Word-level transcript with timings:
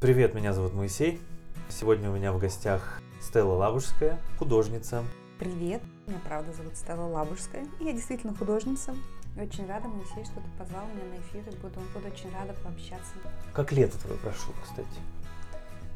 Привет, 0.00 0.34
меня 0.34 0.54
зовут 0.54 0.72
Моисей. 0.72 1.20
Сегодня 1.68 2.10
у 2.10 2.14
меня 2.14 2.32
в 2.32 2.38
гостях 2.38 3.02
Стелла 3.20 3.52
Лавушская, 3.56 4.18
художница. 4.38 5.04
Привет, 5.38 5.82
меня 6.06 6.18
правда 6.26 6.54
зовут 6.54 6.74
Стелла 6.74 7.06
Лабужская, 7.06 7.66
и 7.78 7.84
я 7.84 7.92
действительно 7.92 8.34
художница. 8.34 8.94
И 9.36 9.40
очень 9.42 9.66
рада, 9.66 9.88
Моисей, 9.88 10.24
что 10.24 10.36
ты 10.36 10.48
позвал 10.58 10.86
меня 10.86 11.04
на 11.04 11.20
эфир, 11.20 11.42
и 11.46 11.56
буду, 11.56 11.80
буду 11.92 12.06
очень 12.06 12.32
рада 12.32 12.54
пообщаться. 12.64 13.12
Как 13.52 13.72
лето 13.72 13.98
твое 13.98 14.16
прошло, 14.16 14.54
кстати? 14.64 14.88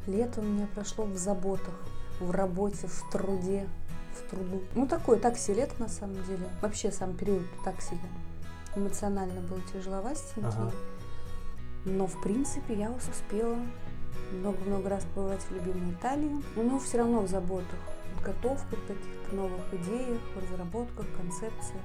Лето 0.05 0.41
у 0.41 0.43
меня 0.43 0.67
прошло 0.75 1.05
в 1.05 1.17
заботах, 1.17 1.73
в 2.19 2.29
работе, 2.29 2.85
в 2.85 3.09
труде, 3.11 3.67
в 4.13 4.29
труду. 4.29 4.61
Ну, 4.75 4.87
такое, 4.87 5.17
так 5.17 5.35
себе 5.35 5.61
лето 5.61 5.73
на 5.79 5.89
самом 5.89 6.23
деле. 6.25 6.47
Вообще 6.61 6.91
сам 6.91 7.17
период 7.17 7.41
так 7.63 7.81
себе. 7.81 7.97
Эмоционально 8.75 9.41
было 9.41 9.61
тяжеловастенький. 9.73 10.47
Ага. 10.47 10.71
Но, 11.85 12.05
в 12.05 12.21
принципе, 12.21 12.75
я 12.75 12.91
успела 12.91 13.57
много-много 14.31 14.89
раз 14.89 15.05
побывать 15.13 15.41
в 15.41 15.51
любимой 15.51 15.91
Италии. 15.91 16.31
Но 16.55 16.79
все 16.79 16.99
равно 16.99 17.21
в 17.21 17.27
заботах, 17.27 17.79
в 18.19 18.23
готовках, 18.23 18.79
каких-то 18.87 19.35
новых 19.35 19.61
идеях, 19.73 20.19
в 20.35 20.43
разработках, 20.43 21.05
концепциях. 21.17 21.81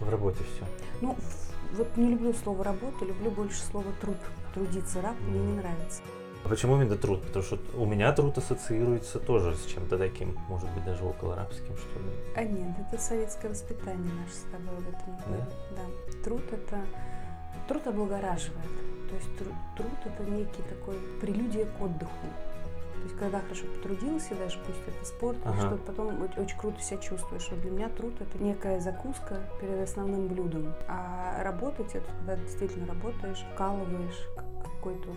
В 0.00 0.08
работе 0.08 0.40
все. 0.56 0.66
Ну, 1.00 1.16
вот 1.74 1.96
не 1.96 2.10
люблю 2.10 2.32
слово 2.32 2.64
работа, 2.64 3.04
люблю 3.04 3.30
больше 3.30 3.60
слово 3.60 3.86
труд. 4.00 4.16
Трудиться 4.54 5.00
раб 5.00 5.14
мне 5.20 5.38
не 5.38 5.52
нравится. 5.54 6.02
А 6.44 6.48
почему 6.48 6.74
именно 6.74 6.96
труд? 6.96 7.22
Потому 7.22 7.44
что 7.44 7.58
у 7.76 7.86
меня 7.86 8.12
труд 8.12 8.36
ассоциируется 8.36 9.20
тоже 9.20 9.54
с 9.54 9.64
чем-то 9.66 9.96
таким, 9.96 10.36
может 10.48 10.68
быть, 10.72 10.84
даже 10.84 11.04
около 11.04 11.36
рабским, 11.36 11.76
что 11.76 11.98
ли. 12.00 12.10
А 12.34 12.42
нет, 12.42 12.76
это 12.80 13.00
советское 13.00 13.48
воспитание 13.48 14.12
наше 14.12 14.34
с 14.34 14.44
тобой 14.50 14.74
в 14.80 14.88
этом 14.88 15.16
году. 15.16 15.52
Да. 15.76 16.24
Труд 16.24 16.42
это 16.50 16.80
труд 17.68 17.86
облагораживает. 17.86 18.68
То 19.08 19.16
есть 19.16 19.36
тру- 19.38 19.54
труд 19.76 19.92
это 20.04 20.30
некий 20.30 20.62
такой 20.62 20.96
прелюдия 21.20 21.66
к 21.66 21.80
отдыху. 21.80 22.26
То 22.94 23.08
есть 23.08 23.18
когда 23.18 23.40
хорошо 23.40 23.64
потрудился, 23.66 24.34
даже 24.36 24.58
пусть 24.60 24.78
это 24.86 25.04
спорт, 25.04 25.36
Ага. 25.44 25.58
что-то 25.60 25.76
потом 25.92 26.22
очень 26.36 26.56
круто 26.56 26.80
себя 26.80 26.98
чувствуешь. 26.98 27.48
Вот 27.50 27.60
для 27.60 27.70
меня 27.70 27.88
труд 27.88 28.14
это 28.20 28.38
некая 28.42 28.80
закуска 28.80 29.40
перед 29.60 29.82
основным 29.82 30.28
блюдом. 30.28 30.72
А 30.88 31.42
работать 31.42 31.94
это 31.94 32.06
когда 32.18 32.36
действительно 32.36 32.86
работаешь, 32.86 33.44
вкалываешь 33.54 34.28
какой-то 34.62 35.08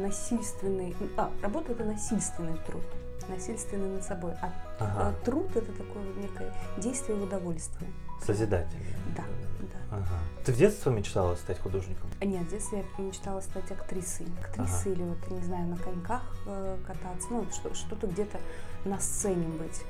насильственный. 0.00 0.94
А, 1.16 1.30
работа 1.42 1.72
это 1.72 1.84
насильственный 1.84 2.56
труд. 2.66 2.82
Насильственный 3.28 3.88
над 3.94 4.04
собой. 4.04 4.32
А 4.42 4.52
Ага. 4.80 4.92
а 5.20 5.24
труд 5.24 5.54
это 5.56 5.72
такое 5.72 6.02
некое 6.16 6.52
действие 6.78 7.16
в 7.18 7.22
удовольствие. 7.24 7.90
Созидательный. 8.24 8.86
Да, 9.16 9.24
да. 9.60 9.96
Ага. 9.96 10.18
Ты 10.44 10.52
в 10.52 10.56
детстве 10.56 10.92
мечтала 10.92 11.34
стать 11.36 11.58
художником? 11.60 12.08
Нет, 12.20 12.42
в 12.42 12.50
детстве 12.50 12.84
я 12.98 13.04
мечтала 13.04 13.40
стать 13.40 13.70
актрисой. 13.70 14.26
Актрисой 14.40 14.92
или 14.92 15.02
вот, 15.02 15.30
не 15.30 15.40
знаю, 15.42 15.68
на 15.68 15.76
коньках 15.76 16.22
э, 16.46 16.78
кататься, 16.86 17.28
ну, 17.30 17.46
что- 17.52 17.74
что-то 17.74 18.06
где-то 18.06 18.38
на 18.84 18.98
сцене 19.00 19.46
быть. 19.48 19.82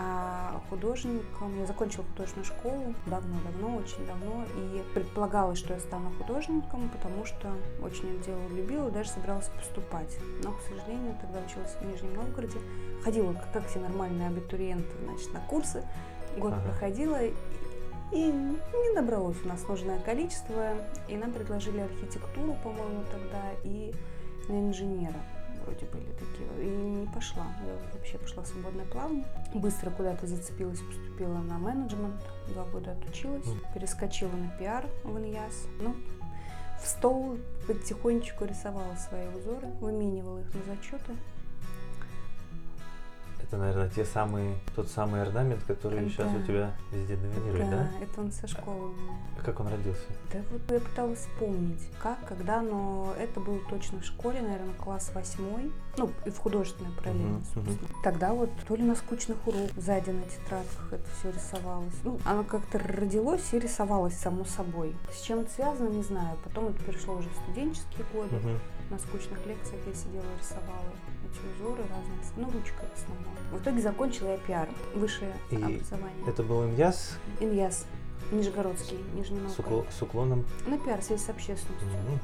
А 0.00 0.60
художником, 0.70 1.58
я 1.58 1.66
закончила 1.66 2.04
художественную 2.12 2.44
школу 2.44 2.94
давно-давно, 3.06 3.76
очень 3.78 4.06
давно, 4.06 4.44
и 4.54 4.84
предполагалось, 4.94 5.58
что 5.58 5.74
я 5.74 5.80
стану 5.80 6.10
художником, 6.18 6.88
потому 6.90 7.24
что 7.24 7.50
очень 7.82 8.14
это 8.16 8.26
дело 8.26 8.48
любила, 8.48 8.90
даже 8.90 9.08
собиралась 9.10 9.48
поступать. 9.48 10.16
Но, 10.44 10.52
к 10.52 10.60
сожалению, 10.60 11.16
тогда 11.20 11.40
училась 11.40 11.74
в 11.80 11.84
Нижнем 11.84 12.14
Новгороде, 12.14 12.58
ходила, 13.02 13.32
как 13.52 13.66
все 13.66 13.80
нормальные 13.80 14.28
абитуриенты, 14.28 14.94
значит, 15.04 15.32
на 15.32 15.40
курсы, 15.40 15.82
год 16.36 16.52
Ага. 16.52 16.62
проходила, 16.68 17.18
и 18.12 18.22
не 18.22 18.94
набралось 18.94 19.36
у 19.44 19.48
нас 19.48 19.66
нужное 19.68 19.98
количество, 20.00 20.74
и 21.08 21.16
нам 21.16 21.32
предложили 21.32 21.80
архитектуру, 21.80 22.56
по-моему, 22.62 23.04
тогда, 23.10 23.42
и 23.64 23.94
на 24.48 24.68
инженера 24.68 25.20
вроде 25.68 25.86
были 25.86 26.10
такие. 26.12 26.48
И 26.60 26.68
не 26.68 27.06
пошла. 27.06 27.46
Я 27.66 27.74
вообще 27.92 28.18
пошла 28.18 28.42
в 28.42 28.46
свободное 28.46 28.86
плавание. 28.86 29.24
Быстро 29.54 29.90
куда-то 29.90 30.26
зацепилась, 30.26 30.80
поступила 30.80 31.38
на 31.38 31.58
менеджмент. 31.58 32.20
Два 32.48 32.64
года 32.64 32.92
отучилась. 32.92 33.46
Перескочила 33.74 34.32
на 34.32 34.50
пиар 34.58 34.86
в 35.04 35.18
ИНЯС. 35.18 35.66
Ну, 35.80 35.94
в 36.82 36.86
стол 36.86 37.38
потихонечку 37.66 38.44
рисовала 38.44 38.94
свои 38.96 39.26
узоры, 39.28 39.68
выменивала 39.80 40.40
их 40.40 40.54
на 40.54 40.74
зачеты. 40.74 41.12
Это, 43.48 43.56
наверное, 43.56 43.88
те 43.88 44.04
самые, 44.04 44.58
тот 44.76 44.88
самый 44.90 45.22
орнамент, 45.22 45.62
который 45.64 46.00
Да. 46.00 46.08
сейчас 46.10 46.28
у 46.34 46.42
тебя 46.46 46.70
везде 46.92 47.16
доминирует, 47.16 47.70
да? 47.70 47.88
это 47.98 48.20
он 48.20 48.30
со 48.30 48.46
школы. 48.46 48.88
у 48.90 48.92
меня. 48.92 49.12
А 49.40 49.42
как 49.42 49.60
он 49.60 49.68
родился? 49.68 50.02
Да 50.30 50.40
вот 50.50 50.60
я 50.70 50.78
пыталась 50.80 51.20
вспомнить, 51.20 51.80
как, 52.02 52.18
когда, 52.26 52.60
но 52.60 53.14
это 53.18 53.40
было 53.40 53.58
точно 53.70 54.00
в 54.00 54.04
школе, 54.04 54.42
наверное, 54.42 54.74
класс 54.74 55.10
восьмой, 55.14 55.72
ну, 55.96 56.10
и 56.26 56.30
в 56.30 56.36
художественной 56.38 56.90
параллельно, 56.92 57.38
Мгм, 57.38 57.44
собственно. 57.54 57.88
Тогда 58.04 58.34
вот 58.34 58.50
то 58.66 58.76
ли 58.76 58.82
на 58.82 58.94
скучных 58.94 59.38
уроках 59.46 59.70
сзади 59.78 60.10
на 60.10 60.22
тетрадках 60.24 60.92
это 60.92 61.04
все 61.18 61.30
рисовалось. 61.30 61.94
Ну, 62.04 62.20
оно 62.26 62.44
как-то 62.44 62.78
родилось 62.78 63.48
и 63.52 63.58
рисовалось 63.58 64.14
само 64.14 64.44
собой. 64.44 64.94
С 65.10 65.22
чем 65.22 65.38
это 65.40 65.50
связано, 65.52 65.88
не 65.88 66.02
знаю. 66.02 66.36
Потом 66.44 66.66
это 66.68 66.84
перешло 66.84 67.14
уже 67.14 67.30
в 67.30 67.34
студенческие 67.44 68.04
годы. 68.12 68.36
Мгм. 68.36 68.58
На 68.90 68.98
скучных 68.98 69.38
лекциях 69.46 69.86
я 69.86 69.94
сидела 69.94 70.22
и 70.22 70.38
рисовала 70.38 70.92
узоры 71.54 71.82
разные, 71.82 72.18
ну, 72.36 72.44
ручкой 72.44 72.86
в 72.88 72.96
основном. 72.96 73.34
В 73.52 73.62
итоге 73.62 73.80
закончила 73.80 74.28
я 74.28 74.38
пиар, 74.38 74.68
высшее 74.94 75.32
И 75.50 75.56
образование. 75.56 76.26
Это 76.26 76.42
был 76.42 76.64
Иньяс 76.64 77.18
Иньяс, 77.40 77.86
Нижегородский, 78.30 78.98
Нижний 79.14 79.38
с, 79.48 79.56
Новгород. 79.58 79.86
укло- 79.86 79.92
с 79.98 80.02
уклоном. 80.02 80.44
На 80.66 80.78
пиар, 80.78 81.00
связь 81.02 81.24
с 81.24 81.28
общественностью. 81.30 81.88
Мгм. 81.88 82.18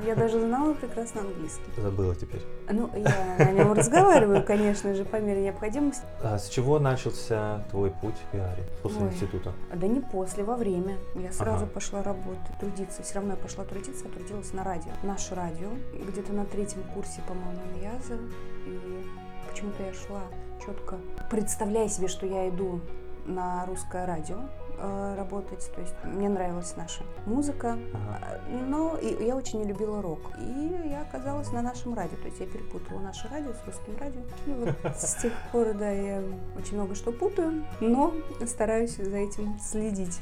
Да, 0.00 0.06
Я 0.08 0.16
даже 0.16 0.40
знала 0.40 0.72
прекрасно 0.74 1.20
английский. 1.20 1.62
Забыла 1.76 2.14
теперь. 2.14 2.40
Ну, 2.70 2.88
я 2.96 3.36
на 3.38 3.52
нем 3.52 3.72
разговариваю, 3.72 4.44
конечно 4.44 4.94
же, 4.94 5.04
по 5.04 5.16
мере 5.20 5.42
необходимости. 5.42 6.02
А 6.22 6.38
с 6.38 6.48
чего 6.48 6.78
начался 6.78 7.64
твой 7.70 7.90
путь 7.90 8.14
в 8.16 8.32
пиаре 8.32 8.62
после 8.82 9.02
Ой. 9.02 9.08
института? 9.12 9.52
Да 9.74 9.86
не 9.86 10.00
после, 10.00 10.42
во 10.44 10.56
время. 10.56 10.96
Я 11.14 11.32
сразу 11.32 11.64
Ага. 11.64 11.72
пошла 11.74 12.02
работать, 12.02 12.58
трудиться. 12.58 13.02
Все 13.02 13.16
равно 13.16 13.32
я 13.32 13.36
пошла 13.36 13.64
трудиться, 13.64 14.04
я 14.06 14.10
трудилась 14.10 14.52
на 14.54 14.64
радио. 14.64 14.92
Наше 15.02 15.34
радио, 15.34 15.68
где-то 16.08 16.32
на 16.32 16.44
третьем 16.46 16.82
курсе, 16.94 17.20
по-моему, 17.28 17.60
ЯЗа. 17.82 18.18
И 18.66 18.78
почему-то 19.50 19.82
я 19.82 19.92
шла 19.92 20.22
четко, 20.64 20.96
представляя 21.30 21.88
себе, 21.88 22.08
что 22.08 22.24
я 22.24 22.48
иду 22.48 22.80
на 23.26 23.66
русское 23.66 24.04
радио 24.06 24.36
работать. 25.16 25.70
То 25.74 25.80
есть 25.80 25.94
мне 26.04 26.28
нравилась 26.28 26.74
наша 26.76 27.02
музыка, 27.26 27.78
Ага. 27.92 28.40
Но 28.68 28.96
и 28.96 29.24
я 29.24 29.36
очень 29.36 29.60
не 29.60 29.66
любила 29.66 30.02
рок. 30.02 30.20
И 30.38 30.88
я 30.88 31.02
оказалась 31.02 31.50
на 31.52 31.62
нашем 31.62 31.94
радио. 31.94 32.16
То 32.16 32.26
есть 32.26 32.40
я 32.40 32.46
перепутала 32.46 33.00
наше 33.00 33.28
радио 33.28 33.52
с 33.52 33.66
русским 33.66 33.96
радио. 33.98 34.20
И 34.46 34.50
вот 34.50 34.74
с 34.96 35.14
тех 35.16 35.32
пор, 35.50 35.74
да, 35.74 35.90
я 35.90 36.22
очень 36.56 36.74
много 36.74 36.94
что 36.94 37.12
путаю, 37.12 37.64
но 37.80 38.12
стараюсь 38.46 38.96
за 38.96 39.16
этим 39.16 39.58
следить. 39.58 40.20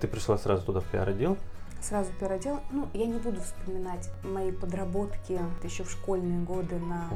Ты 0.00 0.08
пришла 0.08 0.38
сразу 0.38 0.64
туда 0.64 0.80
в 0.80 0.84
пиар-отдел? 0.84 1.36
Сразу 1.80 2.10
первое 2.20 2.40
Ну, 2.70 2.88
я 2.94 3.06
не 3.06 3.18
буду 3.18 3.40
вспоминать 3.40 4.08
мои 4.22 4.52
подработки 4.52 5.40
еще 5.64 5.82
в 5.82 5.90
школьные 5.90 6.40
годы 6.40 6.78
на, 6.78 7.08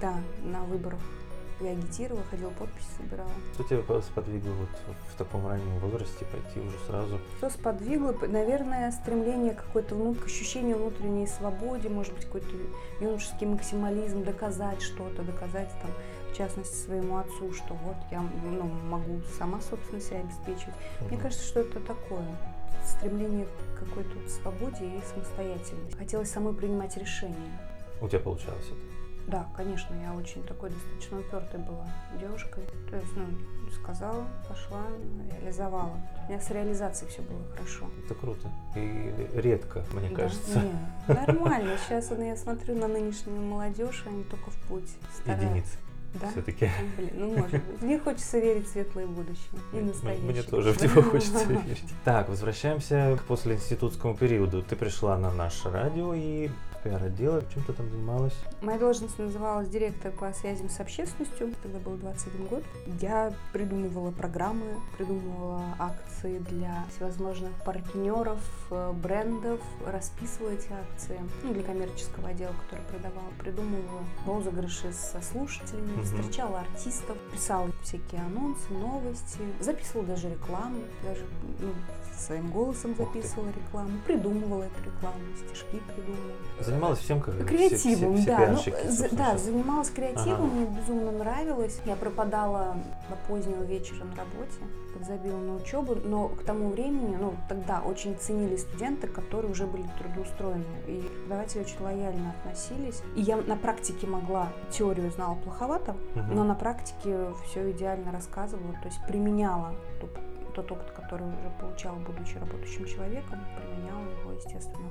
да, 0.00 0.14
на 0.42 0.64
выборах. 0.64 0.98
Я 1.62 1.70
агитировала, 1.72 2.24
ходила, 2.28 2.50
подписи 2.50 2.86
собирала. 2.98 3.30
Что 3.54 3.62
тебя 3.64 3.82
по- 3.82 4.02
сподвигло 4.02 4.50
вот 4.52 4.96
в 5.12 5.16
таком 5.16 5.46
раннем 5.46 5.78
возрасте 5.78 6.24
пойти 6.24 6.58
уже 6.60 6.76
сразу? 6.88 7.20
Что 7.38 7.50
сподвигло? 7.50 8.12
Наверное, 8.26 8.90
стремление 8.90 9.54
какое-то 9.54 9.94
внут... 9.94 10.18
к 10.18 10.26
ощущению 10.26 10.78
внутренней 10.78 11.28
свободе, 11.28 11.88
может 11.88 12.14
быть, 12.14 12.24
какой-то 12.24 12.48
юношеский 13.00 13.46
максимализм, 13.46 14.24
доказать 14.24 14.82
что-то, 14.82 15.22
доказать 15.22 15.70
там, 15.80 15.90
в 16.32 16.36
частности, 16.36 16.74
своему 16.74 17.18
отцу, 17.18 17.52
что 17.52 17.74
вот 17.74 17.96
я 18.10 18.20
ну, 18.20 18.64
могу 18.88 19.20
сама, 19.38 19.60
собственно, 19.60 20.00
себя 20.00 20.20
обеспечивать. 20.20 20.74
Мне 21.02 21.12
Мгм. 21.12 21.20
кажется, 21.20 21.46
что 21.46 21.60
это 21.60 21.78
такое 21.78 22.26
стремление 22.84 23.46
к 23.76 23.78
какой-то 23.78 24.28
свободе 24.28 24.84
и 24.84 25.00
самостоятельности. 25.14 25.96
Хотелось 25.96 26.30
самой 26.30 26.54
принимать 26.54 26.96
решения. 26.96 27.36
У 28.00 28.08
тебя 28.08 28.18
получалось 28.18 28.66
это? 28.66 28.91
Да, 29.26 29.46
конечно, 29.56 29.94
я 30.02 30.12
очень 30.14 30.42
такой 30.44 30.70
достаточно 30.70 31.18
упертой 31.20 31.60
была 31.60 31.86
девушкой. 32.20 32.64
То 32.90 32.96
есть, 32.96 33.12
ну, 33.16 33.26
сказала, 33.80 34.26
пошла, 34.48 34.82
реализовала. 35.40 35.96
У 36.26 36.30
меня 36.30 36.40
с 36.40 36.50
реализацией 36.50 37.10
все 37.10 37.22
было 37.22 37.40
хорошо. 37.54 37.86
Это 38.04 38.14
круто. 38.14 38.50
И 38.76 39.14
редко, 39.34 39.84
мне 39.92 40.08
Да, 40.10 40.16
кажется. 40.16 40.60
не, 41.08 41.14
нормально. 41.14 41.76
Сейчас 41.86 42.10
я 42.10 42.36
смотрю 42.36 42.76
на 42.76 42.88
нынешнюю 42.88 43.40
молодежь, 43.40 44.02
они 44.06 44.24
только 44.24 44.50
в 44.50 44.56
путь. 44.68 44.88
стараются. 45.20 45.46
Единицы 45.46 45.78
Да? 46.20 46.28
все-таки. 46.32 46.68
Блин, 46.98 47.10
ну 47.14 47.28
может 47.38 47.64
быть. 47.64 47.82
Мне 47.82 47.98
хочется 47.98 48.38
верить 48.40 48.66
в 48.68 48.72
светлое 48.72 49.06
будущее. 49.06 49.60
И 49.72 49.76
настоящее. 49.80 50.24
Мне 50.30 50.42
тоже 50.42 50.72
в 50.72 50.82
него 50.82 51.00
хочется 51.02 51.44
верить. 51.44 51.84
Так, 52.04 52.28
возвращаемся 52.28 53.16
к 53.20 53.24
послеинститутскому 53.24 54.14
периоду. 54.16 54.62
Ты 54.62 54.76
пришла 54.76 55.16
на 55.16 55.32
наше 55.32 55.70
радио 55.70 56.12
и 56.12 56.50
пиар-отдела. 56.82 57.42
Чем 57.52 57.62
ты 57.64 57.72
там 57.72 57.90
занималась? 57.90 58.34
Моя 58.60 58.78
должность 58.78 59.18
называлась 59.18 59.68
директор 59.68 60.12
по 60.12 60.32
связям 60.32 60.68
с 60.68 60.80
общественностью. 60.80 61.52
Тогда 61.62 61.78
был 61.78 61.96
21 61.96 62.46
год. 62.46 62.64
Я 63.00 63.32
придумывала 63.52 64.10
программы, 64.10 64.80
придумывала 64.96 65.62
акции 65.78 66.38
для 66.38 66.84
всевозможных 66.94 67.52
партнеров, 67.64 68.40
э, 68.70 68.92
брендов, 68.92 69.60
расписывала 69.86 70.50
эти 70.50 70.68
акции. 70.72 71.18
Ну, 71.42 71.52
для 71.54 71.62
коммерческого 71.62 72.28
отдела, 72.28 72.52
который 72.64 72.84
продавал. 72.86 73.24
Придумывала 73.38 74.02
розыгрыши 74.26 74.92
со 74.92 75.20
слушателями, 75.22 75.92
Мгм. 75.92 76.02
встречала 76.04 76.60
артистов, 76.60 77.16
писала 77.32 77.70
всякие 77.82 78.20
анонсы, 78.22 78.72
новости, 78.72 79.38
записывала 79.60 80.06
даже 80.06 80.30
рекламу, 80.30 80.80
даже 81.04 81.24
ну, 81.60 81.72
своим 82.14 82.50
голосом 82.50 82.94
записывала 82.96 83.48
рекламу, 83.48 83.90
придумывала 84.06 84.64
эту 84.64 84.84
рекламу, 84.84 85.16
стишки 85.36 85.80
придумывала. 85.94 86.32
Занималась 86.60 86.98
всем, 87.00 87.20
как 87.20 87.34
все- 87.34 87.44
Креативом, 87.44 88.14
все, 88.16 88.22
все 88.22 88.36
да. 88.36 88.48
Ну, 88.84 88.90
за- 88.92 89.16
да, 89.16 89.38
занималась 89.38 89.90
креативом, 89.90 90.44
Ага. 90.46 90.54
мне 90.54 90.66
безумно 90.66 91.10
нравилось. 91.12 91.80
Я 91.84 91.96
пропадала 91.96 92.76
до 93.10 93.16
позднего 93.28 93.62
вечера 93.64 94.04
на 94.04 94.14
работе, 94.16 94.58
подзабила 94.94 95.38
на 95.38 95.56
учебу, 95.56 95.94
но 95.94 96.28
к 96.28 96.42
тому 96.44 96.70
времени, 96.70 97.16
ну, 97.18 97.34
тогда 97.48 97.80
очень 97.80 98.16
ценили 98.16 98.56
студенты, 98.56 99.06
которые 99.06 99.50
уже 99.50 99.66
были 99.66 99.86
трудоустроены. 99.98 100.64
И 100.86 101.00
преподаватели 101.00 101.60
очень 101.62 101.80
лояльно 101.82 102.34
относились. 102.40 103.02
И 103.16 103.22
я 103.22 103.36
на 103.38 103.56
практике 103.56 104.06
могла, 104.06 104.48
теорию 104.70 105.10
знала 105.10 105.34
плоховато, 105.36 105.96
Мгм. 106.14 106.34
но 106.34 106.44
на 106.44 106.54
практике 106.54 107.32
все 107.46 107.70
идеально 107.70 108.12
рассказывала, 108.12 108.72
то 108.82 108.88
есть 108.88 108.98
применяла 109.08 109.74
тот, 110.54 110.70
опыт, 110.70 110.90
который 110.92 111.26
уже 111.26 111.50
получала, 111.60 111.96
будучи 111.96 112.36
работающим 112.38 112.86
человеком, 112.86 113.40
применяла 113.56 114.08
его, 114.20 114.32
естественно, 114.32 114.88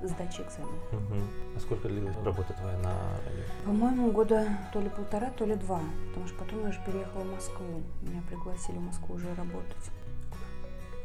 в 0.00 0.06
сдаче 0.06 0.42
экзаменов. 0.42 0.92
Мгм. 0.92 1.22
А 1.56 1.60
сколько 1.60 1.88
длилась 1.88 2.16
работа 2.24 2.52
твоя 2.54 2.78
на 2.78 2.92
радио? 2.92 3.44
По-моему, 3.66 4.10
года 4.12 4.48
то 4.72 4.80
ли 4.80 4.88
полтора, 4.88 5.30
то 5.30 5.44
ли 5.44 5.54
два. 5.56 5.80
Потому 6.08 6.26
что 6.26 6.38
потом 6.38 6.62
я 6.62 6.68
уже 6.70 6.80
переехала 6.86 7.22
в 7.22 7.32
Москву. 7.32 7.82
Меня 8.02 8.22
пригласили 8.28 8.78
в 8.78 8.82
Москву 8.82 9.14
уже 9.16 9.28
работать. 9.34 9.90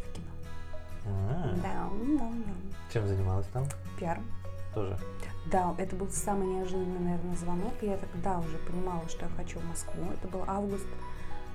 В 0.06 0.14
кино. 0.14 0.28
А, 1.08 1.56
Да, 1.62 1.90
да, 2.20 2.30
да. 2.32 2.54
Чем 2.94 3.08
занималась 3.08 3.48
там? 3.48 3.66
Пиар. 4.00 4.20
Тоже. 4.74 4.98
Да, 5.52 5.76
это 5.78 5.96
был 5.96 6.10
самый 6.10 6.48
неожиданный, 6.48 7.00
наверное, 7.00 7.36
звонок. 7.36 7.74
Я 7.82 7.98
тогда 7.98 8.40
уже 8.40 8.58
понимала, 8.60 9.08
что 9.10 9.26
я 9.26 9.32
хочу 9.38 9.60
в 9.60 9.66
Москву. 9.66 10.04
Это 10.14 10.28
был 10.28 10.44
август 10.48 10.88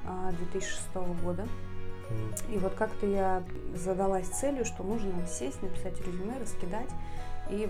а, 0.06 0.30
2006 0.32 0.94
года. 1.22 1.46
И 2.50 2.58
вот 2.58 2.74
как-то 2.74 3.06
я 3.06 3.42
задалась 3.74 4.26
целью, 4.28 4.64
что 4.64 4.82
нужно 4.82 5.12
сесть, 5.26 5.62
написать 5.62 5.98
резюме, 6.00 6.38
раскидать 6.40 6.90
и 7.50 7.68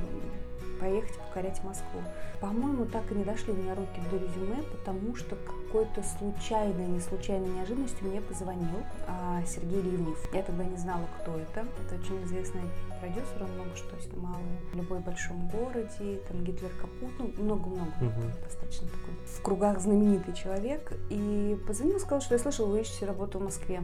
поехать 0.80 1.16
покорять 1.18 1.62
Москву. 1.62 2.00
По-моему, 2.40 2.86
так 2.86 3.02
и 3.12 3.14
не 3.14 3.22
дошли 3.24 3.52
у 3.52 3.56
меня 3.56 3.74
руки 3.74 4.00
до 4.10 4.16
резюме, 4.16 4.62
потому 4.62 5.14
что 5.14 5.36
какой-то 5.36 6.02
случайной, 6.02 6.86
не 6.86 7.00
случайной 7.00 7.48
неожиданностью 7.48 8.08
мне 8.08 8.20
позвонил 8.22 8.82
а, 9.06 9.42
Сергей 9.46 9.82
Ливнев. 9.82 10.18
Я 10.32 10.42
тогда 10.42 10.64
не 10.64 10.76
знала, 10.78 11.04
кто 11.20 11.36
это. 11.36 11.66
Это 11.84 12.00
очень 12.00 12.24
известный 12.24 12.62
продюсер, 12.98 13.42
он 13.42 13.52
много 13.52 13.76
что 13.76 14.00
снимал. 14.00 14.36
В 14.72 14.76
любой 14.76 15.00
большом 15.00 15.48
городе, 15.48 16.20
там 16.28 16.42
Гитлер 16.44 16.70
Капут, 16.80 17.10
ну, 17.18 17.44
много-много 17.44 17.92
Мгм. 18.00 18.32
достаточно 18.42 18.88
такой 18.88 19.14
в 19.26 19.42
кругах 19.42 19.80
знаменитый 19.80 20.34
человек. 20.34 20.92
И 21.10 21.58
позвонил, 21.66 22.00
сказал, 22.00 22.22
что 22.22 22.34
я 22.34 22.38
слышал, 22.38 22.66
вы 22.66 22.80
ищете 22.80 23.04
работу 23.04 23.38
в 23.38 23.42
Москве. 23.42 23.82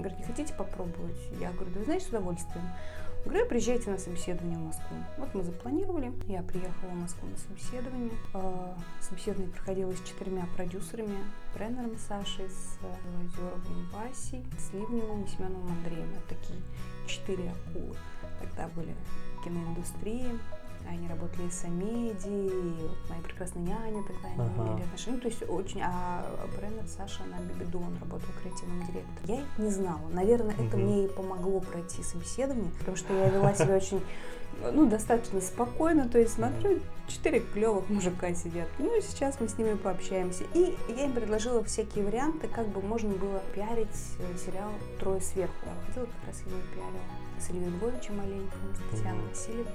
Говорит, 0.00 0.18
не 0.18 0.24
хотите 0.24 0.54
попробовать? 0.54 1.16
Я 1.40 1.52
говорю, 1.52 1.70
да 1.72 1.78
вы 1.80 1.84
знаете, 1.84 2.06
с 2.06 2.08
удовольствием. 2.08 2.64
Говорю, 3.24 3.46
приезжайте 3.46 3.90
на 3.90 3.98
собеседование 3.98 4.58
в 4.58 4.62
Москву. 4.62 4.96
Вот 5.18 5.34
мы 5.34 5.42
запланировали. 5.42 6.10
Я 6.26 6.42
приехала 6.42 6.88
в 6.90 6.94
Москву 6.94 7.28
на 7.28 7.36
собеседование. 7.36 8.12
Э, 8.32 8.72
Собеседование 9.02 9.52
проходило 9.52 9.92
с 9.92 10.00
четырьмя 10.08 10.46
продюсерами. 10.56 11.18
Бреннером 11.54 11.98
Сашей, 11.98 12.48
с 12.48 12.78
Озеровым 12.80 13.90
Васей, 13.92 14.42
с 14.58 14.72
Ливневым 14.72 15.24
и 15.24 15.28
Семеновым 15.28 15.70
Андреем. 15.70 16.08
Это 16.14 16.34
такие 16.34 16.60
четыре 17.06 17.50
акулы. 17.50 17.94
Тогда 18.40 18.68
были 18.68 18.94
в 19.36 19.44
киноиндустрии. 19.44 20.38
Они 20.88 21.06
работали 21.08 21.48
с 21.50 21.64
Амеди, 21.64 22.28
и 22.28 22.82
вот 22.82 22.98
моя 23.10 23.22
прекрасная 23.22 23.62
няня 23.62 24.02
тогда 24.06 24.28
они 24.28 24.40
Ага. 24.56 24.70
имели 24.72 24.82
отношения. 24.84 25.16
Ну, 25.16 25.22
то 25.22 25.28
есть 25.28 25.42
очень... 25.48 25.80
А 25.84 26.24
Бреннер 26.58 26.86
Саша 26.88 27.22
на 27.24 27.40
Бибиду, 27.42 27.78
он 27.78 27.96
работал 28.00 28.28
креативным 28.42 28.80
директором. 28.86 29.24
Я 29.26 29.40
их 29.40 29.58
не 29.58 29.70
знала. 29.70 30.00
Наверное, 30.12 30.54
это 30.54 30.76
Мгм. 30.76 30.80
мне 30.86 31.04
и 31.04 31.08
помогло 31.08 31.60
пройти 31.60 32.02
собеседование, 32.02 32.70
потому 32.78 32.96
что 32.96 33.12
я 33.14 33.28
вела 33.28 33.54
себя 33.54 33.76
очень, 33.76 34.00
ну, 34.72 34.86
достаточно 34.88 35.40
спокойно. 35.40 36.08
То 36.08 36.18
есть 36.18 36.32
смотрю, 36.34 36.80
четыре 37.06 37.40
клевых 37.40 37.88
мужика 37.88 38.34
сидят. 38.34 38.68
Ну, 38.78 38.96
и 38.98 39.00
сейчас 39.00 39.38
мы 39.40 39.48
с 39.48 39.56
ними 39.58 39.74
пообщаемся. 39.74 40.44
И 40.54 40.76
я 40.88 41.04
им 41.04 41.12
предложила 41.12 41.62
всякие 41.62 42.04
варианты, 42.04 42.48
как 42.48 42.66
бы 42.68 42.80
можно 42.82 43.10
было 43.10 43.40
пиарить 43.54 43.88
э, 44.18 44.36
сериал 44.38 44.70
«Трое 44.98 45.20
сверху». 45.20 45.54
Я 45.66 45.72
выходила, 45.80 46.06
как 46.06 46.26
раз 46.28 46.40
его 46.40 46.56
пиарила 46.74 47.19
с 47.40 47.50
Ильей 47.50 47.70
Львовичем 47.70 48.20
Оленьковым, 48.20 48.74
с 48.74 48.90
Татьяной. 48.90 49.22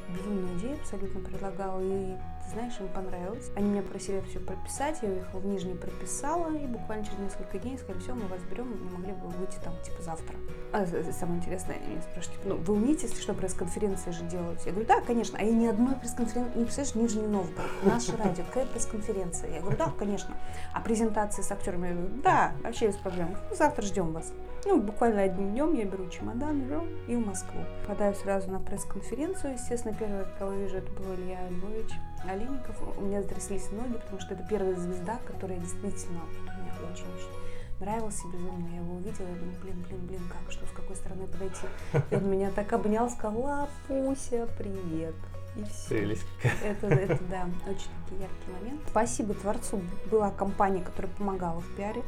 Безумную 0.09 0.57
идею 0.59 0.75
абсолютно 0.75 1.19
предлагала. 1.21 1.81
И, 1.81 2.15
ты 2.45 2.51
знаешь, 2.51 2.73
им 2.79 2.87
понравилось. 2.89 3.49
Они 3.55 3.69
меня 3.69 3.81
просили 3.81 4.21
все 4.29 4.39
прописать. 4.39 4.99
Я 5.01 5.09
уехала 5.09 5.39
в 5.39 5.45
Нижний, 5.45 5.73
прописала. 5.73 6.55
И 6.55 6.65
буквально 6.67 7.05
через 7.05 7.19
несколько 7.19 7.59
дней 7.59 7.77
сказали, 7.77 7.99
все, 7.99 8.13
мы 8.13 8.27
вас 8.27 8.41
берем, 8.49 8.71
не 8.83 8.89
могли 8.89 9.13
бы 9.13 9.27
вы 9.27 9.37
выйти 9.39 9.57
там, 9.63 9.73
типа, 9.83 10.01
завтра. 10.01 10.35
А, 10.71 10.85
самое 11.11 11.39
интересное, 11.39 11.77
они 11.77 11.87
меня 11.87 12.01
спрашивают, 12.01 12.41
типа, 12.41 12.55
ну, 12.55 12.61
вы 12.61 12.73
умеете, 12.73 13.07
если 13.07 13.21
что, 13.21 13.33
пресс-конференции 13.33 14.11
же 14.11 14.23
делать? 14.25 14.65
Я 14.65 14.71
говорю, 14.71 14.87
да, 14.87 15.01
конечно. 15.01 15.37
А 15.39 15.43
я 15.43 15.51
ни 15.51 15.65
одной 15.65 15.95
пресс-конференции, 15.95 16.57
не 16.57 16.65
представляешь, 16.65 16.95
Нижний 16.95 17.27
Новгород, 17.27 17.71
наше 17.83 18.15
радио, 18.17 18.43
какая 18.45 18.65
пресс-конференция? 18.67 19.51
Я 19.51 19.61
говорю, 19.61 19.77
да, 19.77 19.91
конечно. 19.97 20.35
А 20.73 20.81
презентации 20.81 21.41
с 21.41 21.51
актерами? 21.51 21.87
Я 21.87 21.93
говорю, 21.93 22.21
да, 22.23 22.51
вообще 22.63 22.87
без 22.87 22.97
проблем. 22.97 23.35
Ну, 23.49 23.55
завтра 23.55 23.83
ждем 23.83 24.11
вас. 24.11 24.31
Ну, 24.65 24.81
буквально 24.81 25.21
одним 25.21 25.51
днем 25.51 25.73
я 25.75 25.85
беру 25.85 26.09
чемодан, 26.09 26.61
беру 26.61 26.83
и 27.07 27.15
в 27.15 27.25
Москву. 27.25 27.59
Попадаю 27.81 28.15
сразу 28.15 28.49
на 28.49 28.59
пресс-конференцию. 28.59 29.53
Естественно, 29.53 29.95
первое, 29.97 30.25
кого 30.39 30.53
вижу, 30.53 30.77
это 30.77 30.91
был 30.93 31.13
Илья 31.13 31.47
Львович 31.49 31.91
Олейников. 32.29 32.75
У 32.97 33.01
меня 33.01 33.21
затряслись 33.21 33.71
ноги, 33.71 33.93
потому 33.93 34.19
что 34.19 34.33
это 34.33 34.45
первая 34.49 34.75
звезда, 34.75 35.19
которая 35.25 35.59
действительно 35.59 36.19
вот, 36.21 36.53
меня 36.55 36.91
очень-очень 36.91 37.45
нравился 37.79 38.27
безумно. 38.27 38.67
Я 38.69 38.77
его 38.77 38.95
увидела, 38.95 39.27
я 39.27 39.35
думаю, 39.35 39.57
блин, 39.61 39.85
блин, 39.87 40.07
блин, 40.07 40.21
как, 40.29 40.51
что, 40.51 40.65
с 40.65 40.71
какой 40.71 40.95
стороны 40.95 41.27
подойти? 41.27 41.67
И 42.11 42.15
он 42.15 42.29
меня 42.29 42.51
так 42.51 42.71
обнял, 42.73 43.09
сказал, 43.09 43.39
Лапуся, 43.39 44.47
привет. 44.57 45.15
И 45.55 45.63
все. 45.63 45.89
Прелесть. 45.89 46.25
Это, 46.63 46.87
это, 46.87 47.23
да, 47.29 47.45
очень 47.65 47.89
такие 48.03 48.21
яркий 48.21 48.51
момент. 48.59 48.81
Спасибо 48.89 49.33
Творцу. 49.33 49.81
Была 50.11 50.31
компания, 50.31 50.81
которая 50.81 51.11
помогала 51.13 51.61
в 51.61 51.75
пиаре. 51.75 52.03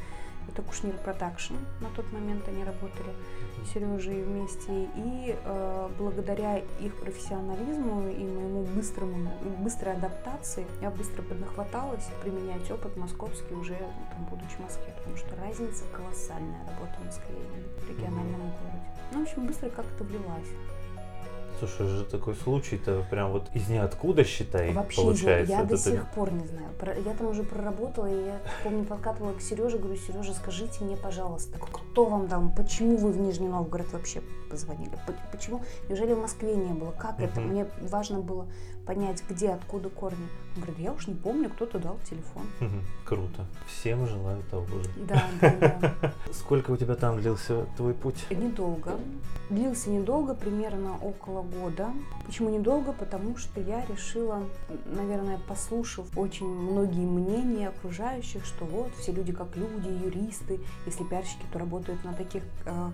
Это 0.47 0.61
Кушнир 0.61 0.95
Production. 0.97 1.55
На 1.81 1.89
тот 1.95 2.11
момент 2.11 2.47
они 2.47 2.63
работали 2.63 3.11
с 3.63 3.73
Сережей 3.73 4.23
вместе. 4.23 4.85
И 4.95 5.35
э, 5.43 5.89
благодаря 5.97 6.57
их 6.57 6.95
профессионализму 6.95 8.09
и 8.09 8.23
моему 8.23 8.63
быстрому, 8.63 9.31
быстрой 9.59 9.93
адаптации 9.93 10.65
я 10.81 10.89
быстро 10.89 11.21
поднахваталась 11.21 12.07
применять 12.21 12.69
опыт 12.71 12.95
московский 12.97 13.53
уже 13.53 13.75
там, 13.75 14.25
будучи 14.29 14.55
в 14.55 14.59
Москве. 14.59 14.93
Потому 14.97 15.17
что 15.17 15.35
разница 15.35 15.83
колоссальная 15.91 16.59
работа 16.67 16.95
в 17.01 17.05
Москве 17.05 17.35
и 17.35 17.81
в 17.81 17.89
региональном 17.89 18.39
городе. 18.39 18.87
Ну, 19.13 19.19
в 19.19 19.23
общем, 19.23 19.47
быстро 19.47 19.69
как-то 19.69 20.03
влилась. 20.03 20.49
Слушай, 21.59 21.87
же 21.87 22.03
такой 22.05 22.35
случай-то 22.35 23.03
прям 23.09 23.31
вот 23.31 23.49
из 23.55 23.67
ниоткуда, 23.67 24.23
считай, 24.23 24.71
Вообще, 24.73 25.01
получается. 25.01 25.51
я, 25.51 25.59
Вот 25.59 25.67
до 25.69 25.75
это- 25.75 25.83
сих 25.91 26.11
пор 26.11 26.31
не 26.31 26.45
знаю. 26.45 26.67
Про- 26.79 26.93
Я 26.95 27.13
там 27.13 27.27
уже 27.27 27.43
проработала, 27.43 28.05
и 28.05 28.25
я 28.25 28.39
помню, 28.63 28.83
подкатывала 28.85 29.33
к 29.33 29.41
Сереже, 29.41 29.79
говорю, 29.79 29.97
Сережа, 29.99 30.33
скажите 30.33 30.83
мне, 30.83 30.95
пожалуйста, 30.97 31.57
кто 31.59 32.05
вам 32.05 32.27
дал, 32.27 32.43
почему 32.55 32.97
вы 32.97 33.11
в 33.11 33.17
Нижний 33.19 33.47
Новгород 33.47 33.91
вообще 33.93 34.21
позвонили? 34.49 34.91
По- 35.05 35.13
Почему? 35.31 35.61
Неужели 35.89 36.13
в 36.13 36.19
Москве 36.19 36.55
не 36.55 36.73
было? 36.73 36.91
Как 36.91 37.19
это? 37.19 37.39
Мне 37.41 37.65
важно 37.81 38.19
было 38.19 38.47
понять, 38.85 39.21
где, 39.29 39.49
откуда 39.49 39.89
корни. 39.89 40.25
Он 40.55 40.61
говорит, 40.63 40.79
я 40.79 40.93
уж 40.93 41.07
не 41.07 41.13
помню, 41.13 41.49
кто-то 41.49 41.77
дал 41.77 41.97
телефон. 42.09 42.43
Круто. 43.05 43.45
Всем 43.67 44.07
желаю 44.07 44.41
того 44.49 44.65
же. 44.65 44.89
Да, 44.95 45.23
да, 45.41 45.93
да. 46.01 46.13
Сколько 46.33 46.71
у 46.71 46.77
тебя 46.77 46.95
там 46.95 47.19
длился 47.19 47.65
твой 47.75 47.93
путь? 47.93 48.25
Недолго. 48.29 48.97
Длился 49.49 49.89
недолго, 49.89 50.33
примерно 50.33 50.97
около 51.01 51.41
года. 51.41 51.89
Почему 52.25 52.49
недолго? 52.49 52.91
Потому 52.93 53.37
что 53.37 53.59
я 53.61 53.85
решила, 53.85 54.41
наверное, 54.85 55.37
послушав 55.47 56.05
очень 56.17 56.47
многие 56.47 57.05
мнения 57.05 57.69
окружающих, 57.69 58.45
что 58.45 58.65
вот 58.65 58.91
все 58.97 59.11
люди 59.11 59.31
как 59.33 59.55
люди, 59.55 59.87
юристы, 59.87 60.59
если 60.85 61.03
пиарщики, 61.03 61.45
то 61.51 61.59
работают 61.59 62.03
на 62.03 62.13
таких 62.13 62.43
э, 62.65 62.89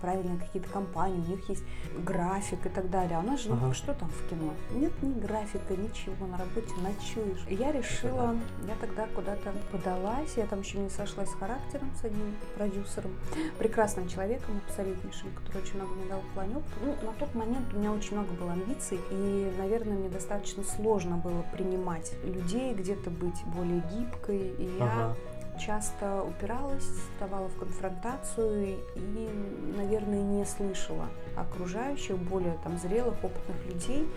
правильные 0.00 0.38
какие-то 0.38 0.68
компании, 0.70 0.93
у 0.96 1.30
них 1.30 1.48
есть 1.48 1.64
график 1.98 2.66
и 2.66 2.68
так 2.68 2.90
далее. 2.90 3.16
А 3.16 3.20
у 3.20 3.22
нас 3.22 3.40
же, 3.40 3.50
ну, 3.50 3.56
Ага. 3.56 3.74
что 3.74 3.94
там 3.94 4.08
в 4.10 4.28
кино? 4.28 4.52
Нет 4.72 4.92
ни 5.02 5.18
графика, 5.20 5.74
ничего, 5.76 6.26
на 6.26 6.38
работе 6.38 6.72
ночуешь. 6.82 7.44
И 7.48 7.54
я 7.54 7.72
решила, 7.72 8.36
я 8.66 8.74
тогда 8.80 9.06
куда-то 9.14 9.52
подалась, 9.72 10.34
я 10.36 10.46
там 10.46 10.60
еще 10.60 10.78
не 10.78 10.90
сошлась 10.90 11.30
с 11.30 11.34
характером 11.34 11.90
с 12.00 12.04
одним 12.04 12.34
продюсером, 12.56 13.12
прекрасным 13.58 14.08
человеком, 14.08 14.60
абсолютнейшим, 14.68 15.30
который 15.34 15.62
очень 15.62 15.76
много 15.76 15.92
мне 15.94 16.06
дал 16.06 16.20
в 16.20 16.34
плане 16.34 16.56
опыта. 16.56 16.74
Ну, 16.84 17.06
на 17.06 17.12
тот 17.18 17.34
момент 17.34 17.72
у 17.74 17.78
меня 17.78 17.92
очень 17.92 18.16
много 18.16 18.32
было 18.34 18.52
амбиций, 18.52 18.98
и, 19.10 19.52
наверное, 19.58 19.96
мне 19.96 20.08
достаточно 20.08 20.62
сложно 20.62 21.16
было 21.16 21.42
принимать 21.52 22.12
людей, 22.24 22.74
где-то 22.74 23.10
быть 23.10 23.42
более 23.46 23.82
гибкой, 23.92 24.54
и 24.58 24.76
я 24.78 24.84
Ага. 24.84 25.16
Часто 25.58 26.22
упиралась, 26.22 26.84
вставала 26.84 27.48
в 27.48 27.56
конфронтацию 27.58 28.76
и, 28.96 29.28
наверное, 29.76 30.22
не 30.22 30.44
слышала 30.44 31.06
окружающих, 31.36 32.16
более 32.18 32.58
там 32.62 32.78
зрелых, 32.78 33.14
опытных 33.22 33.64
людей. 33.66 34.08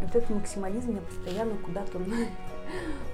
Вот 0.00 0.14
этот 0.14 0.30
максимализм 0.30 0.90
меня 0.90 1.00
постоянно 1.00 1.56
куда-то 1.56 1.98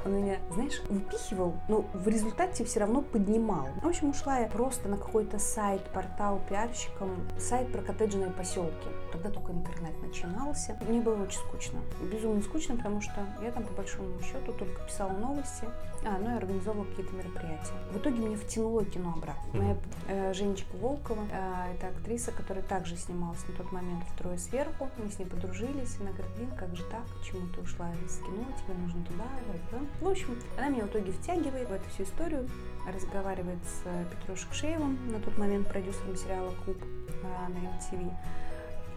он 0.04 0.12
меня, 0.18 0.38
знаешь, 0.50 0.82
выпихивал, 0.88 1.54
но 1.68 1.86
в 1.94 2.08
результате 2.08 2.64
все 2.64 2.80
равно 2.80 3.00
поднимал. 3.00 3.68
В 3.82 3.86
общем, 3.86 4.10
ушла 4.10 4.38
я 4.40 4.48
просто 4.48 4.88
на 4.88 4.96
какой-то 4.98 5.38
сайт, 5.38 5.82
портал 5.92 6.40
пиарщиком, 6.48 7.10
сайт 7.38 7.72
про 7.72 7.80
коттеджные 7.82 8.30
поселки. 8.30 8.88
Тогда 9.14 9.30
только 9.30 9.52
интернет 9.52 10.02
начинался. 10.02 10.76
Мне 10.88 11.00
было 11.00 11.22
очень 11.22 11.38
скучно. 11.38 11.78
Безумно 12.10 12.42
скучно, 12.42 12.76
потому 12.76 13.00
что 13.00 13.12
я 13.42 13.52
там 13.52 13.62
по 13.62 13.72
большому 13.74 14.20
счету 14.20 14.52
только 14.52 14.82
писала 14.82 15.12
новости, 15.12 15.68
а, 16.04 16.18
ну 16.18 16.32
и 16.32 16.36
организовывала 16.36 16.84
какие-то 16.84 17.14
мероприятия. 17.14 17.74
В 17.92 17.98
итоге 17.98 18.18
меня 18.18 18.36
втянуло 18.36 18.84
кино 18.84 19.14
обратно. 19.16 19.42
Моя 19.52 19.76
э, 20.08 20.34
Женечка 20.34 20.74
Волкова, 20.78 21.22
э, 21.30 21.74
это 21.76 21.96
актриса, 21.96 22.32
которая 22.32 22.64
также 22.64 22.96
снималась 22.96 23.38
на 23.46 23.54
тот 23.54 23.70
момент 23.70 24.02
в 24.02 24.18
«Трое 24.18 24.36
сверху». 24.36 24.90
Мы 24.98 25.08
с 25.08 25.18
ней 25.20 25.26
подружились. 25.26 25.96
Она 26.00 26.10
говорит, 26.10 26.34
блин, 26.36 26.50
как 26.58 26.74
же 26.74 26.82
так? 26.90 27.04
Почему 27.20 27.46
ты 27.54 27.60
ушла 27.60 27.92
из 28.04 28.18
кино? 28.18 28.44
Тебе 28.58 28.74
нужно 28.82 29.04
туда, 29.04 29.24
да, 29.46 29.78
да». 29.78 30.04
В 30.04 30.10
общем, 30.10 30.36
она 30.58 30.70
меня 30.70 30.86
в 30.86 30.88
итоге 30.88 31.12
втягивает 31.12 31.68
в 31.68 31.72
эту 31.72 31.88
всю 31.90 32.02
историю, 32.02 32.50
разговаривает 32.92 33.62
с 33.64 33.82
э, 33.84 34.04
Петрушей 34.10 34.48
Шеевым, 34.52 34.98
на 35.12 35.20
тот 35.20 35.38
момент 35.38 35.68
продюсером 35.68 36.16
сериала 36.16 36.52
«Клуб» 36.64 36.78
э, 36.82 37.48
на 37.48 37.56
MTV. 37.56 38.12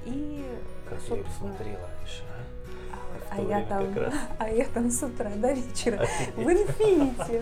И, 0.08 0.46
Как 0.90 1.00
я 1.00 1.08
собственно, 1.08 1.34
смотрел 1.38 1.78
раньше, 1.80 2.24
а? 2.32 2.96
а, 3.32 3.36
В 3.36 3.40
а 3.40 3.42
я 3.42 3.66
там, 3.66 3.86
а 4.40 4.50
я 4.50 4.66
там 4.66 4.90
с 4.90 5.04
утра 5.04 5.30
до 5.30 5.52
вечера 5.54 5.98
в 5.98 6.02
Офигеть. 6.48 6.70
инфинити 6.70 7.42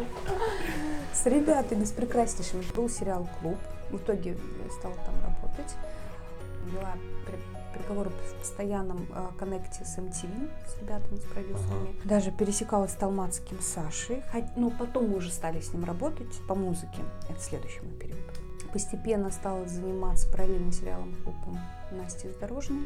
с 1.13 1.25
ребятами, 1.25 1.83
с 1.85 1.91
прекраснейшими. 1.91 2.63
Был 2.75 2.89
сериал 2.89 3.27
«Клуб». 3.41 3.57
В 3.91 3.97
итоге 3.97 4.31
я 4.31 4.71
стала 4.71 4.95
там 5.05 5.13
работать. 5.21 5.75
При- 7.25 7.77
переговоры 7.79 8.09
в 8.09 8.39
постоянном 8.39 9.07
э, 9.13 9.27
коннекте 9.37 9.85
с 9.85 9.97
MTV, 9.97 10.49
с 10.67 10.81
ребятами, 10.81 11.17
с 11.17 11.23
продюсерами. 11.23 11.95
Даже 12.03 12.31
пересекалась 12.31 12.91
с 12.91 12.95
Талмацким 12.95 13.61
Сашей. 13.61 14.23
Но 14.55 14.71
потом 14.71 15.09
мы 15.09 15.17
уже 15.17 15.29
стали 15.31 15.59
с 15.61 15.71
ним 15.73 15.83
работать 15.85 16.33
по 16.47 16.55
музыке. 16.55 17.01
Это 17.29 17.39
следующий 17.39 17.81
мой 17.81 17.93
период. 17.93 18.17
Постепенно 18.75 19.31
стала 19.31 19.65
заниматься 19.69 20.29
параллельно 20.29 20.69
сериалом 20.69 21.15
«Клубом» 21.23 21.57
Насти 21.91 22.27
Здорожной. 22.27 22.85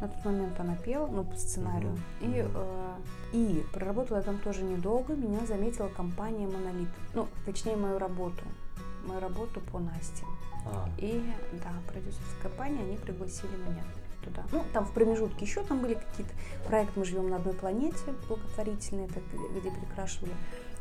На 0.00 0.08
тот 0.08 0.24
момент 0.24 0.58
она 0.58 0.74
пела, 0.74 1.06
ну, 1.06 1.22
по 1.22 1.36
сценарию. 1.36 1.96
Мгм. 2.20 2.32
И, 2.32 2.44
э, 2.52 2.94
и 3.32 3.64
проработала 3.72 4.16
я 4.16 4.24
там 4.24 4.38
тоже 4.38 4.64
недолго. 4.64 5.14
Меня 5.14 5.46
заметила 5.46 5.86
компания 5.86 6.48
«Монолит». 6.48 6.88
Ну, 7.14 7.28
точнее, 7.46 7.76
мою 7.76 8.00
работу. 8.00 8.42
Мою 9.06 9.20
работу 9.20 9.60
по 9.60 9.78
Насте. 9.78 10.24
А, 10.66 10.88
И, 10.98 11.22
да, 11.62 11.70
продюсерская 11.86 12.42
компания, 12.42 12.80
они 12.80 12.96
пригласили 12.96 13.54
меня 13.68 13.84
туда. 14.24 14.42
Ну, 14.50 14.64
там 14.72 14.84
в 14.84 14.90
промежутке 14.90 15.44
еще 15.44 15.62
там 15.62 15.78
были 15.78 15.94
какие-то 15.94 16.32
проекты 16.66 16.98
«Мы 16.98 17.04
живем 17.04 17.30
на 17.30 17.36
одной 17.36 17.54
планете» 17.54 17.98
благотворительные, 18.26 19.06
это 19.06 19.20
где 19.60 19.70
перекрашивали 19.70 20.32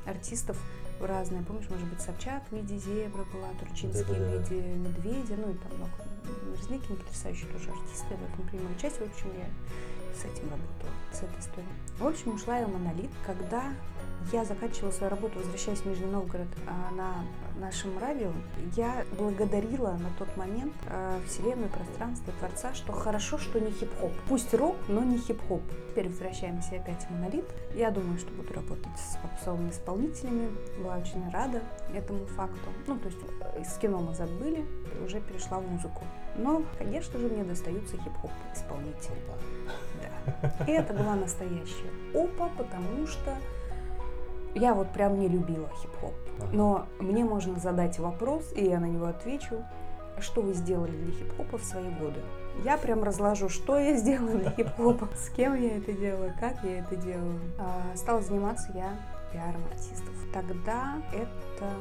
артистов 0.06 0.58
разные. 1.00 1.44
Помнишь, 1.44 1.70
может 1.70 1.88
быть, 1.88 2.02
Собчак 2.02 2.44
в 2.50 2.56
виде 2.56 2.78
зебры 2.78 3.24
была, 3.34 3.50
Турчинский 3.60 4.06
Да-да-да. 4.06 4.44
в 4.44 4.52
виде 4.52 4.62
медведя, 4.62 5.36
ну 5.38 5.52
и 5.52 5.58
там 5.58 5.76
много. 5.78 5.92
Мерзликин, 6.50 6.98
потрясающие 6.98 7.48
тоже 7.52 7.70
артисты 7.70 8.16
в 8.16 8.34
этом 8.34 8.48
принимали 8.48 8.76
участие. 8.76 9.08
В 9.08 9.12
общем, 9.12 9.30
я 9.38 9.48
с 10.16 10.26
этим 10.26 10.50
работала, 10.50 10.92
с 11.12 11.18
этой 11.18 11.40
историей. 11.40 11.70
В 12.00 12.08
общем, 12.08 12.36
ушла 12.36 12.60
я 12.60 12.66
в 12.66 12.74
«Монолит», 12.74 13.12
когда 13.26 13.64
я 14.32 14.46
заканчивала 14.46 14.92
свою 14.92 15.10
работу, 15.10 15.40
возвращаясь 15.40 15.80
в 15.80 15.86
Нижний 15.86 16.06
Новгород 16.06 16.48
а, 16.66 16.94
на 16.96 17.26
нашем 17.60 17.98
радио, 18.00 18.32
я 18.76 19.06
благодарила 19.18 19.92
на 19.92 20.10
тот 20.18 20.36
момент 20.38 20.74
а, 20.88 21.20
Вселенную, 21.28 21.70
пространство, 21.70 22.32
Творца, 22.40 22.74
что 22.74 22.94
хорошо, 22.94 23.38
что 23.38 23.60
не 23.60 23.72
хип-хоп. 23.72 24.12
Пусть 24.30 24.54
рок, 24.54 24.76
но 24.88 25.04
не 25.04 25.18
хип-хоп. 25.18 25.62
Теперь 25.90 26.08
возвращаемся 26.08 26.76
опять 26.76 27.06
в 27.06 27.12
«Монолит». 27.12 27.46
Я 27.76 27.92
думаю, 27.92 28.18
что 28.18 28.32
буду 28.32 28.54
работать 28.54 28.98
с 28.98 29.18
попсовыми 29.18 29.70
исполнителями. 29.70 30.50
Была 30.82 30.98
очень 30.98 31.30
рада 31.32 31.62
этому 31.94 32.26
факту. 32.28 32.70
Ну, 32.88 32.98
то 32.98 33.08
есть 33.08 33.20
э, 33.42 33.64
с 33.64 33.78
кино 33.78 34.00
мы 34.00 34.16
забыли, 34.16 34.66
уже 35.06 35.20
перешла 35.20 35.60
в 35.60 35.70
музыку. 35.70 36.04
Но, 36.36 36.64
конечно 36.78 37.20
же, 37.20 37.28
мне 37.28 37.44
достаются 37.44 37.98
хип-хоп 37.98 38.32
исполнители. 38.54 39.18
Да. 40.02 40.66
И 40.68 40.72
это 40.72 40.94
была 40.94 41.16
настоящая 41.16 41.92
опа, 42.14 42.50
потому 42.58 43.06
что 43.08 43.36
я 44.56 44.74
вот 44.74 44.92
прям 44.92 45.20
не 45.20 45.28
любила 45.28 45.70
хип-хоп. 45.82 46.14
Но 46.52 46.88
мне 47.00 47.24
можно 47.24 47.60
задать 47.60 48.00
вопрос, 48.00 48.52
и 48.56 48.66
я 48.66 48.80
на 48.80 48.86
него 48.86 49.06
отвечу, 49.06 49.64
что 50.20 50.42
вы 50.42 50.54
сделали 50.54 50.92
для 50.92 51.12
хип-хопа 51.12 51.58
в 51.58 51.64
свои 51.64 51.90
годы. 51.90 52.20
Я 52.64 52.78
прям 52.78 53.04
разложу, 53.04 53.50
что 53.50 53.80
я 53.80 53.96
сделала 53.96 54.38
для 54.38 54.52
хип-хопа, 54.52 55.10
с 55.16 55.30
кем 55.30 55.56
я 55.60 55.78
это 55.78 55.92
делала, 55.94 56.32
как 56.40 56.64
я 56.64 56.80
это 56.80 56.96
делала. 56.96 57.40
А, 57.60 57.96
Стала 57.96 58.22
заниматься 58.22 58.72
я 58.76 58.96
пиаром 59.32 59.64
артистов. 59.72 60.14
Тогда 60.32 61.02
это 61.14 61.28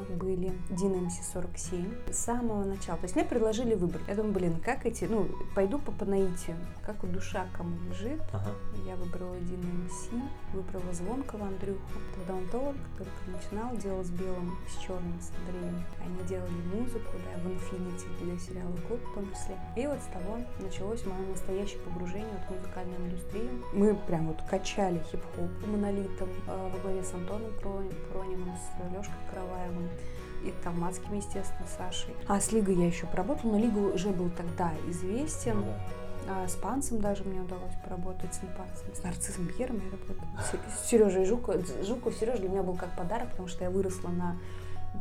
были 0.09 0.53
Дина 0.69 0.95
МС-47 1.07 2.13
с 2.13 2.17
самого 2.17 2.63
начала. 2.63 2.97
То 2.97 3.03
есть 3.03 3.15
мне 3.15 3.25
предложили 3.25 3.75
выбрать. 3.75 4.03
Я 4.07 4.15
думаю, 4.15 4.33
блин, 4.33 4.61
как 4.63 4.85
эти, 4.85 5.05
ну, 5.05 5.27
пойду 5.55 5.79
по, 5.79 5.91
по 5.91 6.05
наитию, 6.05 6.55
как 6.85 7.01
вот 7.03 7.11
душа 7.11 7.45
кому 7.55 7.75
лежит. 7.89 8.21
Ага. 8.31 8.51
Я 8.85 8.95
выбрала 8.95 9.35
Дина 9.37 9.65
МС, 9.65 10.09
выбрала 10.53 10.93
Звонкого 10.93 11.47
Андрюху. 11.47 11.79
Тогда 12.15 12.35
он 12.35 12.75
как 12.97 13.07
начинал, 13.27 13.75
делал 13.77 14.03
с 14.03 14.09
белым, 14.09 14.57
с 14.67 14.81
черным, 14.83 15.19
с 15.19 15.31
Андреем. 15.39 15.83
Они 16.05 16.27
делали 16.27 16.51
музыку, 16.73 17.11
да, 17.25 17.41
в 17.41 17.47
Infinity 17.47 18.05
для 18.21 18.37
сериала 18.39 18.75
Клуб 18.87 18.99
в 18.99 19.13
том 19.15 19.29
числе. 19.31 19.57
И 19.75 19.87
вот 19.87 19.99
с 19.99 20.05
того 20.13 20.37
началось 20.59 21.05
мое 21.05 21.27
настоящее 21.29 21.79
погружение 21.79 22.29
вот 22.31 22.55
в 22.55 22.59
музыкальную 22.59 22.99
индустрию. 23.01 23.49
Мы 23.73 23.95
прям 23.95 24.27
вот 24.27 24.41
качали 24.49 25.01
хип-хоп 25.11 25.49
монолитом 25.67 26.29
э, 26.47 26.69
во 26.73 26.79
главе 26.79 27.03
с 27.03 27.13
Антоном 27.13 27.51
Про- 27.61 27.83
Прониным, 28.11 28.51
с 28.55 28.93
Лешкой 28.93 29.15
Караваевым 29.31 29.62
и 30.43 30.53
Талмацким, 30.63 31.13
естественно, 31.13 31.67
Сашей. 31.77 32.13
А 32.27 32.39
с 32.39 32.51
Лигой 32.51 32.75
я 32.75 32.87
еще 32.87 33.05
поработала, 33.07 33.51
но 33.51 33.59
Лига 33.59 33.77
уже 33.77 34.09
был 34.09 34.29
тогда 34.29 34.73
известен. 34.89 35.61
Ну. 35.61 35.73
А 36.29 36.47
с 36.47 36.55
Панцем 36.55 37.01
даже 37.01 37.23
мне 37.23 37.41
удалось 37.41 37.73
поработать, 37.83 38.33
с 38.33 38.39
Панцем, 38.39 38.95
с 38.95 39.03
Нарциссом 39.03 39.45
Бьером 39.45 39.81
я 39.83 39.91
работала, 39.91 40.29
с 40.83 40.89
Сережей 40.89 41.25
Жуков. 41.25 41.57
Жуков 41.85 42.15
Сережа 42.15 42.39
для 42.39 42.49
меня 42.49 42.63
был 42.63 42.75
как 42.75 42.95
подарок, 42.95 43.31
потому 43.31 43.47
что 43.47 43.63
я 43.63 43.69
выросла 43.69 44.09
на 44.09 44.37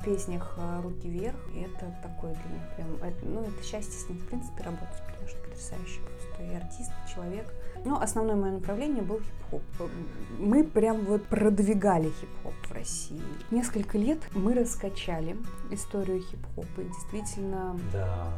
песнях 0.05 0.55
э, 0.59 0.81
«Руки 0.83 1.09
вверх», 1.09 1.37
и 1.55 1.61
это 1.61 1.95
такое 2.03 2.35
для 2.35 2.45
меня 2.53 2.67
прям, 2.77 2.95
это- 3.11 3.25
ну, 3.27 3.41
это 3.43 3.63
счастье 3.65 3.93
с 3.99 4.09
ним, 4.09 4.19
в 4.19 4.27
принципе, 4.27 4.63
работать, 4.65 5.03
потому 5.07 5.29
что 5.29 5.39
потрясающий 5.39 6.01
просто 6.01 6.43
и 6.45 6.55
артист, 6.55 6.91
и 7.07 7.15
человек. 7.15 7.47
Но 7.85 8.01
основное 8.01 8.37
мое 8.37 8.53
направление 8.53 9.03
был 9.03 9.19
хип-хоп. 9.21 9.91
Мы 10.39 10.65
прям 10.65 11.05
вот 11.05 11.25
продвигали 11.27 12.11
хип-хоп 12.21 12.55
в 12.69 12.73
России. 12.73 13.21
Несколько 13.51 13.99
лет 13.99 14.19
мы 14.35 14.55
раскачали 14.55 15.37
историю 15.71 16.21
хип-хопа, 16.23 16.81
и 16.81 16.85
действительно 16.85 17.79
Да, 17.93 18.29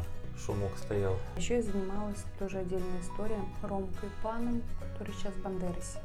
шумок 0.44 0.72
стоял. 0.78 1.16
еще 1.36 1.56
я 1.56 1.62
занималась, 1.62 2.24
тоже 2.38 2.58
отдельная 2.58 3.00
история, 3.02 3.38
Ромкой 3.62 4.08
Паном, 4.22 4.62
который 4.80 5.12
сейчас 5.14 5.32
в 5.34 5.42
Бандерасе. 5.42 5.98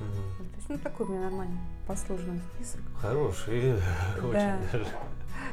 Мгм. 0.00 0.50
То 0.50 0.56
есть, 0.56 0.68
ну, 0.68 0.78
такой 0.78 1.06
у 1.06 1.08
меня 1.10 1.20
нормальный 1.22 1.58
послужный 1.86 2.40
список. 2.54 2.80
Хороший, 3.00 3.74
очень 4.16 4.32
Да. 4.32 4.58
даже. 4.72 4.86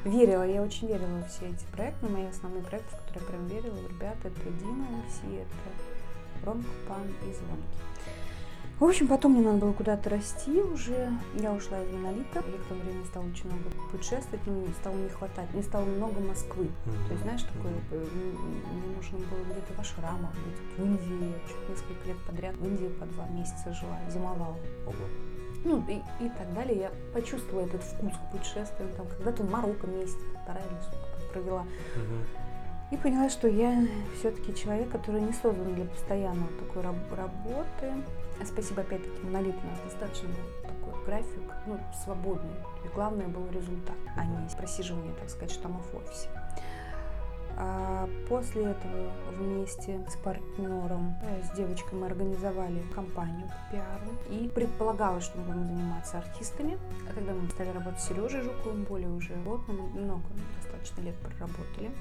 Верила, 0.03 0.43
я 0.47 0.61
очень 0.61 0.87
верила 0.87 1.21
в 1.21 1.27
все 1.29 1.47
эти 1.47 1.65
проекты, 1.65 2.07
мои 2.07 2.25
основные 2.27 2.63
проекты, 2.63 2.95
в 2.95 2.99
которые 3.07 3.21
я 3.23 3.27
прям 3.27 3.47
верила, 3.47 3.87
ребята, 3.89 4.27
это 4.27 4.49
Дина 4.59 4.83
МС, 4.83 5.19
это 5.23 6.45
Ромка 6.45 6.69
Пан 6.87 7.07
и 7.07 7.33
Звонки. 7.33 7.86
В 8.79 8.83
общем, 8.85 9.07
потом 9.07 9.31
мне 9.33 9.41
надо 9.41 9.57
было 9.57 9.73
куда-то 9.73 10.11
расти 10.11 10.61
уже. 10.61 11.09
Я 11.33 11.51
ушла 11.51 11.81
из 11.81 11.91
монолита. 11.91 12.35
Я 12.35 12.41
к 12.41 12.65
тому 12.69 12.81
времени 12.81 13.03
стала 13.05 13.25
очень 13.25 13.45
много 13.47 13.63
путешествовать, 13.91 14.45
мне 14.45 14.67
стало 14.79 14.95
не 14.95 15.09
хватать. 15.09 15.51
Мне 15.51 15.63
стало 15.63 15.85
много 15.85 16.19
Москвы. 16.19 16.67
То 17.07 17.13
есть, 17.13 17.23
знаешь, 17.23 17.41
такое, 17.41 17.73
э, 17.91 18.05
мне 18.13 18.95
нужно 18.95 19.17
было 19.17 19.43
где-то 19.45 19.73
в 19.73 19.79
Ашрамах 19.79 20.31
быть, 20.31 20.77
в 20.77 20.83
Индии. 20.83 21.33
Чуть 21.47 21.69
несколько 21.69 22.07
лет 22.07 22.17
подряд 22.27 22.55
в 22.55 22.65
Индии 22.67 22.87
по 22.99 23.05
два 23.07 23.27
месяца 23.29 23.73
жила, 23.73 23.97
зимовала. 24.13 24.57
Ого. 24.85 25.05
Ну 25.65 25.83
и, 25.89 25.95
и 26.23 26.29
так 26.29 26.53
далее. 26.53 26.77
Я 26.77 26.91
почувствовала 27.15 27.65
этот 27.65 27.81
вкус 27.81 28.13
к 28.13 28.31
путешествиям. 28.31 28.91
Там 28.95 29.07
когда-то 29.07 29.41
в 29.41 29.49
Марокко 29.51 29.87
месяц, 29.87 30.15
полтора 30.35 30.59
или 30.59 30.81
сколько. 30.83 31.33
провела. 31.33 31.63
Мгм. 31.95 32.23
И 32.91 32.97
поняла, 32.97 33.29
что 33.29 33.47
я 33.47 33.85
все-таки 34.19 34.53
человек, 34.55 34.91
который 34.91 35.19
не 35.21 35.33
создан 35.33 35.73
для 35.73 35.85
постоянного 35.85 36.47
такой 36.59 36.83
раб- 36.83 37.13
работы. 37.17 37.91
А 38.39 38.45
Спасибо, 38.45 38.81
опять-таки, 38.81 39.23
монолит 39.23 39.55
у 39.63 39.67
нас 39.67 39.79
достаточно 39.83 40.29
был 40.29 40.35
такой 40.61 41.05
график, 41.05 41.53
ну, 41.65 41.79
свободный. 42.03 42.55
И 42.85 42.87
главное 42.93 43.27
был 43.27 43.47
результат, 43.51 43.95
а 44.15 44.25
не 44.25 44.37
просиживание, 44.55 45.13
так 45.19 45.29
сказать, 45.29 45.51
штаммов 45.51 45.85
в 45.91 45.97
офисе. 45.97 46.29
А 47.59 48.07
после 48.29 48.65
этого 48.65 49.11
вместе 49.31 49.99
с 50.07 50.15
партнером, 50.17 51.15
э, 51.23 51.41
с 51.43 51.57
девочкой 51.57 51.97
мы 51.97 52.05
организовали 52.05 52.83
компанию 52.93 53.47
по 53.47 53.71
пиару. 53.71 54.13
И 54.29 54.47
предполагалось, 54.47 55.23
что 55.23 55.39
мы 55.39 55.45
будем 55.45 55.67
заниматься 55.67 56.19
артистами. 56.19 56.77
А 57.09 57.13
когда 57.13 57.33
мы 57.33 57.49
стали 57.49 57.69
работать 57.69 57.99
с 57.99 58.09
Сережей 58.09 58.41
Жуковым, 58.43 58.83
более 58.83 59.09
уже 59.09 59.33
плотно, 59.43 59.73
много, 59.73 60.23
достаточно 60.61 61.01
лет 61.01 61.15
проработали. 61.15 61.91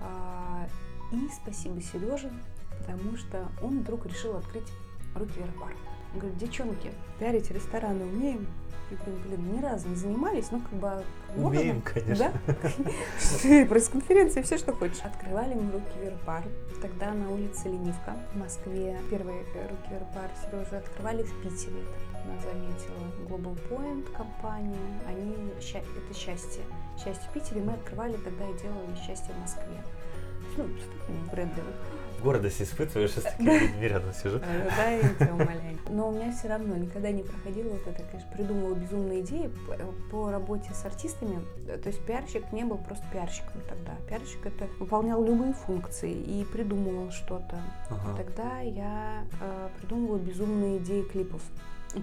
А, 0.00 0.66
И 1.12 1.28
спасибо 1.42 1.80
Сереже, 1.80 2.30
потому 2.78 3.16
что 3.16 3.48
он 3.62 3.80
вдруг 3.80 4.06
решил 4.06 4.36
открыть 4.36 4.72
руки 5.14 5.32
вверх 5.36 5.54
бар. 5.58 5.72
Он 6.12 6.20
говорит, 6.20 6.38
девчонки, 6.38 6.90
пиарить 7.18 7.50
рестораны 7.50 8.04
умеем? 8.04 8.46
И 8.90 8.94
говорим, 8.96 9.22
блин, 9.22 9.56
ни 9.56 9.62
разу 9.62 9.88
не 9.88 9.94
занимались, 9.94 10.50
ну 10.50 10.60
как 10.60 10.72
бы... 10.72 10.88
а 10.88 11.02
можно?» 11.36 11.60
Умеем, 11.60 11.80
конечно. 11.82 12.32
Да? 12.46 13.64
Пресс-конференция, 13.66 14.42
все, 14.42 14.58
что 14.58 14.72
хочешь. 14.72 15.00
Открывали 15.04 15.54
мы 15.54 15.70
руки 15.70 15.92
вверх 16.00 16.20
бар. 16.26 16.42
Тогда 16.82 17.12
на 17.12 17.30
улице 17.30 17.68
Ленивка 17.68 18.16
в 18.34 18.38
Москве 18.38 18.98
первые 19.08 19.42
руки 19.42 19.90
вверх 19.90 20.06
бар 20.12 20.30
Сережа 20.42 20.78
открывали 20.78 21.22
в 21.22 21.32
Питере. 21.40 21.84
Она 22.24 22.40
заметила 22.40 23.28
Global 23.28 23.58
Point 23.70 24.12
компания. 24.12 25.00
Они, 25.06 25.36
это 25.56 26.18
счастье. 26.18 26.62
Счастье 26.96 27.28
в 27.30 27.32
Питере 27.32 27.62
мы 27.62 27.74
открывали 27.74 28.14
тогда 28.14 28.44
и 28.44 28.58
делали 28.58 28.94
счастье 29.06 29.32
в 29.34 29.40
Москве. 29.40 29.84
Ну, 30.56 30.66
брендами. 31.30 31.72
Гордость 32.22 32.62
испытываешь, 32.62 33.12
я 33.16 33.22
с 33.22 33.24
такими 33.24 33.58
людьми 33.58 33.88
рядом 33.88 34.12
сижу. 34.12 34.38
Э, 34.38 35.00
тебя 35.18 35.34
умоляю. 35.34 35.78
Но 35.88 36.08
у 36.08 36.12
меня 36.12 36.32
все 36.32 36.48
равно 36.48 36.76
никогда 36.76 37.10
не 37.10 37.22
проходило 37.22 37.70
вот 37.70 37.86
это, 37.86 38.02
конечно, 38.04 38.30
придумывала 38.32 38.74
безумные 38.74 39.20
идеи 39.22 39.50
по, 39.66 39.76
по 40.10 40.30
работе 40.30 40.72
с 40.72 40.84
артистами. 40.84 41.40
То 41.66 41.88
есть 41.88 42.00
пиарщик 42.04 42.52
не 42.52 42.64
был 42.64 42.78
просто 42.78 43.04
пиарщиком 43.12 43.60
тогда. 43.68 43.92
Пиарщик 44.08 44.46
это 44.46 44.66
выполнял 44.78 45.24
любые 45.24 45.52
функции 45.52 46.12
и 46.12 46.44
придумывал 46.44 47.10
что-то. 47.10 47.58
Ага. 47.88 48.16
Тогда 48.16 48.60
я 48.60 49.24
э, 49.40 49.68
придумывала 49.80 50.18
безумные 50.18 50.78
идеи 50.78 51.02
клипов. 51.02 51.42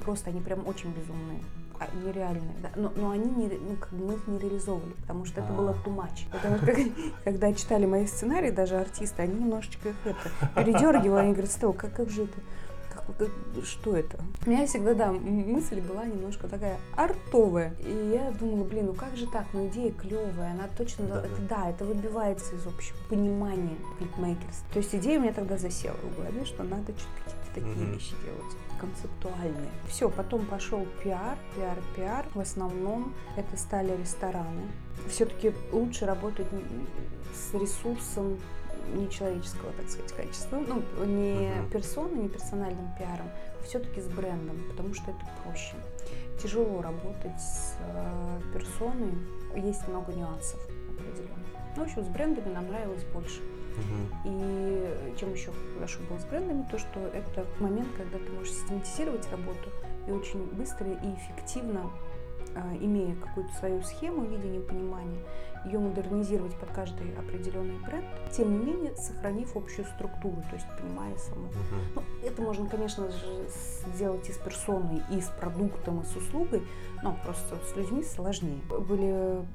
Просто 0.03 0.31
они 0.31 0.41
прям 0.41 0.67
очень 0.67 0.91
безумные. 0.91 1.39
А, 1.79 1.87
Нереальные, 2.05 2.55
да. 2.61 2.69
Но, 2.75 2.91
но 2.95 3.11
они 3.11 3.29
не, 3.29 3.47
ну, 3.47 3.75
как 3.79 3.89
бы 3.91 4.05
мы 4.07 4.13
их 4.15 4.27
не 4.27 4.39
реализовывали, 4.39 4.93
потому 5.01 5.25
что 5.25 5.41
это 5.41 5.51
было 5.53 5.71
А. 5.71 5.87
too 5.87 5.95
much. 5.95 6.29
Потому 6.31 6.57
что 6.57 6.91
когда 7.23 7.53
читали 7.53 7.85
мои 7.85 8.05
сценарии, 8.07 8.51
даже 8.51 8.77
артисты, 8.77 9.21
они 9.23 9.35
немножечко 9.35 9.89
их 9.89 9.95
это 10.05 10.29
передергивали, 10.55 11.21
они 11.23 11.31
говорят, 11.33 11.51
Стелла, 11.51 11.73
как, 11.73 11.93
как 11.93 12.09
же 12.09 12.23
это? 12.23 12.37
Что 13.63 13.95
это? 13.95 14.19
У 14.45 14.49
меня 14.49 14.67
всегда, 14.67 14.93
да, 14.93 15.11
мысль 15.13 15.79
была 15.79 16.05
немножко 16.05 16.47
такая 16.49 16.77
артовая. 16.95 17.73
И 17.79 18.11
я 18.13 18.31
думала, 18.31 18.65
блин, 18.65 18.87
ну 18.87 18.93
как 18.93 19.15
же 19.15 19.27
так? 19.27 19.45
Ну 19.53 19.67
идея 19.67 19.91
клевая, 19.93 20.51
она 20.51 20.67
точно, 20.77 21.05
Да, 21.07 21.19
это, 21.19 21.29
да. 21.47 21.55
да, 21.63 21.69
это 21.69 21.85
выбивается 21.85 22.53
из 22.55 22.67
общего 22.67 22.97
понимания 23.09 23.77
клипмейкерс. 23.97 24.63
То 24.73 24.79
есть 24.79 24.93
идея 24.93 25.19
у 25.19 25.21
меня 25.21 25.31
тогда 25.33 25.57
засела 25.57 25.95
в 25.95 26.15
голове, 26.17 26.43
что 26.43 26.63
надо 26.63 26.91
что-то 26.97 27.23
какие-то 27.23 27.53
такие 27.55 27.85
Мгм. 27.85 27.93
вещи 27.93 28.13
делать 28.25 28.57
концептуальные. 28.79 29.69
Все, 29.87 30.09
потом 30.09 30.45
пошел 30.45 30.85
пиар, 31.03 31.37
пиар, 31.55 31.77
пиар. 31.95 32.25
В 32.33 32.39
основном 32.39 33.13
это 33.35 33.57
стали 33.57 33.95
рестораны. 33.97 34.63
Все-таки 35.09 35.53
лучше 35.71 36.05
работать 36.05 36.47
с 37.33 37.53
ресурсом 37.53 38.37
нечеловеческого, 38.95 39.71
так 39.73 39.89
сказать, 39.89 40.13
качества. 40.13 40.63
Ну, 40.65 41.05
не 41.05 41.49
Мгм. 41.49 41.69
персоной, 41.69 42.23
не 42.23 42.29
персональным 42.29 42.87
пиаром, 42.97 43.29
все-таки 43.65 44.01
с 44.01 44.07
брендом, 44.07 44.57
потому 44.69 44.93
что 44.93 45.11
это 45.11 45.19
проще. 45.43 45.75
Тяжело 46.41 46.81
работать 46.81 47.39
с 47.39 47.75
э, 47.81 48.39
персоной, 48.53 49.13
есть 49.55 49.87
много 49.87 50.13
нюансов 50.13 50.59
определенных. 50.89 51.47
Ну, 51.75 51.83
в 51.83 51.87
общем, 51.87 52.03
с 52.03 52.07
брендами 52.07 52.53
нам 52.53 52.67
нравилось 52.67 53.03
больше. 53.13 53.41
И 54.25 55.15
чем 55.19 55.33
еще 55.33 55.51
хорошо 55.75 55.99
было 56.09 56.19
с 56.19 56.25
брендами, 56.25 56.65
то 56.69 56.77
что 56.77 56.99
это 56.99 57.45
момент, 57.59 57.87
когда 57.97 58.17
ты 58.17 58.31
можешь 58.31 58.53
систематизировать 58.53 59.29
работу 59.31 59.69
и 60.07 60.11
очень 60.11 60.45
быстро 60.53 60.87
и 60.87 61.13
эффективно, 61.15 61.89
а, 62.55 62.75
имея 62.79 63.15
какую-то 63.15 63.53
свою 63.53 63.81
схему, 63.83 64.25
видение, 64.25 64.61
понимание, 64.61 65.19
ее 65.67 65.79
модернизировать 65.79 66.55
под 66.55 66.71
каждый 66.71 67.13
определенный 67.17 67.77
бренд, 67.85 68.05
тем 68.31 68.59
не 68.59 68.65
менее 68.65 68.95
сохранив 68.95 69.55
общую 69.55 69.85
структуру, 69.85 70.37
то 70.49 70.55
есть 70.55 70.65
понимая 70.79 71.15
саму 71.17 71.47
Мгм. 71.47 71.55
ну, 71.95 72.03
это 72.23 72.41
можно, 72.41 72.67
конечно 72.67 73.09
же, 73.11 73.47
сделать 73.93 74.27
и 74.29 74.33
с 74.33 74.37
персоной, 74.37 75.01
и 75.11 75.21
с 75.21 75.27
продуктом, 75.39 76.01
и 76.01 76.05
с 76.05 76.15
услугой, 76.15 76.63
но 77.03 77.17
просто 77.23 77.57
с 77.71 77.75
людьми 77.75 78.03
сложнее. 78.03 78.59
Были 78.69 79.45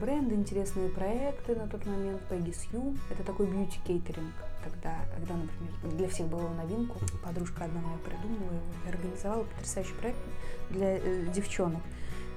бренды, 0.00 0.34
интересные 0.34 0.88
проекты 0.88 1.54
на 1.54 1.68
тот 1.68 1.86
момент, 1.86 2.20
Peggy 2.30 2.52
Sue. 2.54 2.98
Это 3.10 3.22
такой 3.22 3.46
бьюти-кейтеринг, 3.46 4.32
когда, 4.64 4.94
когда, 5.14 5.34
например, 5.34 5.96
для 5.96 6.08
всех 6.08 6.26
было 6.28 6.48
новинку. 6.54 6.98
Подружка 7.24 7.64
одна 7.64 7.80
моя 7.80 7.98
придумала 7.98 8.52
его 8.52 8.72
и 8.84 8.88
организовала 8.88 9.44
потрясающий 9.44 9.94
проект 9.94 10.18
для 10.70 10.98
э, 10.98 11.26
девчонок. 11.34 11.82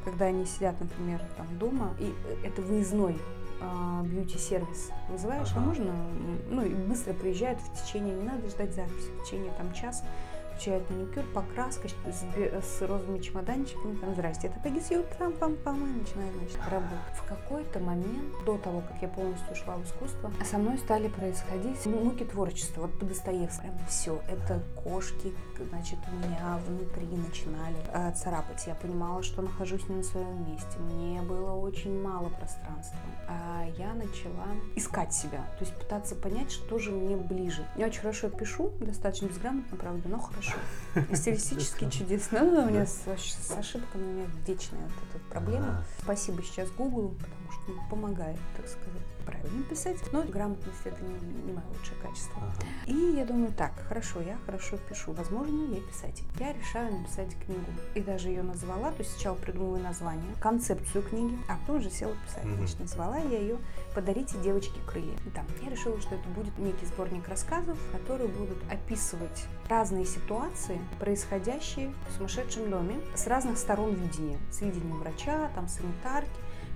Когда 0.06 0.26
они 0.26 0.46
сидят, 0.46 0.80
например, 0.80 1.22
там 1.38 1.48
дома, 1.58 1.94
и 2.00 2.14
это 2.44 2.62
выездной 2.62 3.18
а, 3.62 4.02
бьюти-сервис 4.04 4.90
вызываешь, 5.10 5.50
а 5.56 5.58
Ага. 5.58 5.68
можно, 5.68 5.90
м, 5.90 6.40
ну 6.50 6.66
и 6.66 6.70
быстро 6.74 7.14
приезжают 7.14 7.60
в 7.60 7.84
течение, 7.86 8.16
не 8.16 8.24
надо 8.24 8.48
ждать 8.50 8.74
записи, 8.74 9.10
в 9.20 9.24
течение 9.24 9.52
там 9.58 9.72
часа 9.74 10.04
включают 10.52 10.90
маникюр, 10.92 11.24
покраска 11.34 11.88
с, 11.88 11.94
с 12.66 12.82
розовыми 12.82 13.20
чемоданчиками, 13.20 13.96
там, 13.96 14.14
здрасте, 14.14 14.48
это 14.48 14.60
Пегисью, 14.60 15.06
там 15.18 15.34
пам 15.34 15.56
пам 15.56 15.78
и 15.84 16.00
начинают, 16.00 16.36
значит, 16.36 16.60
работать. 16.70 17.16
В 17.16 17.24
какой-то 17.28 17.80
момент, 17.80 18.46
до 18.46 18.58
того, 18.58 18.82
как 18.82 19.02
я 19.02 19.08
полностью 19.08 19.52
ушла 19.54 19.78
в 19.78 19.86
искусство, 19.86 20.32
со 20.44 20.58
мной 20.58 20.78
стали 20.78 21.08
происходить 21.08 21.84
муки 21.86 22.26
творчества, 22.26 22.82
вот 22.82 23.00
по 23.00 23.06
Достоевскому. 23.06 23.72
Прям 23.74 23.88
все, 23.88 24.22
это 24.30 24.62
кошки, 24.84 25.34
значит, 25.66 26.00
у 26.12 26.16
меня 26.16 26.60
внутри 26.68 27.08
начинали 27.08 27.76
э, 27.94 28.14
царапать. 28.14 28.66
Я 28.68 28.76
понимала, 28.76 29.24
что 29.24 29.42
нахожусь 29.42 29.88
не 29.90 29.96
на 29.96 30.04
своем 30.04 30.52
месте. 30.52 30.78
Мне 30.80 31.22
было 31.22 31.52
очень 31.52 32.02
мало 32.02 32.30
пространства. 32.30 33.00
А 33.28 33.66
я 33.78 33.94
начала 33.94 34.48
искать 34.76 35.14
себя, 35.14 35.40
то 35.58 35.66
есть 35.66 35.76
пытаться 35.78 36.16
понять, 36.16 36.52
что 36.52 36.80
же 36.80 36.92
мне 36.92 37.16
ближе. 37.16 37.66
Я 37.78 37.88
очень 37.88 38.02
хорошо 38.02 38.30
пишу, 38.30 38.72
достаточно 38.80 39.28
безграмотно, 39.28 39.78
правда, 39.78 40.10
но 40.10 40.20
хорошо. 40.20 40.54
И 41.10 41.16
Стилистически 41.16 41.90
чудесно. 41.90 42.42
Ну, 42.42 42.64
у 42.64 42.66
меня 42.68 42.86
с, 42.86 43.04
с 43.06 43.52
ошибками 43.58 44.04
у 44.04 44.14
меня 44.14 44.26
вечная 44.48 44.82
вот 44.82 45.16
эта 45.16 45.26
проблема. 45.30 45.84
Спасибо 46.02 46.42
сейчас 46.44 46.70
Google, 46.72 47.10
потому 47.20 47.52
что 47.52 47.61
помогает, 47.90 48.40
так 48.56 48.68
сказать, 48.68 49.02
правильно 49.26 49.64
писать. 49.64 49.98
Но 50.12 50.24
грамотность 50.24 50.82
это 50.86 51.02
не, 51.04 51.14
не 51.46 51.54
мое 51.54 51.66
лучшее 51.78 51.98
качество. 52.02 52.42
Ага. 52.42 52.66
И 52.88 53.16
я 53.16 53.26
думаю, 53.26 53.52
так, 53.54 53.72
хорошо, 53.88 54.22
я 54.22 54.38
хорошо 54.46 54.78
пишу, 54.90 55.14
возможно, 55.14 55.74
я 55.74 55.82
писатель. 55.82 56.26
Я 56.40 56.54
решаю 56.54 56.94
написать 57.00 57.36
книгу. 57.46 57.66
И 57.96 58.02
даже 58.02 58.30
ее 58.30 58.44
назвала, 58.44 58.92
то 58.92 59.00
есть 59.00 59.14
сначала 59.14 59.36
придумываю 59.36 59.82
название, 59.84 60.34
концепцию 60.42 61.04
книги, 61.04 61.38
а 61.48 61.58
потом 61.58 61.78
уже 61.78 61.90
села 61.90 62.14
писать. 62.26 62.44
Значит, 62.44 62.80
назвала 62.80 63.18
я 63.18 63.40
ее 63.40 63.58
«Подарите 63.94 64.38
девочке 64.44 64.80
крылья». 64.86 65.16
И 65.26 65.30
там 65.30 65.46
я 65.62 65.70
решила, 65.70 66.00
что 66.02 66.16
это 66.16 66.28
будет 66.30 66.58
некий 66.58 66.86
сборник 66.86 67.28
рассказов, 67.28 67.78
которые 67.92 68.30
будут 68.30 68.58
описывать 68.72 69.46
разные 69.70 70.06
ситуации, 70.06 70.80
происходящие 71.00 71.94
в 72.10 72.18
сумасшедшем 72.18 72.70
доме 72.70 73.00
с 73.16 73.28
разных 73.28 73.58
сторон 73.58 73.94
видения. 73.94 74.38
С 74.52 74.62
видением 74.62 75.00
врача, 75.00 75.50
там, 75.56 75.68
санитарки, 75.68 76.30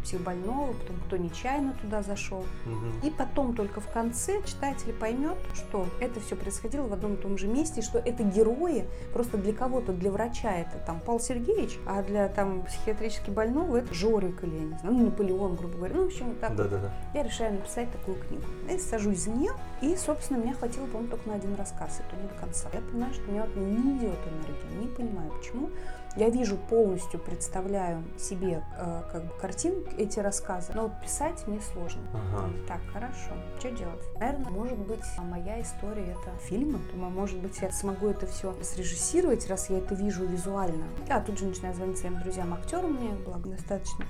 психбольного, 0.06 0.74
потом 0.74 0.96
кто 1.06 1.18
нечаянно 1.18 1.74
туда 1.82 2.04
зашел. 2.04 2.46
Мгм. 2.65 2.94
И 3.04 3.10
потом 3.10 3.56
только 3.56 3.82
в 3.82 3.91
конце 3.91 4.41
читатель 4.44 4.94
поймет, 4.94 5.38
что 5.54 5.88
это 6.00 6.20
все 6.20 6.36
происходило 6.36 6.88
в 6.88 6.94
одном 6.94 7.15
и 7.15 7.18
том 7.18 7.38
же 7.38 7.48
месте, 7.48 7.82
и 7.82 7.84
что 7.84 8.00
это 8.00 8.24
герои, 8.24 8.86
просто 9.13 9.38
для 9.38 9.54
кого-то, 9.54 9.91
для 9.91 10.12
врача 10.12 10.54
это 10.54 10.78
там 10.86 11.00
Павел 11.06 11.20
Сергеевич, 11.20 11.80
а 11.86 12.04
для 12.04 12.30
там 12.30 12.63
психиатрически 12.63 13.30
больного 13.32 13.78
это 13.78 13.94
Жорик 13.94 14.44
или, 14.44 14.56
я 14.56 14.62
не 14.62 14.78
знаю, 14.78 14.96
ну, 14.96 15.06
Наполеон, 15.06 15.56
грубо 15.56 15.76
говоря. 15.76 15.96
Ну, 15.96 16.04
в 16.04 16.06
общем, 16.08 16.28
вот 16.28 16.39
так 16.39 16.50
вот. 16.52 16.58
Да-да-да. 16.58 16.91
Я 17.13 17.24
решаю 17.24 17.54
написать 17.54 17.91
такую 17.91 18.18
книгу. 18.18 18.44
Я 18.70 18.78
сажусь 18.80 19.24
за 19.24 19.32
нее, 19.32 19.54
и, 19.82 19.96
собственно, 19.96 20.38
меня 20.38 20.54
хватило, 20.54 20.86
по-моему, 20.86 21.10
только 21.10 21.28
на 21.28 21.36
один 21.36 21.56
рассказ, 21.56 22.00
и 22.00 22.10
то 22.10 22.22
не 22.22 22.28
до 22.28 22.34
конца. 22.36 22.70
Я 22.74 22.82
понимаю, 22.82 23.13
что 23.13 23.24
у 23.28 23.32
меня 23.32 23.41
вот 23.44 23.56
не 23.56 23.98
идет 23.98 24.20
энергия, 24.28 24.80
не 24.80 24.88
понимаю, 24.88 25.32
почему. 25.32 25.70
Я 26.15 26.30
вижу 26.30 26.56
полностью, 26.56 27.19
представляю 27.19 28.04
себе 28.17 28.63
э, 28.78 29.01
как 29.12 29.25
бы 29.25 29.34
картинку, 29.39 29.91
эти 29.97 30.19
рассказы, 30.19 30.71
но 30.73 30.89
писать 31.04 31.45
мне 31.45 31.60
сложно. 31.73 32.01
Ага. 32.13 32.49
Так, 32.67 32.80
хорошо. 32.93 33.32
Что 33.60 33.71
делать? 33.71 34.01
Наверное, 34.17 34.51
может 34.51 34.78
быть, 34.78 35.04
а 35.17 35.21
моя 35.23 35.62
история 35.62 36.12
это 36.13 36.38
фильмы. 36.47 36.80
Думаю, 36.93 37.12
может 37.12 37.38
быть, 37.39 37.60
я 37.62 37.69
смогу 37.71 38.08
это 38.08 38.28
все 38.28 38.56
срежиссировать, 38.63 39.49
раз 39.49 39.69
я 39.69 39.80
это 39.80 39.93
вижу 39.93 40.25
визуально. 40.25 40.86
Я 41.08 41.19
тут 41.19 41.38
же 41.38 41.47
начинаю 41.47 41.75
звонить 41.75 41.97
своим 41.97 42.19
друзьям 42.21 42.54
актерам, 42.54 42.93
мне 42.93 43.12
благо 43.25 43.49
достаточно 43.49 44.06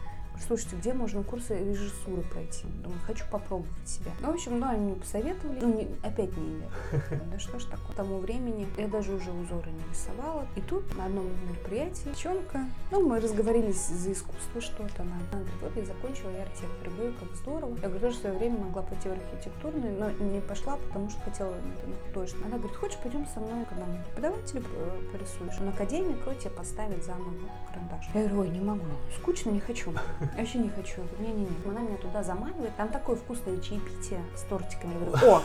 Слушайте, 0.48 0.76
где 0.78 0.94
можно 0.94 1.24
курсы 1.24 1.58
режиссуры 1.58 2.22
пройти? 2.24 2.64
Думаю, 2.84 3.00
хочу 3.06 3.24
попробовать 3.32 3.88
себя. 3.88 4.12
Ну, 4.22 4.32
в 4.32 4.36
общем, 4.36 4.60
ну, 4.60 4.68
они 4.68 4.86
мне 4.86 4.96
посоветовали. 4.96 5.60
Ну, 5.62 5.74
не, 5.74 5.88
опять 6.04 6.36
не 6.38 6.60
идет. 6.60 6.70
Да 7.32 7.40
что 7.40 7.60
ж 7.60 7.66
такое. 7.66 7.86
К 7.86 7.94
тому 7.96 8.20
времени 8.20 8.68
я 8.78 8.88
даже 8.88 9.14
уже 9.14 9.32
узоры 9.32 9.72
не 9.72 9.90
рисовала. 9.90 10.46
И 10.56 10.62
тут 10.62 10.96
на 10.98 11.06
одном 11.06 11.28
мероприятии 11.50 12.04
девчонка, 12.06 12.66
ну, 12.92 13.08
мы 13.08 13.20
разговорились 13.20 13.88
за 13.88 14.12
искусство 14.12 14.62
что-то. 14.62 15.02
Она, 15.02 15.16
она 15.32 15.42
говорит, 15.42 15.62
вот 15.62 15.76
я 15.76 15.86
закончила, 15.86 16.30
я 16.32 16.44
архитектор. 16.44 16.88
И 16.90 17.12
как 17.20 17.36
здорово. 17.36 17.76
Я 17.82 17.90
говорю, 17.90 18.00
тоже 18.00 18.18
в 18.18 18.20
свое 18.22 18.38
время 18.38 18.58
могла 18.58 18.82
пойти 18.82 19.10
в 19.10 19.12
архитектурный, 19.14 19.92
но 19.92 20.12
не 20.12 20.42
пошла, 20.42 20.78
потому 20.78 21.10
что 21.10 21.20
хотела 21.22 21.54
на 21.54 21.96
художественный. 22.08 22.48
Она 22.48 22.58
говорит, 22.58 22.78
хочешь, 22.78 22.98
пойдем 23.02 23.26
со 23.28 23.40
мной 23.40 23.66
к 23.66 23.72
одному 23.72 23.98
преподавателю 24.04 24.64
порисуешь? 25.12 25.60
Он 25.62 25.70
академик, 25.70 26.18
тебе 26.40 26.50
поставит 26.52 27.04
заново 27.04 27.34
карандаш. 27.68 28.06
Я 28.14 28.22
говорю, 28.28 28.40
ой, 28.42 28.50
не 28.50 28.60
могу. 28.60 28.86
Скучно, 29.20 29.52
не 29.52 29.60
хочу. 29.60 29.94
Я 30.34 30.42
вообще 30.42 30.60
не 30.60 30.70
хочу. 30.70 31.02
Не-не-не. 31.20 31.48
Она 31.70 31.82
меня 31.82 31.98
туда 31.98 32.24
заманивает. 32.24 32.76
Там 32.76 32.90
такое 32.90 33.16
вкусное 33.16 33.60
чаепитие 33.60 34.22
с 34.36 34.42
тортиками. 34.42 34.94
Я 34.94 35.00
говорю, 35.00 35.32
о! 35.32 35.42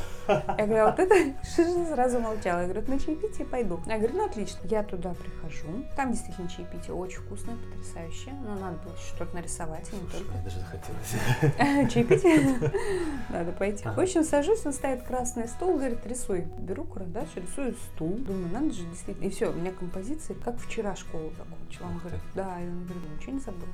Я 0.59 0.67
говорю, 0.67 0.83
а 0.85 0.91
вот 0.91 0.99
это 0.99 1.15
сразу 1.95 2.21
молчала. 2.21 2.61
Я 2.61 2.69
говорю, 2.69 2.91
на 2.91 2.99
чаепитие 2.99 3.47
пойду. 3.47 3.81
Я 3.87 3.99
говорю, 3.99 4.17
ну 4.17 4.27
отлично. 4.27 4.59
Я 4.65 4.83
туда 4.83 5.15
прихожу. 5.15 5.85
Там 5.97 6.13
действительно 6.13 6.49
чаепитие 6.49 6.95
очень 6.95 7.21
вкусное, 7.21 7.57
потрясающее. 7.57 8.35
Но 8.45 8.55
надо 8.55 8.79
было 8.79 8.97
что-то 8.97 9.35
нарисовать, 9.35 9.89
а 9.93 9.97
не 9.97 10.09
только. 10.11 10.33
Мне 10.33 10.43
даже 10.43 10.61
захотелось. 10.61 11.93
Чаепитие? 11.93 12.71
Надо 13.31 13.53
пойти. 13.53 13.85
В 13.85 13.99
общем, 13.99 14.25
сажусь, 14.25 14.65
он 14.65 14.73
ставит 14.73 15.03
красный 15.03 15.49
стол, 15.49 15.77
говорит, 15.77 16.07
рисуй. 16.07 16.47
Беру 16.59 16.85
карандаш, 16.85 17.29
рисую 17.37 17.75
стул. 17.75 18.17
Думаю, 18.19 18.49
надо 18.53 18.73
же 18.73 18.85
действительно. 18.85 19.27
И 19.27 19.31
все, 19.31 19.51
у 19.51 19.53
меня 19.53 19.73
композиции, 19.73 20.35
как 20.35 20.59
вчера 20.59 20.95
школу 20.97 21.33
закончила. 21.37 21.87
Он 21.87 21.99
говорит, 21.99 22.21
да, 22.35 22.61
и 22.61 22.67
он 22.67 22.85
говорит, 22.85 23.03
ну 23.09 23.17
ничего 23.17 23.33
не 23.33 23.41
забыл. 23.41 23.69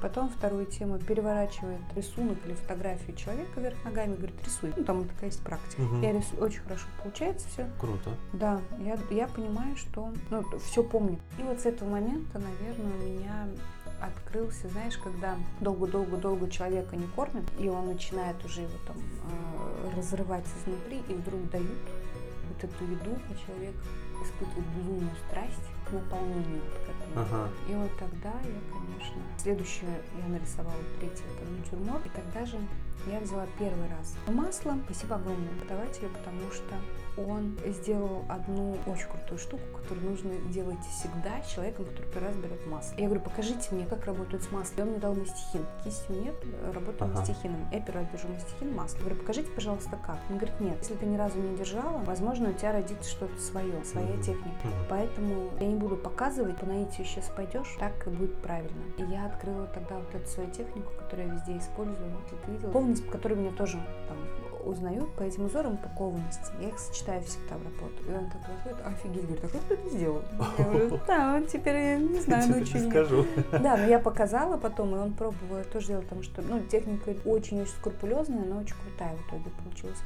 Потом 0.00 0.30
вторую 0.52 0.66
тему 0.66 0.98
переворачивает 0.98 1.80
рисунок 1.96 2.36
или 2.44 2.52
фотографию 2.52 3.16
человека 3.16 3.58
вверх 3.58 3.82
ногами, 3.84 4.16
говорит, 4.16 4.36
рисуй. 4.44 4.72
Ну, 4.76 4.84
там 4.84 5.08
такая 5.08 5.30
есть 5.30 5.42
практика. 5.42 5.80
Мгм. 5.80 6.02
Я 6.02 6.12
рисую, 6.12 6.42
очень 6.42 6.60
хорошо 6.60 6.86
получается 7.02 7.48
все. 7.48 7.66
Круто. 7.80 8.10
Да, 8.34 8.60
я, 8.78 8.98
я 9.10 9.28
понимаю, 9.28 9.76
что 9.76 10.12
ну, 10.28 10.44
все 10.58 10.82
помню. 10.82 11.18
И 11.38 11.42
вот 11.42 11.60
с 11.60 11.64
этого 11.64 11.88
момента, 11.88 12.38
наверное, 12.38 12.92
у 12.92 13.02
меня 13.02 13.48
открылся, 14.02 14.68
знаешь, 14.68 14.98
когда 14.98 15.36
долго-долго-долго 15.60 16.50
человека 16.50 16.96
не 16.96 17.06
кормят, 17.06 17.44
и 17.58 17.68
он 17.68 17.86
начинает 17.86 18.44
уже 18.44 18.62
его 18.62 18.78
там 18.86 18.96
э, 18.98 19.96
разрывать 19.96 20.44
изнутри, 20.60 21.00
и 21.08 21.14
вдруг 21.14 21.48
дают 21.50 21.78
вот 22.48 22.64
эту 22.64 22.84
еду, 22.84 23.16
и 23.30 23.46
человек 23.46 23.74
испытывает 24.22 24.66
безумную 24.76 25.16
страсть 25.28 25.71
к 25.88 25.92
наполнению 25.92 26.60
вот 26.62 26.74
к 26.74 26.88
этому. 26.90 27.26
Ага. 27.26 27.48
И 27.68 27.74
вот 27.74 27.90
тогда 27.98 28.32
я, 28.44 28.60
конечно, 28.72 29.22
следующее 29.38 30.00
я 30.18 30.28
нарисовала 30.28 30.76
третий 30.98 31.24
это 31.34 31.50
натюрморт, 31.50 32.06
и 32.06 32.10
тогда 32.10 32.46
же 32.46 32.58
я 33.10 33.20
взяла 33.20 33.46
первый 33.58 33.88
раз 33.88 34.16
масло. 34.28 34.76
Спасибо 34.84 35.16
огромное 35.16 35.48
преподавателю, 35.50 36.08
потому 36.10 36.50
что 36.52 36.74
он 37.16 37.58
сделал 37.66 38.24
одну 38.28 38.76
очень 38.86 39.08
крутую 39.08 39.38
штуку, 39.38 39.62
которую 39.80 40.10
нужно 40.10 40.30
делать 40.52 40.80
всегда 40.90 41.42
с 41.42 41.52
человеком, 41.52 41.84
который 41.86 42.10
первый 42.12 42.28
раз 42.28 42.36
берет 42.36 42.66
масло. 42.66 42.94
Я 42.96 43.04
говорю, 43.06 43.20
покажите 43.22 43.74
мне, 43.74 43.86
как 43.86 44.04
работают 44.06 44.42
с 44.42 44.50
маслом. 44.50 44.78
И 44.78 44.82
он 44.82 44.88
мне 44.88 44.98
дал 44.98 45.14
мастихин. 45.14 45.66
Кистью 45.84 46.22
нет, 46.22 46.34
работаю 46.74 47.10
Ага. 47.10 47.20
мастихином. 47.20 47.68
Я 47.72 47.80
первый 47.80 48.02
раз 48.02 48.12
держу 48.12 48.28
мастихин, 48.28 48.74
масло. 48.74 48.96
Я 48.98 49.04
говорю, 49.04 49.20
покажите, 49.20 49.50
пожалуйста, 49.50 49.98
как. 50.06 50.18
Он 50.30 50.38
говорит, 50.38 50.60
нет, 50.60 50.78
если 50.80 50.94
ты 50.94 51.06
ни 51.06 51.16
разу 51.16 51.38
не 51.38 51.56
держала, 51.56 51.98
возможно, 52.04 52.50
у 52.50 52.52
тебя 52.52 52.72
родится 52.72 53.10
что-то 53.10 53.38
свое, 53.40 53.84
своя 53.84 54.16
техника. 54.22 54.68
Поэтому 54.88 55.50
я 55.60 55.66
не 55.66 55.76
буду 55.76 55.96
показывать, 55.96 56.56
по 56.58 56.66
наитию 56.66 57.06
сейчас 57.06 57.28
пойдешь, 57.34 57.76
так 57.78 58.06
и 58.06 58.10
будет 58.10 58.34
правильно. 58.42 58.82
И 58.98 59.02
я 59.02 59.26
открыла 59.26 59.66
тогда 59.66 59.96
вот 59.98 60.14
эту 60.14 60.26
свою 60.28 60.50
технику, 60.50 60.92
которую 60.98 61.28
я 61.28 61.34
везде 61.34 61.58
использую. 61.58 62.10
Вот 62.10 62.26
ты 62.44 62.50
видела. 62.50 62.72
Кованность, 62.72 63.06
по 63.06 63.12
которой 63.12 63.34
меня 63.34 63.52
тоже 63.52 63.78
там 64.08 64.16
узнают 64.64 65.12
по 65.14 65.22
этим 65.22 65.46
узорам 65.46 65.76
по 65.76 65.88
кованности. 65.90 66.52
Я 66.60 66.68
их 66.68 66.78
сочетаю 66.78 67.22
всегда 67.22 67.56
в 67.56 67.64
работу. 67.64 68.02
И 68.08 68.12
он 68.12 68.26
такой 68.26 68.54
смотрит, 68.62 68.86
офигеть, 68.86 69.22
говорит, 69.22 69.44
а 69.44 69.48
как 69.48 69.60
ты 69.62 69.74
это 69.74 69.90
сделал? 69.90 70.22
Я 70.58 70.64
говорю, 70.64 71.00
да, 71.06 71.38
вот 71.38 71.48
теперь 71.48 71.76
я 71.76 71.96
не 71.96 72.20
знаю, 72.20 72.50
научу 72.50 72.78
не 72.78 72.84
меня». 72.84 72.90
скажу. 72.90 73.26
Да, 73.50 73.76
но 73.76 73.86
я 73.86 73.98
показала 73.98 74.56
потом, 74.56 74.94
и 74.96 74.98
он 74.98 75.12
пробовал 75.12 75.64
тоже 75.72 75.88
делать, 75.88 76.04
потому 76.04 76.22
что, 76.22 76.42
ну, 76.42 76.60
техника 76.60 77.10
очень-очень 77.24 77.66
скрупулезная, 77.66 78.44
но 78.44 78.60
очень 78.60 78.76
крутая 78.76 79.16
в 79.16 79.28
итоге 79.28 79.50
получилась. 79.62 79.98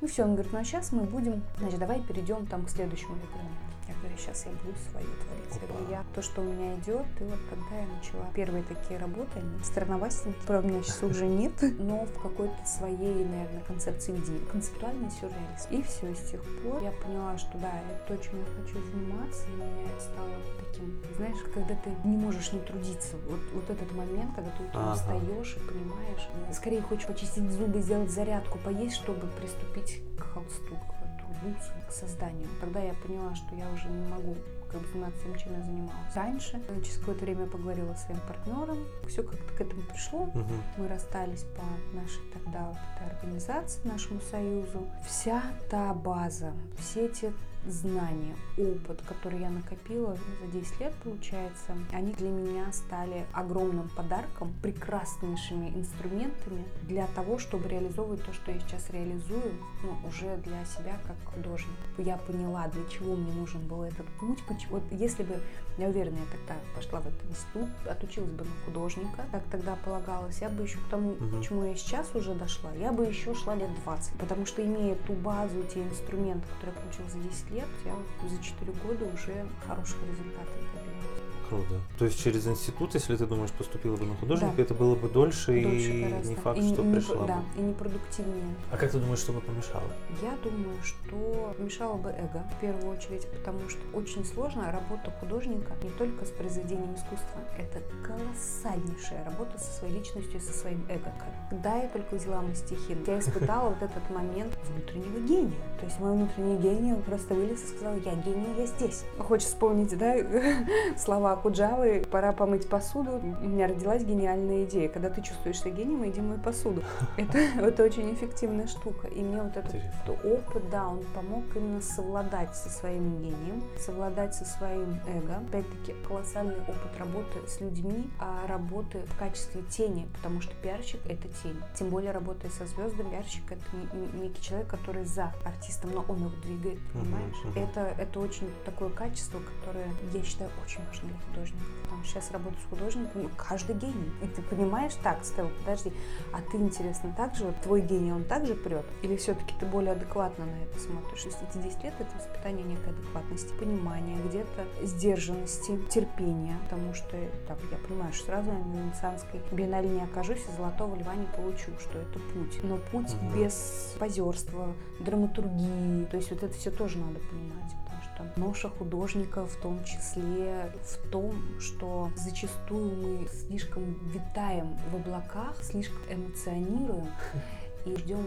Ну 0.00 0.06
все, 0.06 0.22
он 0.24 0.34
говорит, 0.34 0.52
ну 0.52 0.60
а 0.60 0.64
сейчас 0.64 0.92
мы 0.92 1.02
будем, 1.02 1.42
значит, 1.58 1.80
давай 1.80 2.00
перейдем 2.00 2.46
там 2.46 2.64
к 2.66 2.70
следующему 2.70 3.16
элементу. 3.16 3.67
Я 3.88 3.94
говорю, 3.94 4.16
сейчас 4.18 4.44
я 4.44 4.52
буду 4.52 4.76
свою 4.90 5.06
творить. 5.24 5.62
Я 5.62 5.66
говорю, 5.68 5.90
я 5.90 6.04
то, 6.14 6.20
что 6.20 6.42
у 6.42 6.44
меня 6.44 6.74
идет, 6.76 7.06
и 7.20 7.24
вот 7.24 7.40
тогда 7.48 7.80
я 7.80 7.86
начала 7.86 8.26
первые 8.34 8.62
такие 8.64 8.98
работы, 9.00 9.38
они 9.38 9.64
странновастенькие, 9.64 10.42
правда, 10.46 10.68
у 10.68 10.70
меня 10.72 10.82
сейчас 10.82 11.02
уже 11.02 11.26
нет, 11.26 11.52
но 11.78 12.04
в 12.04 12.20
какой-то 12.20 12.66
своей, 12.66 13.24
наверное, 13.24 13.62
концепции 13.66 14.12
видения. 14.12 14.44
Концептуальный 14.52 15.10
сюрреализм. 15.10 15.68
И 15.70 15.82
все, 15.82 16.14
с 16.14 16.30
тех 16.30 16.42
пор 16.62 16.82
я 16.82 16.92
поняла, 16.92 17.38
что 17.38 17.56
да, 17.58 17.72
это 17.88 18.16
то, 18.16 18.22
чем 18.22 18.38
я 18.38 18.44
хочу 18.60 18.78
заниматься, 18.84 19.46
и 19.48 19.52
меня 19.56 19.90
это 19.90 20.02
стало 20.02 20.30
таким, 20.60 21.02
знаешь, 21.16 21.38
когда 21.54 21.74
ты 21.74 21.90
не 22.04 22.16
можешь 22.18 22.52
не 22.52 22.60
трудиться. 22.60 23.16
Вот, 23.28 23.40
вот 23.54 23.70
этот 23.70 23.90
момент, 23.92 24.34
когда 24.34 24.50
ты 24.50 24.64
утром 24.64 24.82
Ага. 24.82 24.94
встаешь 24.96 25.56
и 25.56 25.60
понимаешь, 25.60 26.28
скорее 26.54 26.82
хочешь 26.82 27.06
почистить 27.06 27.50
зубы, 27.50 27.80
сделать 27.80 28.10
зарядку, 28.10 28.58
поесть, 28.58 28.96
чтобы 28.96 29.26
приступить 29.40 30.02
к 30.18 30.22
холсту, 30.34 30.76
к 30.76 30.97
труду, 31.40 31.56
к 31.88 31.92
созданию. 31.92 32.48
Тогда 32.60 32.80
я 32.80 32.94
поняла, 32.94 33.34
что 33.34 33.54
я 33.54 33.68
уже 33.70 33.88
не 33.88 34.08
могу 34.08 34.36
как 34.70 34.82
бы 34.82 34.88
заниматься 34.88 35.22
тем, 35.22 35.36
чем 35.36 35.52
я 35.54 35.62
занималась. 35.62 36.14
Раньше, 36.14 36.62
через 36.82 36.98
какое-то 36.98 37.24
время 37.24 37.44
я 37.44 37.50
поговорила 37.50 37.94
с 37.94 38.04
своим 38.04 38.20
партнером, 38.20 38.78
все 39.08 39.22
как-то 39.22 39.54
к 39.54 39.60
этому 39.60 39.82
пришло. 39.82 40.26
Мгм. 40.26 40.62
Мы 40.76 40.88
расстались 40.88 41.44
по 41.56 41.96
нашей 41.96 42.22
тогда 42.32 42.68
вот 42.68 42.78
этой 42.96 43.16
организации, 43.16 43.80
нашему 43.84 44.20
союзу. 44.20 44.86
Вся 45.06 45.42
та 45.70 45.94
база, 45.94 46.52
все 46.78 47.08
те 47.08 47.32
знания, 47.66 48.34
опыт, 48.56 49.02
который 49.06 49.40
я 49.40 49.50
накопила 49.50 50.16
за 50.40 50.46
10 50.58 50.80
лет, 50.80 50.94
получается, 51.04 51.72
они 51.92 52.12
для 52.12 52.28
меня 52.30 52.72
стали 52.72 53.26
огромным 53.32 53.88
подарком, 53.90 54.52
прекраснейшими 54.62 55.68
инструментами 55.70 56.64
для 56.82 57.06
того, 57.08 57.38
чтобы 57.38 57.68
реализовывать 57.68 58.24
то, 58.24 58.32
что 58.32 58.50
я 58.52 58.60
сейчас 58.60 58.90
реализую, 58.90 59.52
ну, 59.82 60.08
уже 60.08 60.36
для 60.38 60.64
себя 60.64 60.96
как 61.06 61.16
художник. 61.34 61.76
Я 61.98 62.16
поняла, 62.16 62.68
для 62.68 62.86
чего 62.88 63.14
мне 63.16 63.32
нужен 63.32 63.60
был 63.66 63.82
этот 63.82 64.06
путь. 64.20 64.38
поч- 64.48 64.66
Вот 64.70 64.82
если 64.90 65.22
бы, 65.22 65.36
я 65.78 65.88
уверена, 65.88 66.16
я 66.16 66.38
тогда 66.38 66.54
пошла 66.74 67.00
в 67.00 67.06
этот 67.06 67.24
институт, 67.30 67.68
отучилась 67.88 68.30
бы 68.30 68.44
на 68.44 68.50
художника, 68.64 69.24
как 69.30 69.42
тогда 69.50 69.76
полагалось, 69.84 70.40
я 70.40 70.48
бы 70.48 70.62
еще 70.62 70.78
к 70.78 70.88
тому, 70.90 71.12
Мгм. 71.12 71.40
к 71.40 71.44
чему 71.44 71.64
я 71.64 71.74
сейчас 71.76 72.14
уже 72.14 72.34
дошла, 72.34 72.70
я 72.72 72.92
бы 72.92 73.04
еще 73.04 73.34
шла 73.34 73.54
лет 73.54 73.70
20. 73.84 74.14
Потому 74.18 74.46
что 74.46 74.64
имея 74.64 74.94
ту 75.06 75.12
базу, 75.14 75.62
те 75.72 75.82
инструменты, 75.82 76.46
которые 76.48 76.74
я 76.76 76.82
получила 76.82 77.08
за 77.10 77.18
10 77.18 77.47
лет, 77.50 77.68
я 77.84 77.94
за 78.28 78.42
4 78.42 78.72
года 78.84 79.04
уже 79.06 79.46
хороших 79.66 79.96
результатов 80.02 80.54
добилась. 80.74 81.17
Круто. 81.48 81.80
То 81.98 82.04
есть 82.04 82.22
через 82.22 82.46
институт, 82.46 82.94
если 82.94 83.16
ты 83.16 83.26
думаешь, 83.26 83.50
поступила 83.52 83.96
бы 83.96 84.04
на 84.06 84.14
художника, 84.16 84.52
Да. 84.56 84.62
это 84.62 84.74
было 84.74 84.94
бы 84.94 85.08
дольше, 85.08 85.46
Дольше 85.62 85.90
и 85.92 86.02
гораздо. 86.04 86.28
не 86.28 86.34
факт, 86.36 86.58
И 86.58 86.68
что 86.72 86.82
не- 86.82 86.94
пришла 86.94 87.26
Да, 87.26 87.36
бы. 87.36 87.60
и 87.60 87.64
непродуктивнее. 87.64 88.54
А 88.70 88.76
как 88.76 88.90
ты 88.90 88.98
думаешь, 88.98 89.18
что 89.20 89.32
бы 89.32 89.40
помешало? 89.40 89.84
Я 90.22 90.36
думаю, 90.42 90.76
что 90.82 91.54
мешало 91.58 91.96
бы 91.96 92.10
эго, 92.10 92.44
в 92.56 92.60
первую 92.60 92.96
очередь, 92.96 93.26
потому 93.30 93.68
что 93.68 93.80
очень 93.94 94.24
сложно 94.24 94.70
работа 94.70 95.10
художника 95.20 95.72
не 95.82 95.90
только 95.90 96.24
с 96.26 96.30
произведением 96.30 96.94
искусства. 96.94 97.40
Это 97.56 97.80
колоссальнейшая 98.06 99.24
работа 99.24 99.58
со 99.58 99.72
своей 99.78 99.94
личностью 99.98 100.36
и 100.38 100.40
со 100.42 100.52
своим 100.52 100.84
эго. 100.88 101.12
Когда 101.50 101.76
я 101.76 101.88
только 101.88 102.14
взяла 102.16 102.42
мастихин, 102.42 103.04
я 103.06 103.18
испытала 103.18 103.70
вот 103.70 103.82
этот 103.82 104.08
момент 104.10 104.56
внутреннего 104.68 105.18
гения. 105.26 105.52
То 105.80 105.86
есть 105.86 105.98
мой 106.00 106.12
внутренний 106.12 106.56
гений 106.58 106.94
просто 107.06 107.34
вылез 107.34 107.62
и 107.62 107.66
сказал, 107.76 107.94
я 107.96 108.14
гений, 108.16 108.46
я 108.58 108.66
здесь. 108.66 109.04
Хочешь 109.18 109.46
вспомнить, 109.48 109.96
да, 109.96 110.16
слова 110.98 111.36
Куджавы, 111.38 112.04
пора 112.10 112.32
помыть 112.32 112.68
посуду. 112.68 113.20
У 113.22 113.46
меня 113.46 113.66
родилась 113.68 114.02
гениальная 114.04 114.64
идея. 114.64 114.88
Когда 114.88 115.10
ты 115.10 115.22
чувствуешь 115.22 115.60
себя 115.60 115.70
гением, 115.70 116.08
иди 116.08 116.20
мой 116.20 116.38
посуду. 116.38 116.82
Это, 117.16 117.38
это 117.38 117.82
очень 117.84 118.12
эффективная 118.14 118.66
штука. 118.66 119.08
И 119.08 119.20
мне 119.22 119.42
вот 119.42 119.56
этот 119.56 119.74
Интересно. 119.74 120.12
опыт, 120.24 120.70
да, 120.70 120.86
он 120.88 121.02
помог 121.14 121.44
именно 121.54 121.80
совладать 121.80 122.54
со 122.56 122.68
своим 122.68 123.18
гением, 123.22 123.62
совладать 123.78 124.34
со 124.34 124.44
своим 124.44 125.00
эго. 125.06 125.36
Опять-таки, 125.48 125.94
колоссальный 126.06 126.56
опыт 126.60 126.98
работы 126.98 127.46
с 127.46 127.60
людьми, 127.60 128.10
а 128.18 128.46
работы 128.46 128.98
в 129.06 129.18
качестве 129.18 129.62
тени, 129.62 130.08
потому 130.16 130.40
что 130.40 130.54
пиарщик— 130.62 131.00
это 131.08 131.28
тень. 131.42 131.60
Тем 131.78 131.88
более, 131.90 132.12
работая 132.12 132.50
со 132.50 132.66
звездами, 132.66 133.10
пиарщик— 133.10 133.44
это 133.52 133.62
не- 133.72 134.00
не- 134.00 134.28
некий 134.28 134.42
человек, 134.42 134.68
который 134.68 135.04
за 135.04 135.32
артистом, 135.44 135.90
но 135.94 136.04
он 136.08 136.18
его 136.18 136.30
двигает, 136.42 136.78
понимаешь? 136.92 137.36
мгм. 137.44 137.62
Это, 137.62 137.80
это 137.98 138.20
очень 138.20 138.48
такое 138.64 138.90
качество, 138.90 139.38
которое, 139.60 139.86
я 140.12 140.22
считаю, 140.22 140.50
очень 140.64 140.80
важно 140.86 141.08
для 141.08 141.18
художников. 141.28 141.66
Там 141.88 142.04
сейчас 142.04 142.30
работаю 142.30 142.60
с 142.60 142.70
художником, 142.70 143.30
каждый 143.36 143.74
гений. 143.74 144.10
И 144.22 144.26
ты 144.26 144.42
понимаешь, 144.42 144.92
так, 145.02 145.24
Стелла, 145.24 145.50
подожди, 145.60 145.92
а 146.32 146.40
ты, 146.42 146.58
интересно, 146.58 147.14
так 147.16 147.34
же, 147.34 147.44
вот 147.46 147.60
твой 147.62 147.80
гений, 147.80 148.12
он 148.12 148.24
также 148.24 148.54
прет? 148.54 148.84
Или 149.02 149.16
все-таки 149.16 149.54
ты 149.58 149.64
более 149.66 149.92
адекватно 149.92 150.44
на 150.44 150.62
это 150.62 150.78
смотришь? 150.78 151.22
То 151.22 151.28
есть 151.28 151.38
эти 151.50 151.62
10 151.62 151.84
лет— 151.84 151.94
это 151.98 152.10
воспитание 152.16 152.64
некой 152.64 152.90
адекватности, 152.90 153.52
понимания, 153.58 154.18
где-то 154.28 154.66
сдержанности, 154.86 155.78
терпения, 155.88 156.56
потому 156.68 156.92
что, 156.94 157.16
так, 157.46 157.58
я 157.70 157.78
понимаю, 157.78 158.12
что 158.12 158.26
сразу 158.26 158.52
на 158.52 158.76
Венецианской 158.76 159.40
биеннале 159.52 159.88
не 159.88 160.02
окажусь 160.02 160.40
и 160.46 160.56
золотого 160.56 160.94
льва 160.94 161.14
не 161.14 161.26
получу, 161.36 161.72
что 161.80 161.98
это 161.98 162.18
путь. 162.34 162.62
Но 162.62 162.76
путь 162.92 163.14
Мгм. 163.14 163.34
без 163.34 163.94
позерства, 163.98 164.74
драматургии, 165.00 166.04
то 166.10 166.16
есть 166.16 166.30
вот 166.30 166.42
это 166.42 166.54
все 166.54 166.70
тоже 166.70 166.98
надо 166.98 167.18
понимать, 167.20 167.72
что 168.18 168.40
ноша 168.40 168.68
художника 168.68 169.46
в 169.46 169.54
том 169.56 169.82
числе 169.84 170.72
в 170.82 171.10
том, 171.10 171.34
что 171.60 172.10
зачастую 172.16 172.96
мы 172.96 173.28
слишком 173.28 173.94
витаем 174.10 174.76
в 174.90 174.96
облаках, 174.96 175.56
слишком 175.62 176.00
эмоционируем 176.10 177.08
и 177.84 177.96
ждем 177.96 178.26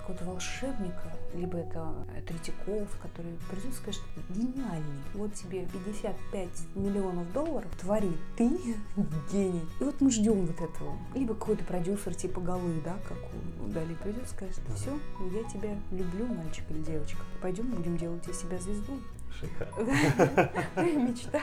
какого-то 0.00 0.24
волшебника, 0.24 1.16
либо 1.34 1.58
это 1.58 1.92
Третьяков, 2.26 2.88
который 3.00 3.32
придет 3.50 3.70
и 3.70 3.72
скажет, 3.72 4.02
гениальный, 4.30 5.02
вот 5.14 5.34
тебе 5.34 5.66
55 5.66 6.48
миллионов 6.74 7.32
долларов, 7.32 7.70
твори, 7.80 8.12
ты 8.36 8.48
гений. 9.32 9.64
И 9.80 9.84
вот 9.84 10.00
мы 10.00 10.10
ждем 10.10 10.46
вот 10.46 10.60
этого. 10.60 10.96
Либо 11.14 11.34
какой-то 11.34 11.64
продюсер 11.64 12.14
типа 12.14 12.40
Голы, 12.40 12.80
да, 12.84 12.96
как 13.08 13.18
у 13.18 13.68
Дали 13.68 13.94
придет 13.94 14.24
и 14.24 14.28
скажет, 14.28 14.60
все, 14.76 14.90
я 15.32 15.44
тебя 15.48 15.76
люблю, 15.90 16.26
мальчик 16.26 16.64
или 16.70 16.82
девочка, 16.82 17.20
пойдем 17.40 17.70
будем 17.70 17.96
делать 17.96 18.26
из 18.28 18.40
себя 18.40 18.58
звезду. 18.58 18.98
Шикарно. 19.40 20.50
Мечта. 20.76 21.40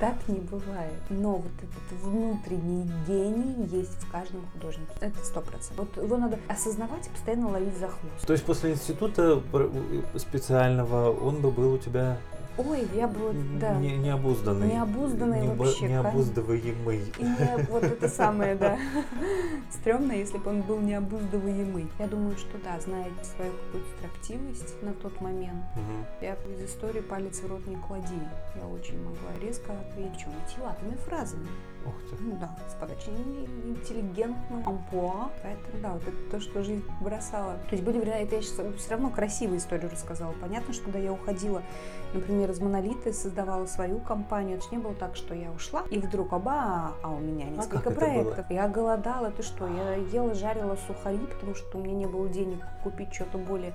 Так 0.00 0.16
не 0.28 0.40
бывает. 0.40 1.00
Но 1.10 1.36
вот 1.36 1.52
этот 1.58 2.00
внутренний 2.02 2.90
гений 3.06 3.66
есть 3.66 4.02
в 4.02 4.10
каждом 4.10 4.46
художнике. 4.52 4.92
Это 5.00 5.18
сто 5.24 5.40
процентов. 5.40 5.88
Вот 5.94 6.02
его 6.02 6.16
надо 6.16 6.38
осознавать 6.48 7.06
и 7.06 7.10
постоянно 7.10 7.48
ловить 7.48 7.76
за 7.76 7.88
хвост. 7.88 8.26
То 8.26 8.32
есть 8.32 8.44
после 8.44 8.72
института 8.72 9.42
специального 10.16 11.10
он 11.10 11.40
бы 11.40 11.50
был 11.50 11.74
у 11.74 11.78
тебя 11.78 12.18
Ой, 12.58 12.88
я 12.94 13.06
бы 13.06 13.18
вот, 13.18 13.58
да. 13.58 13.74
не, 13.74 13.96
необузданный. 13.98 14.68
Необузданный 14.68 15.42
не, 15.42 15.54
вообще, 15.54 15.88
Необуздываемый. 15.88 17.02
И 17.18 17.22
не, 17.22 17.66
вот 17.70 17.84
это 17.84 18.08
самое, 18.08 18.54
да. 18.54 18.78
Стрёмно, 19.70 20.12
если 20.12 20.38
бы 20.38 20.50
он 20.50 20.62
был 20.62 20.80
необуздываемый. 20.80 21.86
Я 21.98 22.06
думаю, 22.06 22.36
что 22.36 22.56
да, 22.64 22.80
зная 22.80 23.06
свою 23.22 23.52
какую-то 23.52 23.88
строптивость 23.98 24.82
на 24.82 24.92
тот 24.94 25.20
момент, 25.20 25.64
Мгм. 25.74 26.06
я 26.22 26.34
из 26.34 26.70
истории 26.70 27.00
палец 27.00 27.40
в 27.40 27.46
рот 27.46 27.66
не 27.66 27.76
клади. 27.76 28.14
Я 28.54 28.66
очень 28.66 28.98
могла 29.02 29.30
резко 29.42 29.72
ответить, 29.72 30.12
причем 30.16 30.30
витиеватыми 30.46 30.96
фразами. 31.06 31.48
Ух 31.86 31.94
ты. 32.10 32.16
Ну 32.22 32.36
да, 32.40 32.50
с 32.68 32.74
подачей 32.74 33.12
интеллигентным 33.64 34.66
амплуа. 34.66 35.30
Поэтому 35.42 35.82
да, 35.82 35.92
вот 35.92 36.02
это 36.02 36.30
то, 36.30 36.40
что 36.40 36.62
жизнь 36.62 36.84
бросала. 37.00 37.54
То 37.68 37.72
есть 37.72 37.84
были 37.84 37.98
времена, 37.98 38.18
это 38.18 38.36
я 38.36 38.42
сейчас 38.42 38.60
все 38.76 38.90
равно 38.90 39.10
красивую 39.10 39.58
историю 39.58 39.90
рассказала. 39.90 40.32
Понятно, 40.40 40.74
что 40.74 40.84
когда 40.84 40.98
я 40.98 41.12
уходила, 41.12 41.62
например, 42.12 42.50
из 42.50 42.60
Монолита 42.60 43.10
и 43.10 43.12
создавала 43.12 43.66
свою 43.66 44.00
компанию, 44.00 44.58
это 44.58 44.64
же 44.66 44.72
не 44.72 44.78
было 44.78 44.94
так, 44.94 45.16
что 45.16 45.34
я 45.34 45.50
ушла, 45.52 45.84
и 45.90 45.98
вдруг 45.98 46.32
оба, 46.32 46.92
а 47.02 47.10
у 47.10 47.18
меня 47.18 47.46
несколько 47.46 47.78
как 47.78 47.86
это 47.92 48.00
проектов. 48.00 48.50
Я 48.50 48.68
голодала, 48.68 49.30
ты 49.30 49.42
что, 49.42 49.66
я 49.66 49.94
ела, 49.94 50.34
жарила 50.34 50.76
сухари, 50.86 51.18
потому 51.18 51.54
что 51.54 51.78
у 51.78 51.82
меня 51.82 51.94
не 51.94 52.06
было 52.06 52.28
денег 52.28 52.64
купить 52.82 53.12
что-то 53.14 53.38
более 53.38 53.74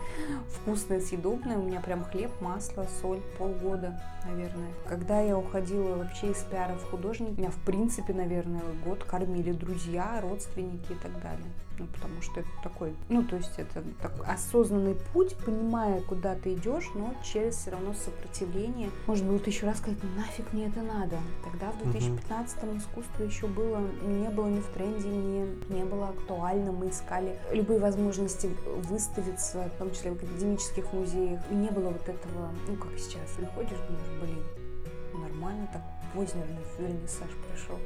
вкусное, 0.50 1.00
съедобное. 1.00 1.58
У 1.58 1.64
меня 1.64 1.80
прям 1.80 2.04
хлеб, 2.04 2.32
масло, 2.42 2.86
соль, 3.02 3.22
полгода, 3.38 4.00
наверное. 4.26 4.72
Когда 4.88 5.20
я 5.22 5.38
уходила 5.38 5.96
вообще 5.96 6.32
из 6.32 6.38
пиара 6.44 6.76
в 6.76 6.90
художник, 6.90 7.38
меня 7.38 7.52
в 7.52 7.60
принципе, 7.66 8.01
наверное, 8.10 8.62
год 8.86 9.04
кормили 9.04 9.52
друзья, 9.52 10.20
родственники 10.22 10.92
и 10.92 10.96
так 10.96 11.14
далее. 11.22 11.46
Ну, 11.80 11.88
потому 11.88 12.22
что 12.22 12.42
это 12.42 12.50
такой, 12.62 12.94
ну, 13.10 13.24
то 13.24 13.38
есть 13.38 13.54
это 13.58 13.82
такой 14.02 14.26
осознанный 14.28 14.96
путь, 15.14 15.36
понимая, 15.38 16.02
куда 16.02 16.36
ты 16.36 16.54
идешь, 16.54 16.86
но 16.94 17.14
через 17.24 17.56
все 17.56 17.72
равно 17.72 17.94
сопротивление. 17.94 18.92
Можно 19.08 19.30
было 19.30 19.42
еще 19.44 19.66
раз 19.66 19.78
сказать, 19.80 19.98
«Ну, 20.04 20.10
нафиг 20.22 20.54
мне 20.54 20.68
это 20.68 20.82
надо. 20.82 21.18
Тогда 21.44 21.72
в 21.72 21.82
Мгм. 21.84 21.92
2015 21.94 22.78
искусство 22.78 23.24
еще 23.24 23.48
было, 23.48 23.80
не 24.04 24.30
было 24.30 24.48
ни 24.48 24.60
в 24.60 24.68
тренде, 24.68 25.08
не, 25.08 25.48
не 25.70 25.84
было 25.84 26.10
актуально. 26.10 26.72
Мы 26.72 26.90
искали 26.90 27.40
любые 27.52 27.80
возможности 27.80 28.50
выставиться, 28.84 29.70
в 29.76 29.78
том 29.80 29.92
числе 29.92 30.12
в 30.12 30.16
академических 30.16 30.92
музеях. 30.94 31.40
И 31.50 31.56
не 31.56 31.70
было 31.70 31.90
вот 31.90 32.08
этого, 32.08 32.52
ну, 32.68 32.76
как 32.76 32.92
сейчас, 33.00 33.30
приходишь, 33.38 33.80
думаешь, 33.88 34.22
блин, 34.22 34.44
нормально 35.24 35.68
так 35.74 35.82
поздний 36.14 36.44
вернисаж 36.80 37.30
пришел. 37.48 37.78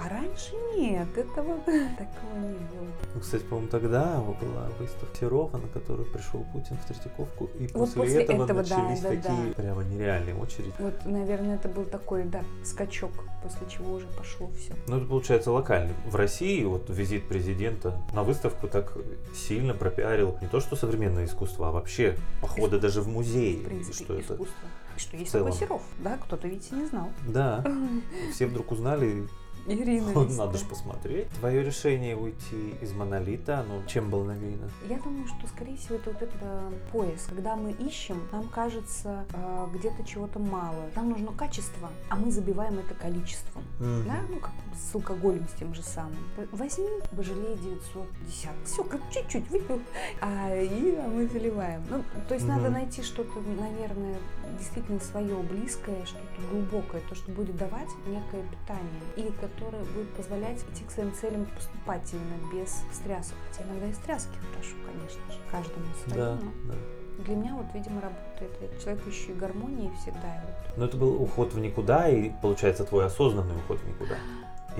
А 0.00 0.08
раньше 0.08 0.52
нет, 0.76 1.08
этого 1.16 1.58
такого 1.98 2.38
не 2.40 2.54
было. 2.54 2.88
Ну, 3.14 3.20
кстати, 3.20 3.42
по-моему, 3.42 3.68
тогда 3.68 4.20
была 4.20 4.68
выставка 4.78 5.16
Серова, 5.16 5.56
на 5.56 5.68
которую 5.68 6.10
пришел 6.10 6.44
Путин 6.52 6.76
в 6.76 6.86
Третьяковку, 6.86 7.50
и 7.58 7.66
Вот 7.68 7.72
после, 7.72 8.02
после 8.02 8.22
этого, 8.22 8.44
этого, 8.44 8.62
да, 8.62 8.78
начались 8.78 9.00
да, 9.00 9.08
такие 9.08 9.48
да. 9.48 9.54
прямо 9.54 9.84
нереальные 9.84 10.34
очереди. 10.36 10.72
Вот, 10.78 11.04
наверное, 11.04 11.56
это 11.56 11.68
был 11.68 11.84
такой, 11.84 12.24
да, 12.24 12.42
скачок, 12.64 13.12
после 13.42 13.66
чего 13.68 13.94
уже 13.94 14.06
пошло 14.16 14.50
все. 14.56 14.74
Ну, 14.86 14.98
это 14.98 15.06
получается 15.06 15.50
локальный. 15.50 15.94
В 16.06 16.14
России 16.16 16.64
вот 16.64 16.88
визит 16.90 17.26
президента 17.28 18.00
на 18.12 18.22
выставку 18.22 18.68
так 18.68 18.96
сильно 19.34 19.74
пропиарил 19.74 20.38
не 20.40 20.48
то, 20.48 20.60
что 20.60 20.76
современное 20.76 21.24
искусство, 21.24 21.68
а 21.68 21.72
вообще 21.72 22.16
походы 22.40 22.78
даже 22.78 23.00
в 23.00 23.08
музеи. 23.08 23.56
В 23.56 23.64
принципе, 23.64 24.04
что 24.04 24.14
это? 24.14 24.34
искусство. 24.34 24.68
И 24.96 25.00
что 25.00 25.16
есть 25.16 25.30
целом. 25.30 25.52
такой 25.52 25.60
Серов, 25.60 25.82
да, 25.98 26.18
кто-то 26.18 26.48
ведь 26.48 26.70
и 26.72 26.74
не 26.74 26.86
знал. 26.86 27.08
Да, 27.26 27.64
все 28.32 28.46
вдруг 28.46 28.72
узнали, 28.72 29.28
Ирина. 29.66 30.12
Ну, 30.12 30.28
надо 30.36 30.58
же 30.58 30.64
посмотреть. 30.64 31.28
Твое 31.40 31.62
решение 31.62 32.16
уйти 32.16 32.74
из 32.80 32.92
монолита, 32.92 33.60
оно 33.60 33.82
чем 33.86 34.10
было 34.10 34.24
навеяно? 34.24 34.70
Я 34.88 34.98
думаю, 34.98 35.26
что, 35.26 35.46
скорее 35.48 35.76
всего, 35.76 35.96
это 35.96 36.10
вот 36.10 36.22
этот 36.22 36.36
э, 36.40 36.72
поиск. 36.92 37.28
Когда 37.30 37.56
мы 37.56 37.72
ищем, 37.72 38.22
нам 38.32 38.48
кажется, 38.48 39.24
э, 39.32 39.66
где-то 39.74 40.04
чего-то 40.04 40.38
мало. 40.38 40.88
Нам 40.96 41.10
нужно 41.10 41.32
качество, 41.32 41.90
а 42.08 42.16
мы 42.16 42.30
забиваем 42.30 42.78
это 42.78 42.94
количеством. 42.94 43.62
Да, 43.78 44.20
ну 44.28 44.38
как 44.40 44.52
с 44.78 44.94
алкоголем 44.94 45.46
с 45.48 45.58
тем 45.58 45.74
же 45.74 45.82
самым. 45.82 46.16
Возьми 46.52 46.88
Божалей 47.12 47.56
910. 47.56 48.48
Все, 48.64 48.84
как 48.84 49.00
чуть-чуть 49.12 49.50
выпил, 49.50 49.80
а, 50.20 50.54
и 50.54 50.94
а 50.96 51.08
мы 51.08 51.26
заливаем. 51.26 51.82
Ну, 51.90 52.02
то 52.28 52.34
есть 52.34 52.46
надо 52.46 52.64
Мгм. 52.64 52.72
найти 52.74 53.02
что-то, 53.02 53.40
наверное, 53.40 54.16
действительно 54.58 55.00
свое, 55.00 55.36
близкое, 55.42 56.04
что-то 56.06 56.24
глубокое, 56.50 57.00
то, 57.08 57.14
что 57.14 57.30
будет 57.32 57.56
давать 57.56 57.88
некое 58.06 58.42
питание 58.42 59.02
и 59.16 59.22
которое 59.48 59.84
будет 59.84 60.08
позволять 60.14 60.58
идти 60.72 60.84
к 60.84 60.90
своим 60.90 61.12
целям 61.14 61.46
поступательно, 61.46 62.34
без 62.52 62.82
стрясок. 62.92 63.36
Хотя 63.50 63.64
иногда 63.68 63.86
и 63.86 63.92
стряски 63.92 64.36
хорошо, 64.52 64.74
конечно 64.86 65.32
же, 65.32 65.38
каждому 65.50 65.86
свое, 66.04 66.22
Да, 66.24 66.38
но 66.42 66.72
да. 66.72 67.24
для 67.24 67.34
меня 67.36 67.54
вот, 67.54 67.66
видимо, 67.74 68.00
работает. 68.00 68.50
Я 68.60 68.80
человек 68.80 69.06
ищущий 69.06 69.32
гармонии 69.34 69.90
всегда. 70.02 70.42
Вот 70.44 70.76
Но 70.78 70.84
это 70.84 70.96
был 70.96 71.20
уход 71.22 71.52
в 71.54 71.58
никуда, 71.58 72.08
и 72.08 72.30
получается 72.42 72.84
твой 72.84 73.06
осознанный 73.06 73.56
уход 73.56 73.80
в 73.80 73.88
никуда. 73.88 74.16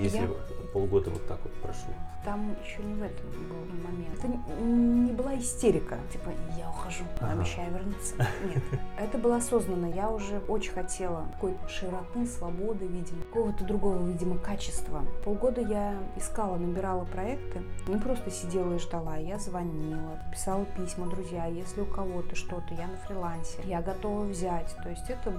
Если 0.03 0.19
Я- 0.19 0.29
полгода 0.73 1.11
вот 1.11 1.27
так 1.27 1.39
вот 1.43 1.53
прошло. 1.63 1.93
Там 2.25 2.55
еще 2.63 2.83
не 2.83 2.95
в 2.95 3.03
этом 3.03 3.27
был 3.49 3.65
момент. 3.89 4.19
Это 4.19 4.29
не- 4.63 5.13
была 5.13 5.39
истерика, 5.39 5.97
типа 6.13 6.31
я 6.59 6.69
ухожу, 6.69 7.05
Ага. 7.21 7.33
обещаю 7.41 7.73
вернуться. 7.73 8.15
Нет. 8.45 8.63
Это 8.99 9.17
было 9.19 9.37
осознанно. 9.37 9.87
Я 9.87 10.11
уже 10.11 10.41
очень 10.49 10.73
хотела 10.73 11.27
какой-то 11.35 11.69
широты, 11.69 12.27
свободы, 12.27 12.87
видимо, 12.87 13.23
какого-то 13.23 13.65
другого, 13.65 14.05
видимо, 14.07 14.37
качества. 14.39 15.03
Полгода 15.25 15.63
я 15.63 15.95
искала, 16.17 16.57
набирала 16.57 17.05
проекты, 17.07 17.63
не 17.87 17.97
просто 17.97 18.31
сидела 18.31 18.75
и 18.75 18.79
ждала. 18.79 19.17
Я 19.17 19.39
звонила, 19.39 20.19
писала 20.31 20.67
письма, 20.77 21.07
друзья, 21.09 21.47
если 21.47 21.81
у 21.81 21.87
кого-то 21.87 22.37
что-то, 22.37 22.75
я 22.75 22.89
на 22.89 22.97
фрилансе, 23.07 23.59
я 23.65 23.81
готова 23.81 24.25
взять. 24.25 24.77
То 24.83 24.91
есть 24.91 25.09
это 25.09 25.33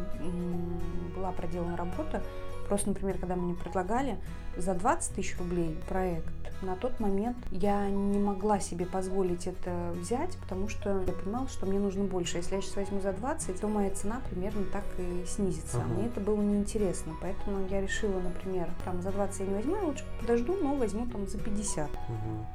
была 1.15 1.31
проделана 1.33 1.77
работа. 1.77 2.23
Просто, 2.69 2.89
например, 2.89 3.17
когда 3.17 3.35
мне 3.35 3.55
предлагали 3.55 4.17
за 4.55 4.75
20 4.75 5.15
тысяч 5.15 5.35
рублей 5.39 5.75
проект, 5.89 6.31
на 6.61 6.75
тот 6.75 6.99
момент 6.99 7.37
я 7.51 7.89
не 7.89 8.19
могла 8.19 8.59
себе 8.59 8.85
позволить 8.85 9.47
это 9.47 9.91
взять, 9.95 10.37
потому 10.37 10.67
что 10.67 11.01
я 11.07 11.13
понимала, 11.13 11.47
что 11.47 11.65
мне 11.65 11.79
нужно 11.79 12.03
больше. 12.03 12.37
Если 12.37 12.55
я 12.55 12.61
сейчас 12.61 12.75
возьму 12.75 13.01
за 13.01 13.13
20, 13.13 13.59
то 13.59 13.67
моя 13.67 13.89
цена 13.89 14.21
примерно 14.29 14.65
так 14.65 14.83
и 14.99 15.25
снизится. 15.25 15.77
Ага. 15.77 15.87
Мне 15.87 16.07
это 16.07 16.19
было 16.19 16.39
неинтересно. 16.41 17.13
Поэтому 17.21 17.65
я 17.69 17.81
решила, 17.81 18.19
например, 18.19 18.69
там 18.85 19.01
за 19.01 19.11
20 19.11 19.39
я 19.39 19.45
не 19.47 19.53
возьму, 19.55 19.75
я 19.77 19.83
лучше 19.83 20.05
подожду, 20.19 20.55
но 20.61 20.75
возьму 20.75 21.07
там 21.07 21.27
за 21.27 21.39
50. 21.39 21.89
Мгм, 21.89 21.95
мгм. 21.95 22.45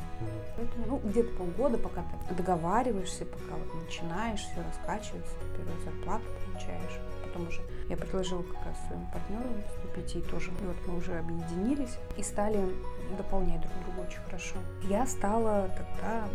Поэтому, 0.57 0.87
ну, 0.87 1.09
где-то 1.11 1.35
полгода, 1.37 1.79
пока 1.79 2.05
ты 2.29 2.35
договариваешься, 2.35 3.25
пока 3.25 3.57
вот 3.57 3.85
начинаешь, 3.85 4.41
все 4.41 4.63
раскачивается, 4.69 5.35
первую 5.57 5.83
зарплату 5.83 6.25
получаешь. 6.47 7.01
Потом 7.25 7.49
уже 7.49 7.63
я 7.89 7.97
предложила 7.97 8.43
как 8.43 8.67
раз 8.67 8.77
своему 8.87 9.07
партнеру 9.13 9.49
вступить 9.69 10.07
детей 10.07 10.23
тоже. 10.23 10.51
И 10.51 10.67
вот 10.67 10.77
мы 10.87 10.97
уже 10.99 11.19
объединились 11.19 11.99
и 12.17 12.23
стали 12.23 12.59
дополнять 13.17 13.61
друг 13.61 13.73
друга 13.85 14.09
очень 14.09 14.21
хорошо. 14.21 14.57
Я 14.89 15.07
стала 15.07 15.69
тогда 15.69 16.29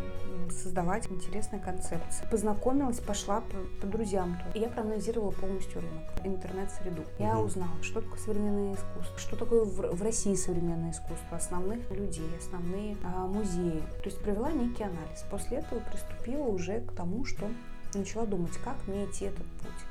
создавать 0.52 1.10
интересные 1.12 1.62
концепции. 1.62 2.26
Познакомилась, 2.32 3.00
пошла 3.00 3.42
по, 3.42 3.82
по 3.82 3.88
друзьям 3.88 4.40
тут. 4.44 4.56
И 4.56 4.60
я 4.60 4.70
проанализировала 4.70 5.32
полностью 5.32 5.82
рынок, 5.82 6.04
интернет-среду. 6.24 7.04
Я 7.20 7.38
угу. 7.38 7.48
узнала, 7.48 7.72
что 7.82 8.02
такое 8.02 8.20
современное 8.20 8.76
искусство, 8.76 9.20
что 9.20 9.36
такое 9.36 9.64
в, 9.66 9.96
в 9.96 10.04
России 10.04 10.36
современное 10.36 10.92
искусство, 10.92 11.38
основных 11.38 11.90
людей, 11.92 12.30
основные 12.38 12.96
а, 13.04 13.28
музеи. 13.28 13.84
То 14.04 14.06
есть 14.06 14.20
провела 14.22 14.52
некий 14.52 14.84
анализ. 14.84 15.24
После 15.30 15.58
этого 15.58 15.80
приступила 15.82 16.44
уже 16.44 16.82
к 16.82 16.92
тому, 16.94 17.26
что 17.26 17.48
начала 17.94 18.26
думать, 18.26 18.56
как 18.64 18.76
мне 18.88 19.06
идти 19.06 19.26
этот 19.26 19.46
путь. 19.46 19.89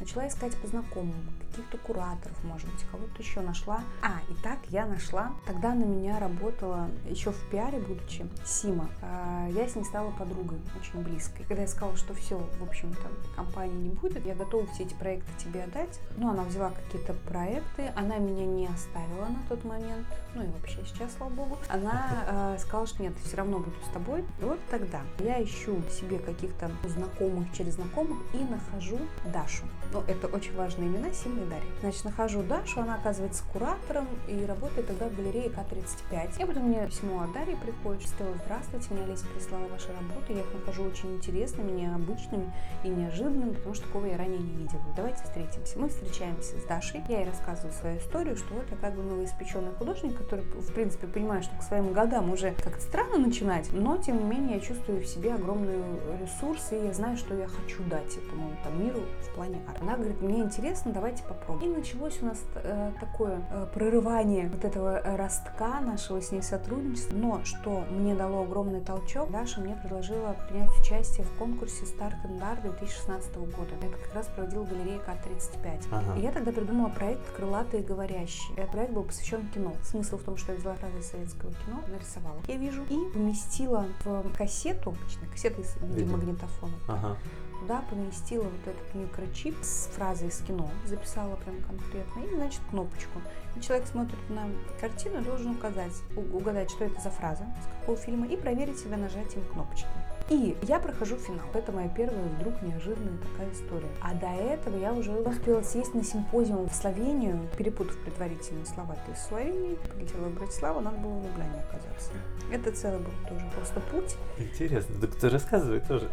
Начала 0.00 0.26
искать 0.26 0.56
по 0.56 0.66
знакомым, 0.66 1.14
каких-то 1.50 1.76
кураторов, 1.78 2.42
может 2.44 2.70
быть, 2.70 2.82
кого-то 2.90 3.22
еще 3.22 3.40
нашла. 3.40 3.82
А, 4.02 4.20
и 4.30 4.34
так 4.42 4.58
я 4.70 4.86
нашла. 4.86 5.32
Тогда 5.46 5.74
на 5.74 5.84
меня 5.84 6.18
работала, 6.18 6.88
еще 7.08 7.32
в 7.32 7.50
пиаре 7.50 7.78
будучи, 7.78 8.26
Сима. 8.44 8.88
А, 9.02 9.46
я 9.50 9.68
с 9.68 9.76
ней 9.76 9.84
стала 9.84 10.10
подругой, 10.12 10.58
очень 10.80 11.02
близкой. 11.02 11.44
Когда 11.46 11.62
я 11.62 11.68
сказала, 11.68 11.96
что 11.96 12.14
все, 12.14 12.38
в 12.38 12.62
общем-то, 12.62 13.08
компании 13.36 13.88
не 13.88 13.90
будет, 13.90 14.24
я 14.24 14.34
готова 14.34 14.66
все 14.68 14.84
эти 14.84 14.94
проекты 14.94 15.30
тебе 15.38 15.64
отдать. 15.64 16.00
Ну, 16.16 16.30
она 16.30 16.44
взяла 16.44 16.70
какие-то 16.70 17.12
проекты, 17.12 17.92
она 17.94 18.16
меня 18.16 18.46
не 18.46 18.66
оставила 18.68 19.26
на 19.26 19.42
тот 19.48 19.64
момент, 19.64 20.06
ну 20.34 20.44
и 20.44 20.46
вообще 20.46 20.78
сейчас, 20.86 21.10
слава 21.16 21.30
богу. 21.30 21.58
Она 21.68 22.54
э, 22.54 22.58
сказала, 22.58 22.86
что 22.86 23.02
нет, 23.02 23.12
все 23.24 23.36
равно 23.36 23.58
буду 23.58 23.76
с 23.86 23.92
тобой. 23.92 24.24
И 24.40 24.44
вот 24.44 24.58
тогда 24.70 25.00
я 25.18 25.42
ищу 25.42 25.82
себе 25.90 26.18
каких-то 26.18 26.70
знакомых 26.84 27.52
через 27.52 27.74
знакомых 27.74 28.18
и 28.32 28.38
нахожу 28.38 28.98
Дашу. 29.32 29.64
Ну, 29.92 30.04
это 30.06 30.28
очень 30.28 30.54
важные 30.54 30.88
имена, 30.88 31.12
Сима 31.12 31.42
и 31.42 31.46
Дарья. 31.46 31.68
Значит, 31.80 32.04
нахожу 32.04 32.42
Дашу, 32.44 32.80
она 32.80 32.94
оказывается 32.94 33.42
куратором 33.52 34.06
и 34.28 34.44
работает 34.44 34.86
тогда 34.86 35.08
в 35.08 35.16
галерее 35.16 35.50
К-35. 35.50 36.40
И 36.40 36.46
потом 36.46 36.62
мне 36.64 36.86
письмо 36.86 37.22
от 37.22 37.32
Дарьи 37.32 37.56
приходит, 37.56 38.02
что 38.02 38.24
здравствуйте, 38.44 38.86
мне 38.90 39.02
Олеся 39.02 39.26
прислала 39.34 39.66
ваши 39.66 39.88
работы, 39.88 40.32
я 40.32 40.40
их 40.40 40.46
нахожу 40.54 40.84
очень 40.84 41.16
интересными, 41.16 41.72
необычными 41.72 42.52
и 42.84 42.88
неожиданными, 42.88 43.54
потому 43.54 43.74
что 43.74 43.86
такого 43.86 44.06
я 44.06 44.16
ранее 44.16 44.38
не 44.38 44.58
видела. 44.58 44.80
Давайте 44.94 45.24
встретимся. 45.24 45.76
Мы 45.76 45.88
встречаемся 45.88 46.56
с 46.56 46.64
Дашей, 46.66 47.02
я 47.08 47.20
ей 47.20 47.26
рассказываю 47.26 47.72
свою 47.72 47.98
историю, 47.98 48.36
что 48.36 48.54
вот 48.54 48.66
я 48.70 48.76
как 48.76 48.94
бы 48.94 49.02
новоиспеченный 49.02 49.72
художник, 49.72 50.16
который, 50.16 50.44
в 50.44 50.72
принципе, 50.72 51.08
понимает, 51.08 51.42
что 51.42 51.56
к 51.56 51.62
своим 51.64 51.92
годам 51.92 52.30
уже 52.30 52.52
как-то 52.62 52.80
странно 52.80 53.18
начинать, 53.18 53.72
но, 53.72 53.96
тем 53.96 54.18
не 54.18 54.24
менее, 54.24 54.54
я 54.58 54.60
чувствую 54.60 55.00
в 55.00 55.06
себе 55.06 55.34
огромный 55.34 55.82
ресурс, 56.20 56.68
и 56.70 56.76
я 56.76 56.92
знаю, 56.92 57.16
что 57.16 57.34
я 57.34 57.48
хочу 57.48 57.82
дать 57.90 58.16
этому 58.16 58.52
там, 58.62 58.84
миру 58.84 59.00
в 59.22 59.34
плане 59.34 59.60
арта. 59.66 59.79
Она 59.80 59.96
говорит, 59.96 60.20
мне 60.20 60.40
интересно, 60.40 60.92
давайте 60.92 61.22
попробуем. 61.24 61.72
И 61.72 61.76
началось 61.76 62.18
у 62.22 62.26
нас 62.26 62.38
э, 62.54 62.92
такое 63.00 63.40
э, 63.50 63.66
прорывание 63.72 64.48
вот 64.48 64.64
этого 64.64 65.00
ростка 65.16 65.80
нашего 65.80 66.20
с 66.20 66.30
ней 66.32 66.42
сотрудничества. 66.42 67.16
Но 67.16 67.44
что 67.44 67.84
мне 67.90 68.14
дало 68.14 68.42
огромный 68.42 68.80
толчок, 68.80 69.30
Даша 69.30 69.60
мне 69.60 69.74
предложила 69.76 70.36
принять 70.48 70.70
участие 70.80 71.24
в 71.24 71.38
конкурсе 71.38 71.84
and 71.84 72.40
Art 72.40 72.62
2016 72.62 73.36
года. 73.36 73.70
Это 73.80 73.96
как 73.96 74.14
раз 74.14 74.26
проводил 74.26 74.64
галерея 74.64 74.98
К-35. 74.98 75.82
Ага. 75.90 76.18
И 76.18 76.22
я 76.22 76.32
тогда 76.32 76.52
придумала 76.52 76.90
проект 76.90 77.30
«Крылатые 77.34 77.82
говорящие». 77.82 78.56
Этот 78.56 78.72
проект 78.72 78.92
был 78.92 79.04
посвящен 79.04 79.48
кино. 79.48 79.72
Смысл 79.82 80.18
в 80.18 80.22
том, 80.22 80.36
что 80.36 80.52
я 80.52 80.58
взяла 80.58 80.74
фразы 80.74 81.02
советского 81.02 81.52
кино, 81.52 81.80
нарисовала, 81.88 82.36
я 82.48 82.56
вижу, 82.56 82.82
и 82.84 83.12
поместила 83.12 83.86
в 84.04 84.32
кассету, 84.36 84.94
кассеты 85.30 85.62
из 85.62 85.76
видеомагнитофона. 85.82 86.74
Ага 86.88 87.16
туда 87.60 87.82
поместила 87.88 88.44
вот 88.44 88.66
этот 88.66 88.94
микрочип 88.94 89.56
с 89.62 89.88
фразой 89.92 90.28
из 90.28 90.40
кино, 90.40 90.68
записала 90.86 91.36
прям 91.36 91.60
конкретно, 91.62 92.20
и, 92.20 92.34
значит, 92.34 92.60
кнопочку. 92.70 93.20
И 93.56 93.60
человек 93.60 93.86
смотрит 93.86 94.18
на 94.30 94.48
картину 94.80 95.22
должен 95.22 95.52
указать, 95.52 95.92
угадать, 96.16 96.70
что 96.70 96.84
это 96.84 97.00
за 97.00 97.10
фраза, 97.10 97.44
с 97.62 97.80
какого 97.80 97.96
фильма, 97.96 98.26
и 98.26 98.36
проверить 98.36 98.78
себя 98.78 98.96
нажатием 98.96 99.44
кнопочки. 99.52 99.86
И 100.30 100.56
я 100.62 100.78
прохожу 100.78 101.16
финал. 101.16 101.44
Это 101.54 101.72
моя 101.72 101.88
первая 101.88 102.22
вдруг 102.38 102.62
неожиданная 102.62 103.18
такая 103.18 103.52
история. 103.52 103.88
А 104.00 104.14
до 104.14 104.28
этого 104.28 104.76
я 104.76 104.92
уже 104.92 105.10
успела 105.10 105.60
съесть 105.62 105.92
на 105.92 106.04
симпозиум 106.04 106.68
в 106.68 106.72
Словению, 106.72 107.48
перепутав 107.58 107.98
предварительные 107.98 108.64
слова. 108.64 108.96
Ты 109.06 109.12
из 109.12 109.26
Словении, 109.26 109.74
прилетела 109.74 110.28
в 110.28 110.34
Братиславу, 110.34 110.80
надо 110.80 110.98
было 110.98 111.18
в 111.18 111.26
Любляне 111.26 111.64
оказаться. 111.68 112.12
Это 112.52 112.70
целый 112.70 113.00
был 113.00 113.10
тоже 113.28 113.44
просто 113.56 113.80
путь. 113.90 114.16
Интересно, 114.38 115.00
так 115.00 115.16
ты 115.16 115.28
рассказывай 115.28 115.80
тоже. 115.80 116.08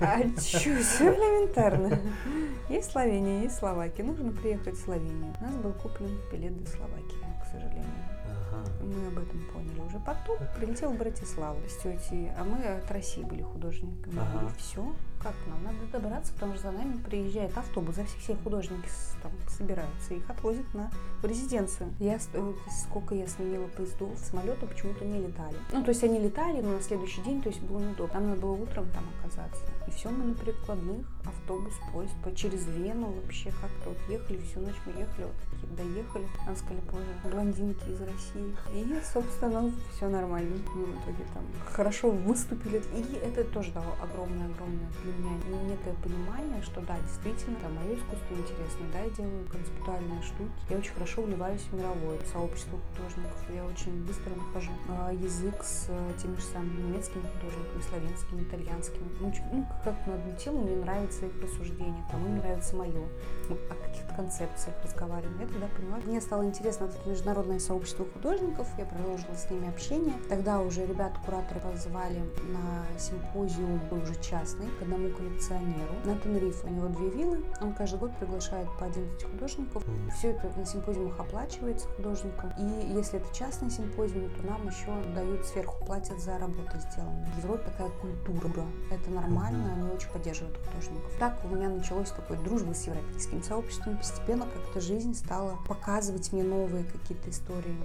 А 0.00 0.22
чё, 0.40 0.80
все 0.82 1.14
элементарно. 1.14 1.98
Есть 2.68 2.92
Словения, 2.92 3.42
есть 3.42 3.56
Словакия. 3.56 4.04
Нужно 4.04 4.32
приехать 4.32 4.76
в 4.76 4.82
Словению. 4.82 5.34
У 5.40 5.44
нас 5.44 5.54
был 5.56 5.72
куплен 5.72 6.18
билет 6.32 6.62
до 6.62 6.70
Словакии, 6.70 7.24
к 7.42 7.46
сожалению. 7.46 7.84
Ага. 8.24 8.70
Мы 8.82 9.06
об 9.08 9.18
этом 9.18 9.44
поняли 9.52 9.80
уже 9.80 9.98
потом. 9.98 10.38
Прилетел 10.56 10.92
в 10.92 10.98
Братиславу 10.98 11.58
с 11.68 11.76
тетей, 11.76 12.30
а 12.38 12.44
мы 12.44 12.58
от 12.64 12.90
России 12.90 13.22
были 13.22 13.42
художниками. 13.42 14.18
Ага. 14.18 14.46
И 14.46 14.58
все, 14.58 14.92
как 15.24 15.34
нам? 15.48 15.64
Надо 15.64 15.78
добраться, 15.90 16.32
потому 16.34 16.54
что 16.54 16.64
за 16.64 16.70
нами 16.70 16.98
приезжает 16.98 17.56
автобус, 17.56 17.96
за 17.96 18.04
всех 18.04 18.20
все 18.20 18.36
художники 18.36 18.88
там 19.22 19.32
собираются, 19.48 20.14
их 20.14 20.28
отвозят 20.28 20.72
на 20.74 20.90
резиденцию. 21.22 21.92
Я, 21.98 22.18
э, 22.34 22.52
сколько 22.86 23.14
я 23.14 23.26
сменила 23.26 23.66
поездов, 23.68 24.10
самолеты 24.18 24.66
почему-то 24.66 25.04
не 25.04 25.18
летали. 25.26 25.56
Ну, 25.72 25.82
то 25.82 25.88
есть 25.88 26.04
они 26.04 26.20
летали, 26.20 26.60
но 26.60 26.72
на 26.72 26.82
следующий 26.82 27.22
день, 27.22 27.40
то 27.40 27.48
есть 27.48 27.60
было 27.62 27.78
неудобно. 27.78 28.20
Нам 28.20 28.28
надо 28.30 28.42
было 28.42 28.52
утром 28.52 28.86
там 28.90 29.04
оказаться. 29.18 29.62
И 29.86 29.90
все 29.90 30.10
мы 30.10 30.24
на 30.24 30.34
перекладных, 30.34 31.06
автобус, 31.24 31.72
поезд, 31.92 32.12
по, 32.22 32.34
через 32.34 32.66
Вену 32.66 33.12
вообще 33.22 33.50
как-то 33.60 33.90
вот 33.90 33.98
ехали, 34.08 34.38
всю 34.38 34.60
ночь 34.60 34.76
мы 34.84 34.92
ехали, 34.92 35.24
вот 35.24 35.76
доехали. 35.76 36.26
Нам 36.46 36.56
сказали, 36.56 36.80
боже, 36.90 37.34
блондинки 37.34 37.88
из 37.88 38.00
России. 38.00 38.54
И, 38.74 39.00
собственно, 39.12 39.72
все 39.94 40.08
нормально. 40.08 40.56
Мы 40.74 40.84
в 40.84 41.02
итоге 41.02 41.24
там 41.32 41.44
хорошо 41.66 42.10
выступили. 42.10 42.82
И 42.94 43.16
это 43.16 43.44
тоже 43.44 43.72
дало 43.72 43.94
огромное-огромное 44.02 44.90
меня 45.18 45.62
некое 45.62 45.94
понимание, 46.02 46.62
что 46.62 46.80
да, 46.80 46.98
действительно, 47.00 47.56
да, 47.62 47.68
мое 47.68 47.94
искусство 47.96 48.34
интересно, 48.34 48.86
да, 48.92 49.00
я 49.00 49.10
делаю 49.10 49.46
концептуальные 49.50 50.22
штуки. 50.22 50.52
Я 50.70 50.78
очень 50.78 50.94
хорошо 50.94 51.22
вливаюсь 51.22 51.62
в 51.62 51.74
мировое 51.74 52.18
сообщество 52.32 52.78
художников. 52.78 53.38
Я 53.52 53.64
очень 53.64 54.04
быстро 54.04 54.30
нахожу 54.34 54.72
э, 54.88 55.14
язык 55.20 55.62
с 55.62 55.86
э, 55.88 56.12
теми 56.20 56.36
же 56.36 56.42
самыми 56.42 56.80
немецкими 56.82 57.22
художниками, 57.22 57.82
славянскими, 57.82 58.42
итальянскими. 58.42 59.08
Ну, 59.20 59.32
ну 59.52 59.66
как 59.84 59.94
на 60.06 60.14
одну 60.14 60.36
тему 60.36 60.60
мне 60.62 60.76
нравится 60.76 61.26
их 61.26 61.42
рассуждение, 61.42 62.04
кому 62.10 62.28
нравится 62.36 62.76
мое. 62.76 63.08
Мы 63.48 63.56
о 63.70 63.74
каких-то 63.74 64.14
концепциях 64.14 64.74
разговариваем. 64.82 65.40
Я 65.40 65.46
тогда 65.46 65.66
поняла, 65.68 65.98
мне 66.04 66.20
стало 66.20 66.44
интересно 66.44 66.84
это 66.84 67.08
международное 67.08 67.58
сообщество 67.58 68.06
художников, 68.06 68.66
я 68.78 68.84
продолжила 68.84 69.34
с 69.34 69.50
ними 69.50 69.68
общение. 69.68 70.14
Тогда 70.28 70.60
уже 70.60 70.86
ребят-кураторы 70.86 71.60
позвали 71.60 72.20
на 72.48 72.98
симпозиум, 72.98 73.80
уже 73.90 74.14
частный, 74.20 74.66
к 74.78 74.82
одному 75.04 75.16
коллекционеру 75.16 75.94
на 76.04 76.16
Тенрифе. 76.16 76.66
У 76.66 76.70
него 76.70 76.88
две 76.88 77.10
виллы, 77.10 77.44
он 77.60 77.74
каждый 77.74 77.98
год 77.98 78.12
приглашает 78.18 78.68
по 78.78 78.86
11 78.86 79.22
художников. 79.24 79.84
Все 80.16 80.30
это 80.30 80.52
на 80.56 80.64
симпозиумах 80.64 81.18
оплачивается 81.18 81.88
художникам. 81.88 82.52
И 82.58 82.92
если 82.94 83.20
это 83.20 83.34
частный 83.34 83.70
симпозиум, 83.70 84.30
то 84.30 84.46
нам 84.46 84.66
еще 84.66 84.86
дают 85.14 85.44
сверху, 85.46 85.84
платят 85.84 86.20
за 86.20 86.38
работу 86.38 86.78
сделанную. 86.90 87.26
В 87.26 87.38
Европе 87.38 87.64
такая 87.70 87.90
культура. 88.00 88.64
Это 88.90 89.10
нормально, 89.10 89.72
они 89.74 89.90
очень 89.90 90.10
поддерживают 90.10 90.56
художников. 90.58 91.12
Так 91.18 91.38
у 91.44 91.48
меня 91.48 91.68
началось 91.68 92.10
такой 92.10 92.36
дружба 92.38 92.72
с 92.74 92.86
европейским 92.86 93.42
сообществом. 93.42 93.96
Постепенно 93.96 94.46
как-то 94.46 94.80
жизнь 94.80 95.14
стала 95.14 95.56
показывать 95.66 96.32
мне 96.32 96.42
новые 96.42 96.84
какие-то 96.84 97.30
истории, 97.30 97.76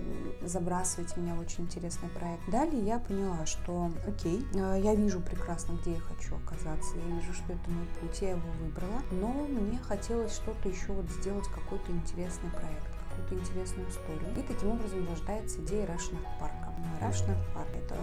забрасывать 0.42 1.16
меня 1.18 1.36
в 1.36 1.40
очень 1.40 1.66
интересный 1.66 2.10
проект. 2.10 2.50
Далее 2.50 2.84
я 2.84 3.00
поняла, 3.00 3.46
что 3.46 3.92
окей, 4.08 4.46
э, 4.54 4.80
я 4.84 4.96
вижу 4.96 5.20
прекрасно, 5.22 5.78
где 5.82 5.94
я 5.94 6.00
хочу 6.00 6.36
оказаться, 6.36 6.96
вижу, 7.10 7.34
что 7.34 7.54
это 7.54 7.70
мой 7.70 7.88
путь, 8.00 8.22
я 8.22 8.32
его 8.32 8.50
выбрала, 8.62 9.02
но 9.12 9.28
мне 9.48 9.80
хотелось 9.80 10.36
что-то 10.36 10.70
еще 10.70 10.94
вот 10.94 11.10
сделать, 11.10 11.48
какой-то 11.48 11.92
интересный 11.92 12.50
проект 12.52 13.00
какую-то 13.20 13.36
интересную 13.36 13.90
историю. 13.90 14.30
И 14.38 14.42
таким 14.42 14.72
образом 14.72 15.08
рождается 15.10 15.60
идея 15.62 15.88
Рашнар 15.88 16.22
парка. 16.40 16.74
Рашнар 17.02 17.38
парк– 17.54 17.70
это 17.76 17.98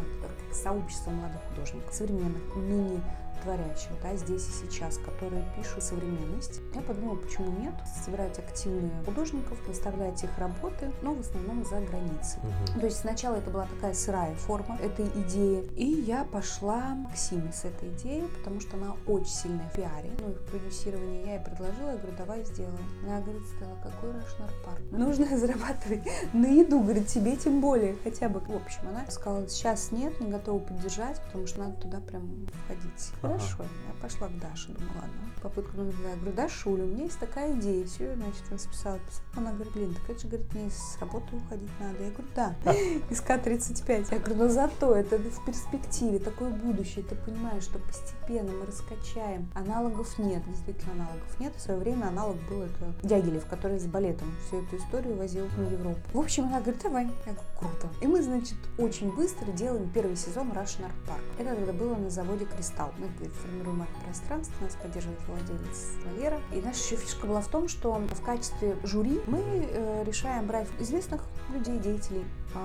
сообщество 0.55 1.11
молодых 1.11 1.41
художников, 1.51 1.95
современных, 1.95 2.43
ныне 2.57 3.01
творящих, 3.43 3.91
да, 4.03 4.17
здесь 4.17 4.47
и 4.49 4.67
сейчас, 4.67 4.99
которые 4.99 5.45
пишут 5.57 5.83
современность. 5.83 6.61
Я 6.75 6.83
подумала, 6.83 7.17
почему 7.17 7.51
нет, 7.59 7.75
собирать 8.05 8.39
активных 8.39 9.05
художников, 9.05 9.59
выставлять 9.67 10.23
их 10.23 10.31
работы, 10.39 10.91
но 11.03 11.15
в 11.15 11.21
основном 11.21 11.65
за 11.65 11.81
границей. 11.81 12.41
Угу. 12.43 12.81
То 12.81 12.87
есть 12.87 12.99
сначала 12.99 13.37
это 13.37 13.51
была 13.51 13.67
такая 13.67 13.95
сырая 13.95 14.35
форма 14.37 14.79
этой 14.81 15.07
идеи, 15.23 15.69
и 15.77 15.85
я 15.85 16.25
пошла 16.25 16.97
к 17.13 17.17
Симе 17.17 17.53
с 17.53 17.65
этой 17.65 17.91
идеей, 17.91 18.25
потому 18.39 18.61
что 18.61 18.77
она 18.77 18.95
очень 19.07 19.27
сильная 19.27 19.69
в 19.69 19.77
пиаре, 19.77 20.11
ну 20.21 20.31
и 20.31 20.35
в 20.35 20.43
продюсировании. 20.51 21.27
Я 21.27 21.35
ей 21.35 21.45
предложила, 21.45 21.91
я 21.91 21.97
говорю, 21.97 22.17
давай 22.17 22.45
сделаем. 22.45 22.77
Она 23.05 23.21
говорит, 23.21 23.43
Стелла, 23.47 23.77
какой 23.83 24.13
Рашнар 24.13 24.51
парк? 24.65 24.81
Нужно 24.91 25.37
зарабатывать 25.37 26.03
на 26.33 26.47
еду, 26.47 26.81
говорит, 26.81 27.07
тебе 27.07 27.37
тем 27.37 27.61
более, 27.61 27.97
хотя 28.05 28.29
бы. 28.29 28.41
В 28.41 28.55
общем, 28.55 28.89
она 28.89 29.05
сказала, 29.11 29.49
сейчас 29.49 29.91
нет, 29.91 30.21
не 30.21 30.31
готова 30.31 30.59
поддержать, 30.61 31.21
потому 31.27 31.47
что 31.47 31.61
надо 31.61 31.81
туда 31.81 32.01
прям 32.01 32.47
входить. 32.65 33.13
Хорошо. 33.27 33.57
Я 33.63 34.03
пошла 34.03 34.29
к 34.29 34.39
Даше, 34.39 34.69
думаю, 34.73 34.93
ладно. 34.95 35.27
Попытка 35.43 35.77
номер 35.77 35.93
два. 35.95 36.11
Я 36.11 36.17
говорю, 36.17 36.33
Дашуля, 36.33 36.85
у 36.85 36.87
меня 36.87 37.05
есть 37.05 37.19
такая 37.19 37.53
идея. 37.53 37.87
Все, 37.87 38.15
значит, 38.15 38.43
она 38.49 38.59
списала. 38.59 38.99
Она 39.35 39.53
говорит, 39.53 39.73
блин, 39.75 39.95
так 39.95 40.11
это 40.11 40.21
же, 40.21 40.29
говорит, 40.29 40.55
мне 40.55 40.71
с 40.71 40.99
работы 41.01 41.37
уходить 41.37 41.71
надо. 41.79 42.03
Я 42.03 42.11
говорю, 42.11 42.29
да, 42.35 42.55
из 43.11 43.21
К-35. 43.21 44.09
Я 44.11 44.19
говорю, 44.19 44.37
но 44.37 44.49
зато 44.49 44.95
это 44.95 45.19
в 45.19 45.45
перспективе, 45.45 46.19
такое 46.19 46.51
будущее. 46.51 47.05
Ты 47.05 47.15
понимаешь, 47.15 47.63
что 47.65 47.79
постепенно 47.79 48.51
мы 48.53 48.67
раскачаем. 48.67 49.49
Аналогов 49.55 50.19
нет, 50.19 50.43
действительно 50.49 50.93
аналогов 50.95 51.41
нет. 51.41 51.55
В 51.55 51.61
свое 51.61 51.79
время 51.79 52.07
аналог 52.07 52.37
был 52.49 52.63
это 52.63 52.95
Дягилев, 53.03 53.47
который 53.47 53.79
с 53.79 53.87
балетом 53.87 54.29
всю 54.47 54.63
эту 54.63 54.77
историю 54.77 55.17
возил 55.17 55.47
в 55.47 55.71
Европу. 55.71 56.01
В 56.13 56.19
общем, 56.19 56.45
она 56.47 56.61
говорит, 56.61 56.83
давай. 56.83 57.05
Я 57.05 57.33
говорю, 57.33 57.49
круто. 57.59 57.89
И 58.01 58.07
мы, 58.07 58.23
значит, 58.23 58.59
очень 58.79 59.15
быстро 59.15 59.53
делаем 59.53 59.89
первый 59.91 60.17
сезон 60.17 60.51
Russian 60.51 60.87
Art 60.87 61.07
Park. 61.07 61.23
Это 61.39 61.55
тогда 61.55 61.73
было 61.73 61.95
на 61.95 62.11
заводе 62.11 62.47
Кристалл. 62.47 62.93
Мы 62.99 63.09
формируем 63.25 63.83
арт-пространство, 63.83 64.55
нас 64.65 64.77
поддерживает 64.81 65.19
владелец 65.27 65.93
Валера. 66.05 66.41
И 66.53 66.61
наша 66.61 66.83
еще 66.83 66.97
фишка 66.97 67.27
была 67.27 67.41
в 67.41 67.49
том, 67.49 67.69
что 67.69 67.93
в 67.95 68.23
качестве 68.23 68.77
жюри 68.85 69.21
мы 69.27 69.41
э, 69.41 70.05
решаем 70.05 70.47
брать 70.47 70.69
известных 70.79 71.23
людей, 71.53 71.79
деятелей, 71.79 72.25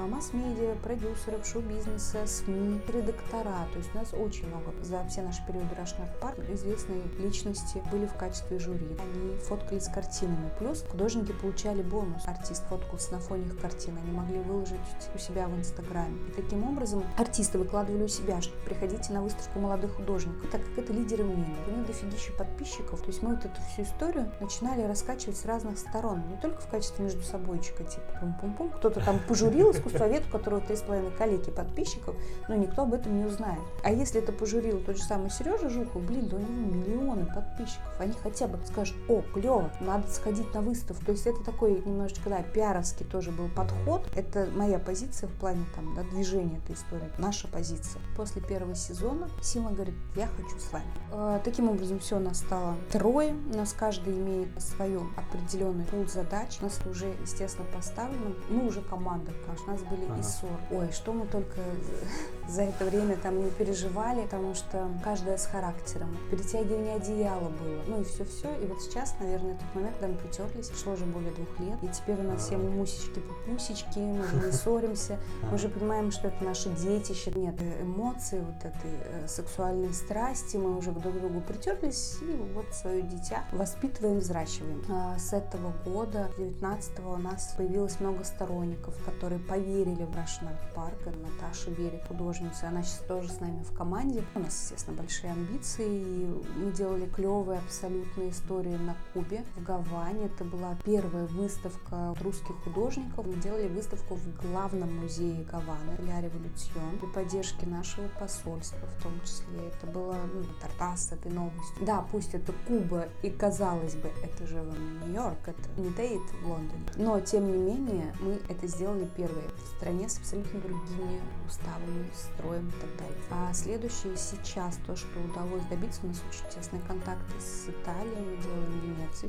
масс-медиа, 0.09 0.75
продюсеров, 0.83 1.45
шоу-бизнеса, 1.45 2.25
СМИ, 2.25 2.81
редактора. 2.87 3.67
То 3.73 3.77
есть 3.77 3.93
у 3.93 3.97
нас 3.97 4.13
очень 4.13 4.47
много 4.47 4.73
за 4.81 5.03
все 5.07 5.21
наши 5.21 5.45
периоды 5.45 5.67
Russian 5.75 6.07
Park 6.21 6.53
известные 6.53 7.01
личности 7.19 7.81
были 7.91 8.05
в 8.05 8.15
качестве 8.15 8.59
жюри. 8.59 8.97
Они 8.99 9.37
фоткались 9.37 9.85
с 9.85 9.89
картинами. 9.89 10.51
Плюс 10.59 10.83
художники 10.89 11.31
получали 11.31 11.81
бонус. 11.81 12.27
Артист 12.27 12.63
фоткался 12.67 13.13
на 13.13 13.19
фоне 13.19 13.45
их 13.45 13.59
картин. 13.59 13.97
Они 13.97 14.11
могли 14.11 14.39
выложить 14.39 14.79
у 15.13 15.17
себя 15.17 15.47
в 15.47 15.57
Инстаграме. 15.57 16.17
И 16.29 16.31
таким 16.31 16.63
образом 16.67 17.03
артисты 17.17 17.57
выкладывали 17.57 18.03
у 18.03 18.07
себя, 18.07 18.41
что 18.41 18.53
приходите 18.65 19.13
на 19.13 19.21
выставку 19.21 19.59
молодых 19.59 19.95
художников, 19.95 20.49
так 20.51 20.61
как 20.61 20.85
это 20.85 20.93
лидеры 20.93 21.23
мнений. 21.23 21.55
У 21.67 21.71
них 21.71 21.87
дофигища 21.87 22.31
подписчиков. 22.33 23.01
То 23.01 23.07
есть 23.07 23.21
мы 23.21 23.35
вот 23.35 23.45
эту 23.45 23.59
всю 23.73 23.83
историю 23.83 24.31
начинали 24.39 24.83
раскачивать 24.83 25.37
с 25.37 25.45
разных 25.45 25.77
сторон. 25.77 26.27
Не 26.29 26.37
только 26.37 26.61
в 26.61 26.67
качестве 26.67 27.05
между 27.05 27.23
собойчика, 27.23 27.83
типа 27.83 28.05
пум-пум-пум. 28.19 28.69
Кто-то 28.71 29.03
там 29.03 29.19
пожурил 29.27 29.73
искусствовед, 29.81 30.23
у 30.27 30.31
которого 30.31 30.61
три 30.61 30.75
с 30.75 30.81
половиной 30.81 31.11
коллеги 31.11 31.51
подписчиков, 31.51 32.15
но 32.47 32.55
никто 32.55 32.83
об 32.83 32.93
этом 32.93 33.17
не 33.17 33.25
узнает. 33.25 33.61
А 33.83 33.91
если 33.91 34.21
это 34.21 34.31
пожурил 34.31 34.79
тот 34.79 34.97
же 34.97 35.03
самый 35.03 35.29
Сережа 35.29 35.69
Жуков, 35.69 36.03
блин, 36.03 36.27
да 36.27 36.37
у 36.37 36.39
него 36.39 36.75
миллионы 36.75 37.25
подписчиков. 37.25 37.87
Они 37.99 38.13
хотя 38.13 38.47
бы 38.47 38.59
скажут, 38.65 38.95
о, 39.07 39.21
клево, 39.33 39.71
надо 39.79 40.07
сходить 40.09 40.53
на 40.53 40.61
выставку. 40.61 41.05
То 41.05 41.11
есть 41.11 41.27
это 41.27 41.43
такой 41.43 41.81
немножечко, 41.85 42.29
да, 42.29 42.41
пиаровский 42.41 43.05
тоже 43.05 43.31
был 43.31 43.49
подход. 43.49 44.07
Это 44.15 44.47
моя 44.55 44.79
позиция 44.79 45.27
в 45.27 45.33
плане 45.33 45.65
там, 45.75 45.95
да, 45.95 46.03
движения 46.03 46.57
этой 46.57 46.75
истории. 46.75 47.09
Наша 47.17 47.47
позиция. 47.47 48.01
После 48.15 48.41
первого 48.41 48.75
сезона 48.75 49.29
Сима 49.41 49.71
говорит, 49.71 49.95
я 50.15 50.27
хочу 50.27 50.57
с 50.59 50.71
вами. 50.71 50.85
Э, 51.11 51.39
таким 51.43 51.69
образом, 51.69 51.99
все, 51.99 52.17
у 52.17 52.19
нас 52.19 52.39
стало 52.39 52.75
трое. 52.91 53.33
У 53.53 53.57
нас 53.57 53.73
каждый 53.73 54.13
имеет 54.13 54.49
свою 54.61 55.07
определенный 55.15 55.85
пул 55.85 56.07
задач. 56.07 56.57
У 56.61 56.65
нас 56.65 56.79
уже, 56.89 57.13
естественно, 57.21 57.67
поставлено. 57.73 58.35
Мы 58.49 58.67
уже 58.67 58.81
команда, 58.81 59.31
у 59.65 59.70
нас 59.71 59.81
были 59.81 60.05
ага. 60.05 60.19
и 60.19 60.23
ссоры. 60.23 60.53
Ой, 60.71 60.91
что 60.91 61.13
мы 61.13 61.25
только 61.27 61.59
за 62.47 62.63
это 62.63 62.85
время 62.85 63.15
там 63.17 63.43
не 63.43 63.49
переживали, 63.51 64.23
потому 64.23 64.53
что 64.53 64.87
каждая 65.03 65.37
с 65.37 65.45
характером. 65.45 66.17
Перетягивание 66.29 66.95
одеяла 66.95 67.49
было. 67.49 67.81
Ну 67.87 68.01
и 68.01 68.03
все-все. 68.03 68.53
И 68.61 68.65
вот 68.65 68.81
сейчас, 68.81 69.15
наверное, 69.19 69.55
тот 69.55 69.75
момент, 69.75 69.95
когда 69.99 70.13
мы 70.13 70.19
притерлись, 70.19 70.67
прошло 70.67 70.93
уже 70.93 71.05
более 71.05 71.31
двух 71.31 71.59
лет. 71.59 71.77
И 71.81 71.87
теперь 71.87 72.19
у 72.19 72.23
нас 72.23 72.45
все 72.45 72.57
мусички-пупусечки, 72.57 73.99
мы 73.99 74.25
уже 74.25 74.45
не 74.45 74.51
ссоримся. 74.51 75.19
Мы 75.43 75.55
уже 75.55 75.69
понимаем, 75.69 76.11
что 76.11 76.27
это 76.27 76.43
наше 76.43 76.69
детище. 76.69 77.31
Нет 77.35 77.55
эмоций, 77.81 78.41
вот 78.41 78.57
этой 78.59 78.91
э, 78.91 79.27
сексуальной 79.27 79.93
страсти. 79.93 80.57
Мы 80.57 80.77
уже 80.77 80.91
друг 80.91 81.15
к 81.15 81.19
другу 81.19 81.41
притерлись 81.41 82.17
и 82.21 82.53
вот 82.53 82.65
свое 82.73 83.01
дитя 83.01 83.43
воспитываем, 83.51 84.19
взращиваем. 84.19 84.83
А 84.89 85.17
с 85.17 85.33
этого 85.33 85.73
года, 85.85 86.29
19 86.37 86.99
у 87.05 87.17
нас 87.17 87.53
появилось 87.57 87.99
много 87.99 88.23
сторонников, 88.23 88.95
которые 89.05 89.39
поверили 89.51 90.05
в 90.05 90.11
Art 90.11 90.73
Park. 90.73 91.11
Наташа 91.21 91.71
Берег, 91.71 92.07
художница, 92.07 92.69
она 92.69 92.83
сейчас 92.83 93.03
тоже 93.05 93.29
с 93.29 93.41
нами 93.41 93.61
в 93.63 93.73
команде. 93.73 94.23
У 94.33 94.39
нас, 94.39 94.61
естественно, 94.61 94.95
большие 94.95 95.33
амбиции. 95.33 95.85
И 95.85 96.41
мы 96.55 96.71
делали 96.71 97.05
клевые 97.07 97.59
абсолютно 97.59 98.29
истории 98.29 98.77
на 98.77 98.95
Кубе, 99.13 99.43
в 99.57 99.63
Гаване. 99.63 100.27
Это 100.27 100.45
была 100.45 100.77
первая 100.85 101.25
выставка 101.25 102.15
русских 102.21 102.55
художников. 102.63 103.25
Мы 103.25 103.35
делали 103.41 103.67
выставку 103.67 104.15
в 104.15 104.41
главном 104.41 105.01
музее 105.01 105.43
Гаваны, 105.43 105.97
Ля 105.99 106.21
Революцион, 106.21 106.97
при 107.01 107.07
поддержке 107.07 107.65
нашего 107.65 108.07
посольства 108.19 108.87
в 108.97 109.03
том 109.03 109.19
числе. 109.21 109.67
Это 109.67 109.87
было 109.87 110.15
ну, 110.33 110.45
Тартас 110.61 111.09
с 111.09 111.11
этой 111.11 111.31
новостью. 111.31 111.85
Да, 111.85 112.05
пусть 112.09 112.33
это 112.33 112.53
Куба, 112.67 113.09
и 113.21 113.29
казалось 113.29 113.95
бы, 113.95 114.09
это 114.23 114.47
же 114.47 114.63
Нью-Йорк, 115.03 115.47
это 115.47 115.81
не 115.81 115.91
Тейт 115.91 116.21
в 116.41 116.47
Лондоне. 116.47 116.85
Но, 116.95 117.19
тем 117.19 117.51
не 117.51 117.57
менее, 117.57 118.13
мы 118.21 118.39
это 118.47 118.67
сделали 118.67 119.05
первые 119.17 119.40
в 119.47 119.77
стране 119.77 120.09
с 120.09 120.17
абсолютно 120.17 120.59
другими 120.59 121.21
уставами, 121.47 122.09
строем 122.13 122.67
и 122.67 122.81
так 122.81 122.97
далее. 122.97 123.17
А 123.29 123.53
следующее 123.53 124.15
сейчас, 124.17 124.77
то, 124.85 124.95
что 124.95 125.07
удалось 125.19 125.63
добиться, 125.69 126.01
у 126.03 126.07
нас 126.07 126.21
очень 126.29 126.55
тесные 126.55 126.81
контакты 126.83 127.39
с 127.39 127.69
Италией, 127.69 128.15
мы 128.15 128.37
делаем 128.41 128.95
Венеции, 128.95 129.27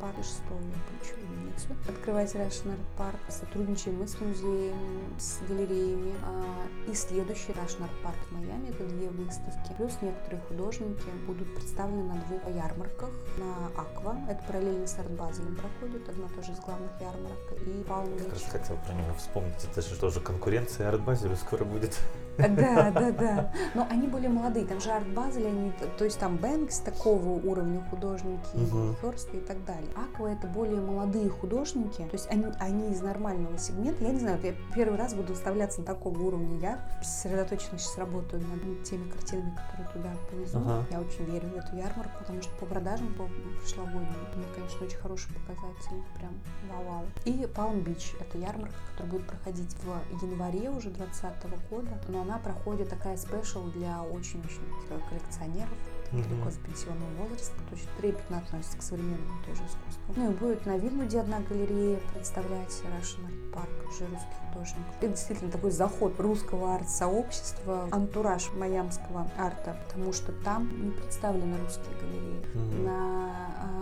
Park, 0.00 0.22
что 0.22 0.54
я 0.54 0.98
хочу 0.98 1.14
Венецию, 1.20 1.76
открывать 1.88 2.34
Art 2.34 2.78
Park, 2.98 3.18
сотрудничаем 3.28 3.98
мы 3.98 4.06
с 4.06 4.20
музеями, 4.20 5.18
с 5.18 5.38
галереями. 5.48 6.14
А, 6.24 6.90
и 6.90 6.94
следующий 6.94 7.52
Art 7.52 7.78
Park 8.04 8.16
в 8.28 8.32
Майами, 8.32 8.68
это 8.68 8.84
две 8.84 9.08
выставки. 9.08 9.72
Плюс 9.76 9.92
некоторые 10.02 10.40
художники 10.48 11.08
будут 11.26 11.54
представлены 11.54 12.04
на 12.04 12.20
двух 12.22 12.46
ярмарках, 12.48 13.10
на 13.38 13.66
Аква, 13.80 14.16
это 14.28 14.42
параллельно 14.46 14.86
с 14.86 14.98
Арт 14.98 15.10
Базелем 15.12 15.56
проходит, 15.56 16.08
одна 16.08 16.28
тоже 16.28 16.52
из 16.52 16.60
главных 16.60 16.90
ярмарок, 17.00 17.38
и 17.66 17.84
Палм 17.84 18.18
Как 18.18 18.32
раз 18.32 18.44
хотел 18.44 18.76
про 18.76 18.92
него 18.92 19.14
вспомнить, 19.14 19.29
это 19.70 19.82
же 19.82 19.98
тоже 19.98 20.20
конкуренция 20.20 20.88
Арт 20.88 21.00
Базелю 21.00 21.36
скоро 21.36 21.64
будет. 21.64 21.98
Да, 22.38 22.90
да, 22.90 23.10
да. 23.10 23.52
Но 23.74 23.86
они 23.90 24.06
более 24.06 24.30
молодые. 24.30 24.66
Там 24.66 24.80
же 24.80 24.90
Арт 24.90 25.08
Базель, 25.08 25.46
они, 25.46 25.72
то 25.98 26.04
есть 26.04 26.18
там 26.18 26.36
Бэнкси 26.36 26.80
такого 26.80 27.28
уровня 27.28 27.84
художники, 27.90 28.54
угу. 28.54 28.94
Хёрст 29.00 29.32
и 29.34 29.40
так 29.40 29.64
далее. 29.64 29.90
Aqua 29.94 30.28
это 30.28 30.46
более 30.46 30.80
молодые 30.80 31.28
художники, 31.28 32.02
то 32.02 32.12
есть 32.12 32.28
они, 32.30 32.46
они 32.58 32.92
из 32.92 33.00
нормального 33.00 33.58
сегмента. 33.58 34.04
Я 34.04 34.10
не 34.10 34.20
знаю, 34.20 34.38
я 34.42 34.54
первый 34.74 34.98
раз 34.98 35.14
буду 35.14 35.32
выставляться 35.32 35.80
на 35.80 35.86
такого 35.86 36.18
уровня. 36.18 36.58
Я 36.58 37.02
сосредоточенно 37.02 37.78
сейчас 37.78 37.98
работаю 37.98 38.42
над 38.42 38.82
теми 38.84 39.08
картинами, 39.10 39.56
которые 39.56 39.88
туда 39.92 40.10
повезу. 40.30 40.58
Ага. 40.58 40.86
Я 40.90 41.00
очень 41.00 41.24
верю 41.24 41.48
в 41.48 41.56
эту 41.56 41.76
ярмарку, 41.76 42.18
потому 42.20 42.42
что 42.42 42.52
по 42.58 42.66
продажам 42.66 43.12
по 43.14 43.28
прошлогодним 43.58 44.00
мне, 44.34 44.46
конечно, 44.54 44.86
очень 44.86 44.98
хороший 44.98 45.28
показатель. 45.34 46.02
Прям 46.16 46.32
вау-вау. 46.70 47.04
И 47.24 47.46
Palm 47.54 47.80
Beach 47.80 48.14
это 48.20 48.38
ярмарка, 48.38 48.74
которая 48.92 49.12
будет 49.12 49.26
проходить 49.26 49.74
в 49.82 50.24
январе 50.24 50.70
уже 50.70 50.90
2020 50.90 51.70
года. 51.70 51.88
Но 52.08 52.22
она 52.22 52.29
проходит 52.38 52.88
такая 52.88 53.16
special 53.16 53.68
для 53.68 54.02
очень-очень 54.02 54.62
коллекционеров, 55.08 55.76
далеко 56.12 56.50
с 56.50 56.56
пенсионного 56.56 57.10
возраста, 57.22 57.56
то 57.68 57.74
есть 57.74 57.88
трепетно 57.98 58.38
относится 58.38 58.78
к 58.78 58.82
современному 58.82 59.42
тоже 59.44 59.62
искусству. 59.62 60.14
Ну 60.16 60.30
и 60.30 60.34
будет 60.34 60.66
на 60.66 60.76
Вильнуде 60.76 61.20
одна 61.20 61.40
галерея 61.40 62.00
представлять 62.14 62.70
Russian 62.70 63.26
Art 63.26 63.52
Park 63.52 63.88
уже 63.88 64.06
русских 64.06 64.49
художников. 64.50 64.94
Это 65.00 65.08
действительно 65.08 65.50
такой 65.50 65.70
заход 65.70 66.18
русского 66.18 66.74
арт-сообщества, 66.74 67.88
антураж 67.90 68.50
майамского 68.54 69.30
арта, 69.38 69.76
потому 69.86 70.12
что 70.12 70.32
там 70.44 70.70
не 70.84 70.90
представлены 70.90 71.56
русские 71.64 71.94
галереи. 72.00 72.40
Mm-hmm. 72.54 72.84
На 72.84 73.30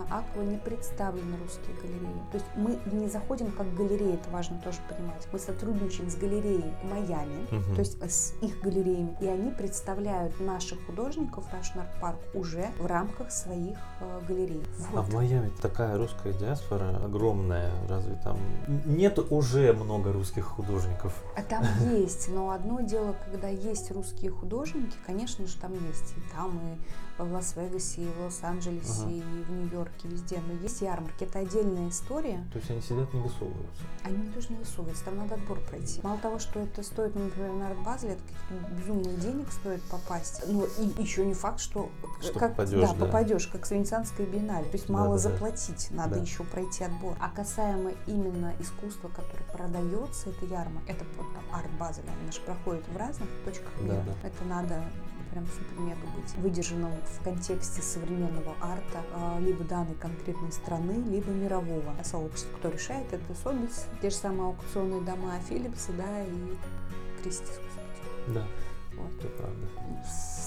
а, 0.09 0.19
Аква 0.19 0.41
не 0.41 0.57
представлены 0.57 1.37
русские 1.37 1.75
галереи. 1.81 2.21
То 2.31 2.37
есть 2.37 2.45
мы 2.55 2.79
не 2.91 3.07
заходим 3.07 3.51
как 3.51 3.73
галерея, 3.75 4.15
это 4.15 4.29
важно 4.29 4.59
тоже 4.63 4.77
понимать. 4.89 5.27
Мы 5.31 5.39
сотрудничаем 5.39 6.09
с 6.09 6.15
галереей 6.15 6.73
Майами, 6.83 7.47
mm-hmm. 7.49 7.75
то 7.75 7.79
есть 7.79 8.01
с 8.01 8.33
их 8.41 8.59
галереями, 8.61 9.15
и 9.21 9.27
они 9.27 9.51
представляют 9.51 10.39
наших 10.39 10.83
художников 10.85 11.45
Art 11.53 11.87
Park 12.01 12.17
уже 12.33 12.67
в 12.79 12.85
рамках 12.85 13.31
своих 13.31 13.77
э, 14.01 14.21
галерей. 14.27 14.63
Вот. 14.91 14.99
А 14.99 15.01
в 15.01 15.13
Майами 15.13 15.51
такая 15.61 15.97
русская 15.97 16.33
диаспора 16.33 16.97
огромная, 17.03 17.71
разве 17.87 18.15
там 18.23 18.37
нет 18.85 19.19
уже 19.31 19.73
много 19.73 20.11
русских 20.11 20.58
художников? 20.59 21.13
А 21.35 21.41
там 21.41 21.63
есть, 21.91 22.29
но 22.29 22.51
одно 22.51 22.81
дело, 22.81 23.15
когда 23.25 23.47
есть 23.47 23.91
русские 23.91 24.31
художники, 24.31 24.97
конечно 25.05 25.45
же, 25.47 25.57
там 25.57 25.73
есть 25.73 26.13
и 26.17 26.35
там, 26.35 26.51
и 26.57 26.77
в 27.23 27.33
Лас-Вегасе, 27.33 28.01
и 28.01 28.07
в 28.07 28.21
Лос-Анджелесе, 28.21 29.03
ага. 29.03 29.11
и 29.11 29.21
в 29.21 29.51
Нью-Йорке, 29.51 30.07
везде. 30.07 30.41
Но 30.47 30.53
есть 30.61 30.81
ярмарки, 30.81 31.23
это 31.23 31.39
отдельная 31.39 31.89
история. 31.89 32.45
То 32.51 32.59
есть 32.59 32.71
они 32.71 32.81
сидят 32.81 33.13
не 33.13 33.21
высовываются? 33.21 33.83
Они 34.03 34.29
тоже 34.29 34.49
не 34.49 34.57
высовываются, 34.57 35.05
там 35.05 35.17
надо 35.17 35.35
отбор 35.35 35.59
пройти. 35.69 36.01
Мало 36.03 36.17
того, 36.19 36.39
что 36.39 36.59
это 36.59 36.83
стоит, 36.83 37.15
например, 37.15 37.51
на 37.53 37.67
арт-базеле, 37.69 38.13
это 38.13 38.21
каких-то 38.23 38.73
безумных 38.73 39.19
денег 39.19 39.51
стоит 39.51 39.81
попасть. 39.83 40.43
Но 40.47 40.65
и 40.65 41.01
еще 41.01 41.25
не 41.25 41.33
факт, 41.33 41.59
что, 41.59 41.89
что 42.21 42.39
как, 42.39 42.51
попадешь, 42.51 42.79
да, 42.79 42.93
да. 42.93 43.05
попадешь, 43.05 43.47
как 43.47 43.65
с 43.65 43.71
Венецианской 43.71 44.25
биеннале. 44.25 44.65
То 44.65 44.77
есть 44.77 44.89
мало 44.89 45.13
да, 45.13 45.17
заплатить, 45.17 45.87
да. 45.91 45.97
надо 45.97 46.15
да. 46.15 46.21
еще 46.21 46.43
пройти 46.43 46.83
отбор. 46.83 47.15
А 47.19 47.29
касаемо 47.29 47.91
именно 48.07 48.53
искусства, 48.59 49.09
которое 49.09 49.43
продается, 49.51 50.29
это 50.29 50.45
ярмарка, 50.45 50.91
это 50.91 51.05
арт-базель, 51.51 52.03
они 52.21 52.31
же 52.31 52.41
проходят 52.41 52.87
в 52.87 52.97
разных 52.97 53.29
точках 53.45 53.71
мира. 53.81 54.03
Да, 54.05 54.13
да. 54.21 54.27
Это 54.27 54.45
надо 54.45 54.83
прям 55.31 55.45
супер-мега 55.47 56.05
быть 56.15 56.35
выдержанным 56.37 56.91
в 56.91 57.23
контексте 57.23 57.81
современного 57.81 58.55
арта, 58.61 59.03
а, 59.13 59.39
либо 59.39 59.63
данной 59.63 59.95
конкретной 59.95 60.51
страны, 60.51 61.03
либо 61.09 61.29
мирового 61.31 61.95
сообщества. 62.03 62.57
Кто 62.57 62.69
решает, 62.69 63.11
это 63.11 63.35
Собис, 63.43 63.87
те 64.01 64.09
же 64.09 64.15
самые 64.15 64.47
аукционные 64.47 65.01
дома 65.01 65.39
Филлипса, 65.47 65.91
да, 65.93 66.23
и 66.23 67.21
Кристис, 67.21 67.47
господи. 67.47 68.35
Да. 68.35 68.47
Вот. 68.95 69.11
Это 69.19 69.27
правда. 69.37 69.67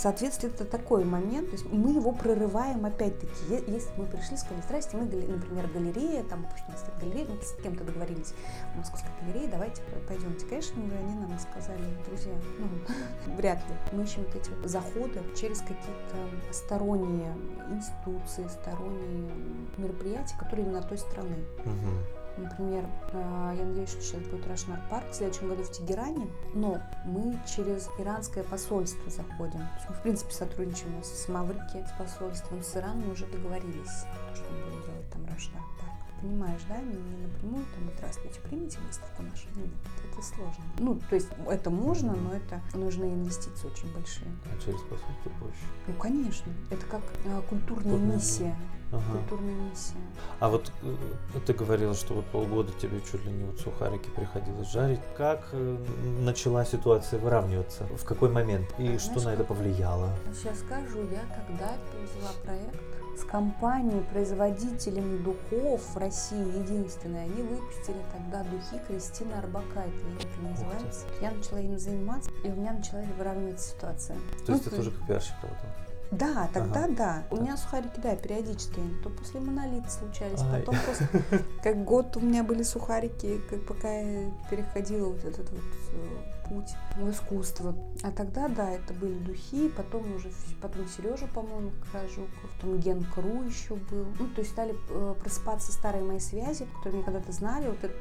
Соответственно, 0.03 0.51
это 0.53 0.65
такой 0.65 1.05
момент, 1.05 1.51
то 1.51 1.53
есть 1.53 1.71
мы 1.71 1.93
его 1.93 2.11
прорываем 2.11 2.85
опять-таки. 2.85 3.63
Если 3.69 3.89
мы 3.97 4.07
пришли, 4.07 4.37
сказали, 4.37 4.61
здрасте, 4.67 4.97
мы, 4.97 5.05
например, 5.05 5.69
галерея, 5.73 6.25
там, 6.25 6.45
что 6.57 6.67
у 6.67 6.73
нас 6.73 6.83
нет 6.83 6.99
галереи, 7.01 7.29
мы 7.31 7.41
с 7.41 7.63
кем-то 7.63 7.85
договорились, 7.85 8.35
Московской 8.75 9.13
галереи, 9.21 9.49
давайте 9.49 9.81
пойдемте. 10.09 10.45
Конечно, 10.47 10.83
они 10.83 11.15
нам 11.15 11.39
сказали, 11.39 11.85
друзья, 12.05 12.33
ну, 12.59 12.67
вряд 13.37 13.59
ли. 13.59 13.77
Мы 13.93 14.03
ищем 14.03 14.25
вот 14.25 14.35
эти 14.35 14.51
заходы 14.67 15.21
через 15.37 15.61
какие-то 15.61 16.53
сторонние 16.53 17.37
институции, 17.71 18.49
сторонние 18.49 19.31
мероприятия, 19.77 20.35
которые 20.37 20.67
именно 20.67 20.83
той 20.83 20.99
страны. 20.99 21.37
Мгм. 21.65 22.22
Например, 22.37 22.85
э, 23.13 23.55
я 23.59 23.65
надеюсь, 23.65 23.91
что 23.91 24.01
сейчас 24.01 24.21
будет 24.23 24.47
Russian 24.47 24.71
Art 24.71 24.91
Park 24.91 25.11
в 25.11 25.15
следующем 25.15 25.49
году 25.49 25.63
в 25.63 25.71
Тегеране, 25.71 26.29
но 26.55 26.81
мы 27.05 27.39
через 27.47 27.89
иранское 27.99 28.45
посольство 28.45 29.11
заходим. 29.11 29.61
Мы, 29.89 29.95
в 29.95 30.03
принципе, 30.03 30.33
сотрудничаем 30.33 31.03
с 31.03 31.29
Маврики, 31.29 31.87
с 31.87 31.99
посольством, 31.99 32.63
с 32.63 32.77
Ираном 32.77 33.07
мы 33.07 33.13
уже 33.13 33.27
договорились, 33.27 34.05
что 34.35 34.45
мы 34.51 34.65
будем 34.65 34.83
делать 34.87 35.11
там 35.11 35.23
Russian 35.23 35.57
Art. 35.57 35.82
Понимаешь, 36.23 36.61
да? 36.69 36.77
Не, 36.79 36.95
не 36.95 37.27
напрямую 37.27 37.65
там, 37.75 37.91
здравствуйте, 37.97 38.41
примите 38.41 38.79
выставку 38.87 39.23
нашу. 39.25 39.49
Нет, 39.57 39.71
это 40.09 40.23
сложно. 40.23 40.65
Ну, 40.79 41.01
то 41.11 41.17
есть 41.17 41.29
это 41.51 41.69
можно, 41.71 42.15
но 42.15 42.33
это 42.33 42.63
нужны 42.75 43.07
инвестиции 43.07 43.67
очень 43.67 43.93
большие. 43.93 44.31
А 44.47 44.57
через 44.65 44.81
посольство 44.83 45.31
проще. 45.41 45.67
Ну, 45.89 45.95
конечно. 45.95 46.53
Это 46.71 46.87
как 46.87 47.03
э, 47.25 47.43
культурная 47.49 47.83
Культурная 47.83 48.17
миссия. 48.17 48.57
Ага. 48.93 49.19
Культурная 49.19 49.55
миссия. 49.55 49.97
А 50.39 50.49
вот 50.49 50.71
э, 50.83 50.97
ты 51.45 51.55
говорила, 51.55 51.95
что 51.95 52.15
вот 52.15 52.27
полгода 52.27 52.73
тебе 52.81 53.01
чуть 53.01 53.25
ли 53.25 53.33
не 53.33 53.43
вот 53.45 53.59
сухарики 53.59 54.09
приходилось 54.11 54.71
жарить. 54.71 55.01
Как 55.17 55.49
э, 55.53 55.77
начала 56.21 56.65
ситуация 56.65 57.19
выравниваться? 57.19 57.85
В 57.97 58.05
какой 58.05 58.31
момент? 58.31 58.69
И 58.79 58.95
А, 58.95 58.99
что 59.01 59.19
знаешь, 59.19 59.39
на 59.39 59.43
это 59.43 59.45
повлияло? 59.45 60.11
Сейчас 60.33 60.61
скажу, 60.61 60.99
я 61.11 61.23
когда-то 61.35 61.97
взяла 62.05 62.33
проект 62.45 62.92
с 63.17 63.25
компанией, 63.25 64.03
производителем 64.13 65.23
духов 65.23 65.81
в 65.95 65.97
России, 65.97 66.59
единственной. 66.59 67.25
Они 67.25 67.43
выпустили 67.43 68.03
тогда 68.13 68.43
духи 68.45 68.81
Кристины 68.87 69.33
Арбакайте, 69.35 69.93
это 70.19 70.49
называется. 70.49 71.07
Я 71.21 71.33
начала 71.33 71.59
им 71.59 71.79
заниматься, 71.79 72.31
и 72.45 72.49
у 72.49 72.55
меня 72.55 72.73
начала 72.73 73.03
выравниваться 73.19 73.71
ситуация. 73.71 74.17
То 74.47 74.53
есть 74.53 74.65
Ну, 74.65 74.71
ты 74.71 74.77
тоже 74.77 74.91
как 74.91 75.07
пиарщик 75.07 75.35
работал? 75.43 75.82
Да, 76.13 76.49
тогда 76.53 76.85
Ага. 76.85 76.95
да. 76.97 77.23
У 77.31 77.41
меня 77.41 77.57
сухарики, 77.57 77.99
да, 78.01 78.15
периодически. 78.15 78.81
То 79.03 79.09
после 79.11 79.41
монолита 79.41 79.91
случались, 79.91 80.41
Ай. 80.41 80.61
потом 80.61 80.77
после... 80.87 81.09
Как 81.63 81.85
год 81.85 82.17
у 82.17 82.21
меня 82.21 82.45
были 82.45 82.63
сухарики, 82.63 83.41
как 83.49 83.65
пока 83.67 83.89
я 83.91 84.31
переходила 84.51 85.09
вот 85.09 85.25
этот 85.25 85.51
вот 85.51 85.63
путь 86.49 86.75
в 86.97 87.11
искусство. 87.11 87.75
А 88.03 88.11
тогда, 88.11 88.49
да, 88.49 88.71
это 88.71 88.93
были 88.95 89.15
духи, 89.15 89.69
потом 89.71 90.03
уже, 90.15 90.31
потом 90.61 90.87
Сережа, 90.89 91.27
по-моему, 91.29 91.71
как 91.85 92.03
раз 92.03 92.11
Жуков, 92.11 92.51
потом 92.57 92.79
Ген 92.79 93.05
Кру 93.15 93.43
еще 93.45 93.75
был. 93.75 94.07
Ну, 94.19 94.29
то 94.29 94.41
есть 94.41 94.51
стали 94.51 94.75
э, 94.91 95.15
просыпаться 95.21 95.73
старые 95.73 96.05
мои 96.05 96.19
связи, 96.19 96.67
которые 96.77 97.03
меня 97.03 97.05
когда-то 97.05 97.33
знали. 97.33 97.69
Вот 97.69 97.83
это 97.83 97.95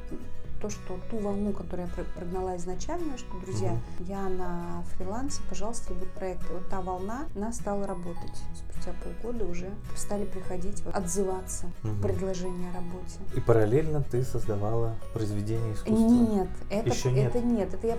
то, 0.61 0.69
что 0.69 0.99
ту 1.09 1.17
волну, 1.17 1.51
которую 1.53 1.87
я 1.87 1.93
про- 1.93 2.03
прогнала 2.03 2.55
изначально, 2.57 3.17
что, 3.17 3.39
друзья, 3.39 3.71
Мгм. 3.71 3.81
я 4.07 4.29
на 4.29 4.83
фрилансе, 4.95 5.41
пожалуйста, 5.49 5.93
будет 5.93 6.11
проект. 6.11 6.43
И 6.49 6.53
вот 6.53 6.69
та 6.69 6.81
волна, 6.81 7.25
она 7.35 7.51
стала 7.51 7.87
работать. 7.87 8.41
Спустя 8.55 8.93
полгода 9.03 9.45
уже 9.45 9.71
стали 9.95 10.25
приходить, 10.25 10.81
вот, 10.85 10.95
отзываться, 10.95 11.65
Мгм. 11.83 12.01
предложения 12.01 12.69
о 12.69 12.75
работе. 12.75 13.17
И 13.35 13.39
параллельно 13.39 14.03
ты 14.03 14.23
создавала 14.23 14.95
произведение 15.13 15.73
искусства? 15.73 15.95
Нет, 15.95 16.47
это, 16.69 16.89
Ещё 16.89 17.09
нет? 17.11 17.35
это 17.35 17.45
нет. 17.45 17.73
Это 17.73 17.87
я 17.87 17.97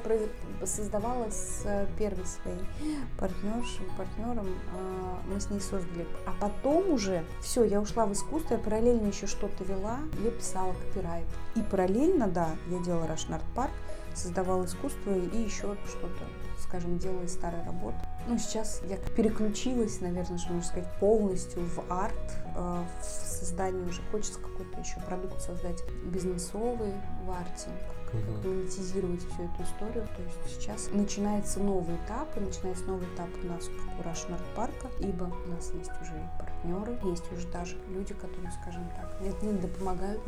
создавала 0.66 1.26
с 1.30 1.62
э, 1.64 1.86
первой 1.98 2.24
своей 2.26 2.60
партнершей, 3.18 3.86
партнером. 3.96 4.46
а, 4.76 5.02
Мы 5.32 5.40
с 5.40 5.50
ней 5.50 5.60
создали. 5.60 6.06
А 6.26 6.32
потом 6.40 6.90
уже, 6.92 7.24
все, 7.40 7.64
я 7.64 7.80
ушла 7.80 8.06
в 8.06 8.12
искусство, 8.12 8.54
я 8.54 8.60
параллельно 8.60 9.06
еще 9.08 9.26
что-то 9.26 9.64
вела, 9.64 9.98
я 10.24 10.30
писала 10.30 10.72
копирайт. 10.74 11.24
И 11.55 11.61
параллельно, 11.61 12.28
да, 12.28 12.50
я 12.70 12.78
делала 12.78 13.05
Art 13.05 13.42
Park, 13.55 13.70
создавала 14.14 14.64
искусство 14.64 15.14
и 15.14 15.36
еще 15.36 15.76
что-то, 15.86 16.24
скажем, 16.59 16.98
делала 16.98 17.22
из 17.22 17.32
старой 17.32 17.62
работы. 17.64 17.98
Ну, 18.26 18.38
сейчас 18.38 18.80
я 18.88 18.96
переключилась, 18.96 20.00
наверное, 20.00 20.38
что 20.38 20.53
можно 20.53 20.68
сказать, 20.68 20.88
полностью 21.00 21.62
в 21.62 21.92
арт, 21.92 22.14
э, 22.55 22.84
в 23.00 23.05
создание 23.05 23.84
уже. 23.86 24.00
Хочется 24.11 24.38
какой-то 24.38 24.80
еще 24.80 25.00
продукт 25.07 25.40
создать. 25.40 25.82
Бизнесовый 26.05 26.94
в 27.24 27.30
арте, 27.30 27.68
как 28.12 28.44
монетизировать 28.44 29.20
всю 29.20 29.42
эту 29.44 29.62
историю. 29.62 30.06
То 30.16 30.22
есть 30.22 30.38
сейчас 30.60 30.88
начинается 30.92 31.60
новый 31.60 31.96
этап, 31.96 32.36
и 32.36 32.40
начинается 32.40 32.84
новый 32.84 33.06
этап 33.14 33.28
у 33.42 33.46
нас, 33.46 33.64
как 33.66 34.06
у 34.06 34.08
Russian 34.08 34.32
Art 34.36 34.54
Парка, 34.54 34.88
ибо 35.00 35.24
у 35.24 35.50
нас 35.50 35.70
есть 35.72 35.90
уже 36.00 36.12
и 36.12 36.38
партнеры, 36.38 36.98
есть 37.04 37.32
уже 37.32 37.48
даже 37.48 37.76
люди, 37.88 38.14
которые, 38.14 38.50
скажем 38.62 38.84
так, 38.96 39.20
не 39.42 39.68
помогают, 39.68 40.20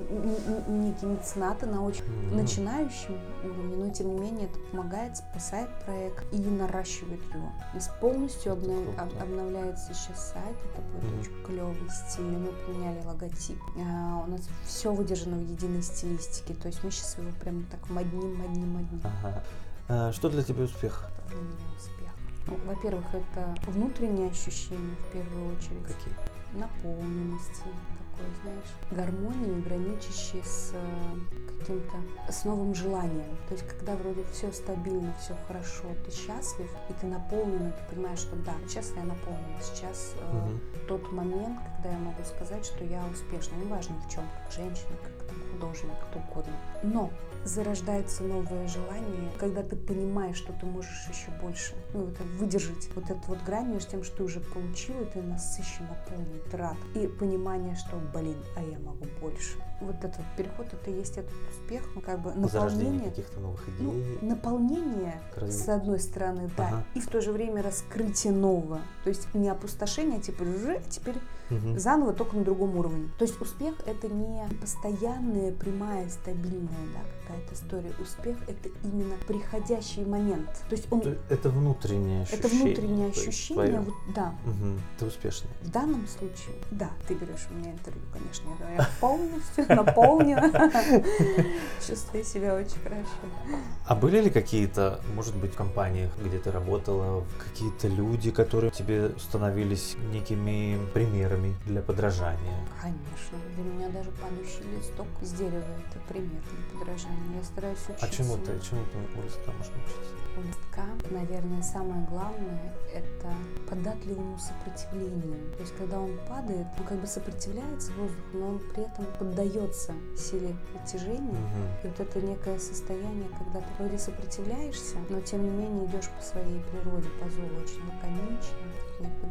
некие 0.69 1.11
меценаты 1.11 1.67
на 1.67 1.83
очень 1.85 2.05
Мгм. 2.05 2.37
начинающем 2.37 3.19
уровне, 3.45 3.77
но 3.77 3.91
тем 3.93 4.15
не 4.15 4.21
менее 4.21 4.47
это 4.49 4.59
помогает, 4.71 5.17
спасает 5.17 5.69
проект 5.85 6.25
и 6.33 6.39
наращивает 6.39 7.23
его. 7.35 7.49
У 7.73 7.77
нас 7.77 7.91
полностью 8.01 8.53
обнов- 8.53 8.99
об- 8.99 9.23
обновляется 9.23 9.93
сейчас 9.95 10.33
сайт, 10.33 10.57
это 10.73 10.83
будет 10.83 11.11
Мгм. 11.11 11.21
очень 11.21 11.45
клевый, 11.45 11.91
стильный. 11.91 12.39
Мы 12.39 12.49
поменяли 12.67 13.03
логотип. 13.05 13.59
А, 13.77 14.25
у 14.27 14.31
нас 14.31 14.43
все 14.65 14.93
выдержано 14.93 15.37
в 15.37 15.43
единой 15.51 15.83
стилистике, 15.83 16.55
то 16.55 16.69
есть 16.69 16.83
мы 16.85 16.91
сейчас 16.91 17.17
его 17.19 17.31
прям 17.41 17.65
так 17.75 17.91
модним, 17.91 18.37
модним, 18.37 18.69
модним. 18.69 19.01
Ага. 19.05 19.43
А, 19.89 20.13
что 20.13 20.29
для 20.31 20.43
тебя 20.43 20.65
успех? 20.65 21.09
Для 21.29 21.37
меня 21.39 21.67
успех. 21.77 22.11
Ну, 22.47 22.59
во-первых, 22.67 23.05
это 23.13 23.55
внутренние 23.71 24.31
ощущения 24.31 24.95
в 25.09 25.13
первую 25.13 25.57
очередь 25.57 25.83
Какие? 25.83 26.15
наполненности, 26.53 27.65
такой, 28.13 28.31
знаешь, 28.43 28.73
гармонии, 28.93 29.61
граничащей 29.63 30.43
с 30.45 30.71
э, 30.75 31.59
каким-то, 31.59 31.97
с 32.31 32.45
новым 32.45 32.75
желанием. 32.75 33.37
То 33.49 33.55
есть, 33.55 33.67
когда 33.67 33.97
вроде 33.97 34.25
все 34.33 34.53
стабильно, 34.53 35.13
все 35.21 35.35
хорошо, 35.49 35.85
ты 36.05 36.13
счастлив, 36.13 36.71
и 36.91 36.93
ты 37.01 37.07
наполнен, 37.07 37.69
и 37.69 37.73
ты 37.73 37.95
понимаешь, 37.95 38.21
что 38.21 38.37
да, 38.37 38.53
сейчас 38.69 38.93
я 38.95 39.03
наполнена, 39.03 39.61
сейчас 39.61 40.15
э, 40.21 40.33
Мгм. 40.37 40.61
тот 40.87 41.11
момент, 41.13 41.59
когда 41.77 41.91
я 41.97 41.99
могу 41.99 42.23
сказать, 42.25 42.65
что 42.65 42.85
я 42.85 43.03
успешна, 43.13 43.57
неважно 43.57 43.97
в 44.07 44.13
чем, 44.13 44.23
как 44.45 44.53
женщина, 44.53 44.97
как 45.03 45.27
там, 45.27 45.37
художник, 45.53 45.93
кто 46.11 46.19
угодно. 46.21 46.53
Но 46.85 47.11
зарождается 47.45 48.23
новое 48.23 48.67
желание, 48.69 49.31
когда 49.39 49.63
ты 49.63 49.77
понимаешь, 49.77 50.37
что 50.37 50.53
ты 50.53 50.67
можешь 50.67 51.07
еще 51.09 51.31
больше 51.43 51.75
ну, 51.93 52.09
это 52.09 52.23
выдержать 52.39 52.89
вот 52.95 53.05
эту 53.11 53.21
вот 53.27 53.39
грань 53.45 53.73
между 53.73 53.91
тем, 53.93 54.05
что 54.05 54.19
ты 54.19 54.25
уже 54.25 54.41
получил, 54.41 54.95
и 55.01 55.05
ты 55.07 55.23
насыщен, 55.23 55.87
наполнен, 55.89 56.41
ты 56.51 56.57
рад. 56.57 56.77
И 56.95 57.07
понимание, 57.07 57.77
что, 57.77 57.97
блин, 58.13 58.37
а 58.57 58.63
я 58.63 58.79
могу 58.79 59.05
больше. 59.21 59.57
Вот 59.81 59.97
этот 60.03 60.23
переход, 60.37 60.67
это 60.73 60.91
и 60.91 60.95
есть 60.95 61.19
этот 61.19 61.33
успех, 61.51 61.83
ну, 61.95 62.01
как 62.01 62.21
бы 62.23 62.33
наполнение. 62.35 63.11
каких-то 63.11 63.41
новых 63.41 63.61
Ну, 63.79 63.93
идей. 63.93 64.19
наполнение, 64.23 65.21
к 65.35 65.39
развитию. 65.39 65.65
с 65.65 65.69
одной 65.69 65.99
стороны, 66.01 66.51
да, 66.57 66.69
Ага. 66.69 66.85
и 66.95 67.01
в 67.01 67.09
то 67.09 67.21
же 67.21 67.33
время 67.33 67.63
раскрытие 67.63 68.33
нового. 68.33 68.81
То 69.03 69.11
есть 69.11 69.33
не 69.35 69.49
опустошение, 69.49 70.21
типа, 70.21 70.45
«Жи, 70.45 70.81
теперь 70.89 71.17
Мгм. 71.51 71.79
заново, 71.79 72.13
только 72.13 72.37
на 72.37 72.45
другом 72.45 72.77
уровне. 72.77 73.09
То 73.19 73.25
есть 73.25 73.41
успех— 73.41 73.75
это 73.87 74.09
не 74.09 74.43
постоянная, 74.61 75.53
прямая, 75.53 76.09
стабильная 76.09 76.69
да, 76.95 77.01
какая-то 77.27 77.55
история. 77.55 77.93
Успех— 78.01 78.37
это 78.49 78.69
именно 78.83 79.15
приходящий 79.27 80.05
момент. 80.05 80.49
То 80.69 80.75
есть 80.77 80.87
он... 80.91 81.01
То- 81.03 81.17
Это 81.29 81.51
внутреннее 81.51 82.23
ощущение. 82.23 82.39
Это 82.47 82.49
внутреннее 82.57 83.11
ощущение, 83.11 83.65
твое. 83.67 83.81
вот, 83.81 83.95
да. 84.15 84.35
Мгм. 84.47 84.81
Ты 84.99 85.07
успешный. 85.07 85.51
В 85.63 85.71
данном 85.71 86.07
случае, 86.07 86.57
да, 86.71 86.91
ты 87.07 87.15
берешь 87.15 87.47
у 87.51 87.55
меня 87.55 87.73
интервью, 87.73 88.03
конечно, 88.13 88.49
я, 88.71 88.75
я 88.83 88.89
полностью 89.01 89.67
наполнена, 89.69 90.51
чувствую 91.87 92.25
себя 92.25 92.55
очень 92.55 92.79
хорошо. 92.83 93.59
А 93.87 93.95
были 93.95 94.21
ли 94.21 94.31
какие-то, 94.31 95.01
может 95.15 95.37
быть, 95.37 95.53
в 95.53 95.57
компаниях, 95.57 96.11
где 96.25 96.39
ты 96.39 96.51
работала, 96.51 97.25
какие-то 97.39 97.89
люди, 97.89 98.31
которые 98.31 98.71
тебе 98.71 99.13
становились 99.19 99.97
некими 100.13 100.79
примерами 100.93 101.34
примерами 101.35 101.55
для 101.67 101.83
подражания? 101.83 102.67
Конечно. 102.81 103.39
Для 103.55 103.65
меня 103.65 103.89
даже 103.89 104.11
падающий 104.13 104.65
листок 104.77 105.07
с 105.21 105.33
дерева 105.33 105.65
это 105.89 105.99
пример 106.09 106.41
для 106.43 106.79
подражания. 106.79 107.37
Я 107.37 107.45
стараюсь 107.45 107.79
учиться. 107.89 108.07
А 108.07 108.09
чему 108.09 108.37
ты, 108.39 108.61
чему 108.61 108.83
ты 108.93 109.19
у 109.19 109.23
листка 109.23 109.53
можно 109.53 109.75
учиться? 109.75 110.15
У 110.37 110.43
листка, 110.43 110.85
наверное, 111.11 111.63
самое 111.63 112.05
главное– 112.11 112.75
это 112.95 113.33
податливому 113.69 114.37
сопротивлению. 114.39 115.53
То 115.57 115.61
есть, 115.61 115.77
когда 115.77 116.01
он 116.01 116.19
падает, 116.29 116.67
он 116.79 116.87
как 116.87 116.99
бы 116.99 117.07
сопротивляется 117.07 117.93
воздуху, 117.93 118.29
но 118.33 118.49
он 118.49 118.59
при 118.75 118.83
этом 118.83 119.07
поддается 119.19 119.93
силе 120.19 120.57
притяжения. 120.73 121.39
Мгм. 121.39 121.67
И 121.85 121.87
вот 121.87 122.01
это 122.01 122.21
некое 122.21 122.59
состояние, 122.59 123.29
когда 123.39 123.61
ты 123.61 123.67
вроде 123.79 123.99
сопротивляешься, 123.99 124.97
но 125.09 125.21
тем 125.21 125.45
не 125.45 125.51
менее 125.51 125.87
идешь 125.87 126.09
по 126.11 126.23
своей 126.23 126.61
природе, 126.73 127.09
по 127.21 127.31
зову 127.31 127.63
очень 127.63 127.85
лаконично, 127.87 128.59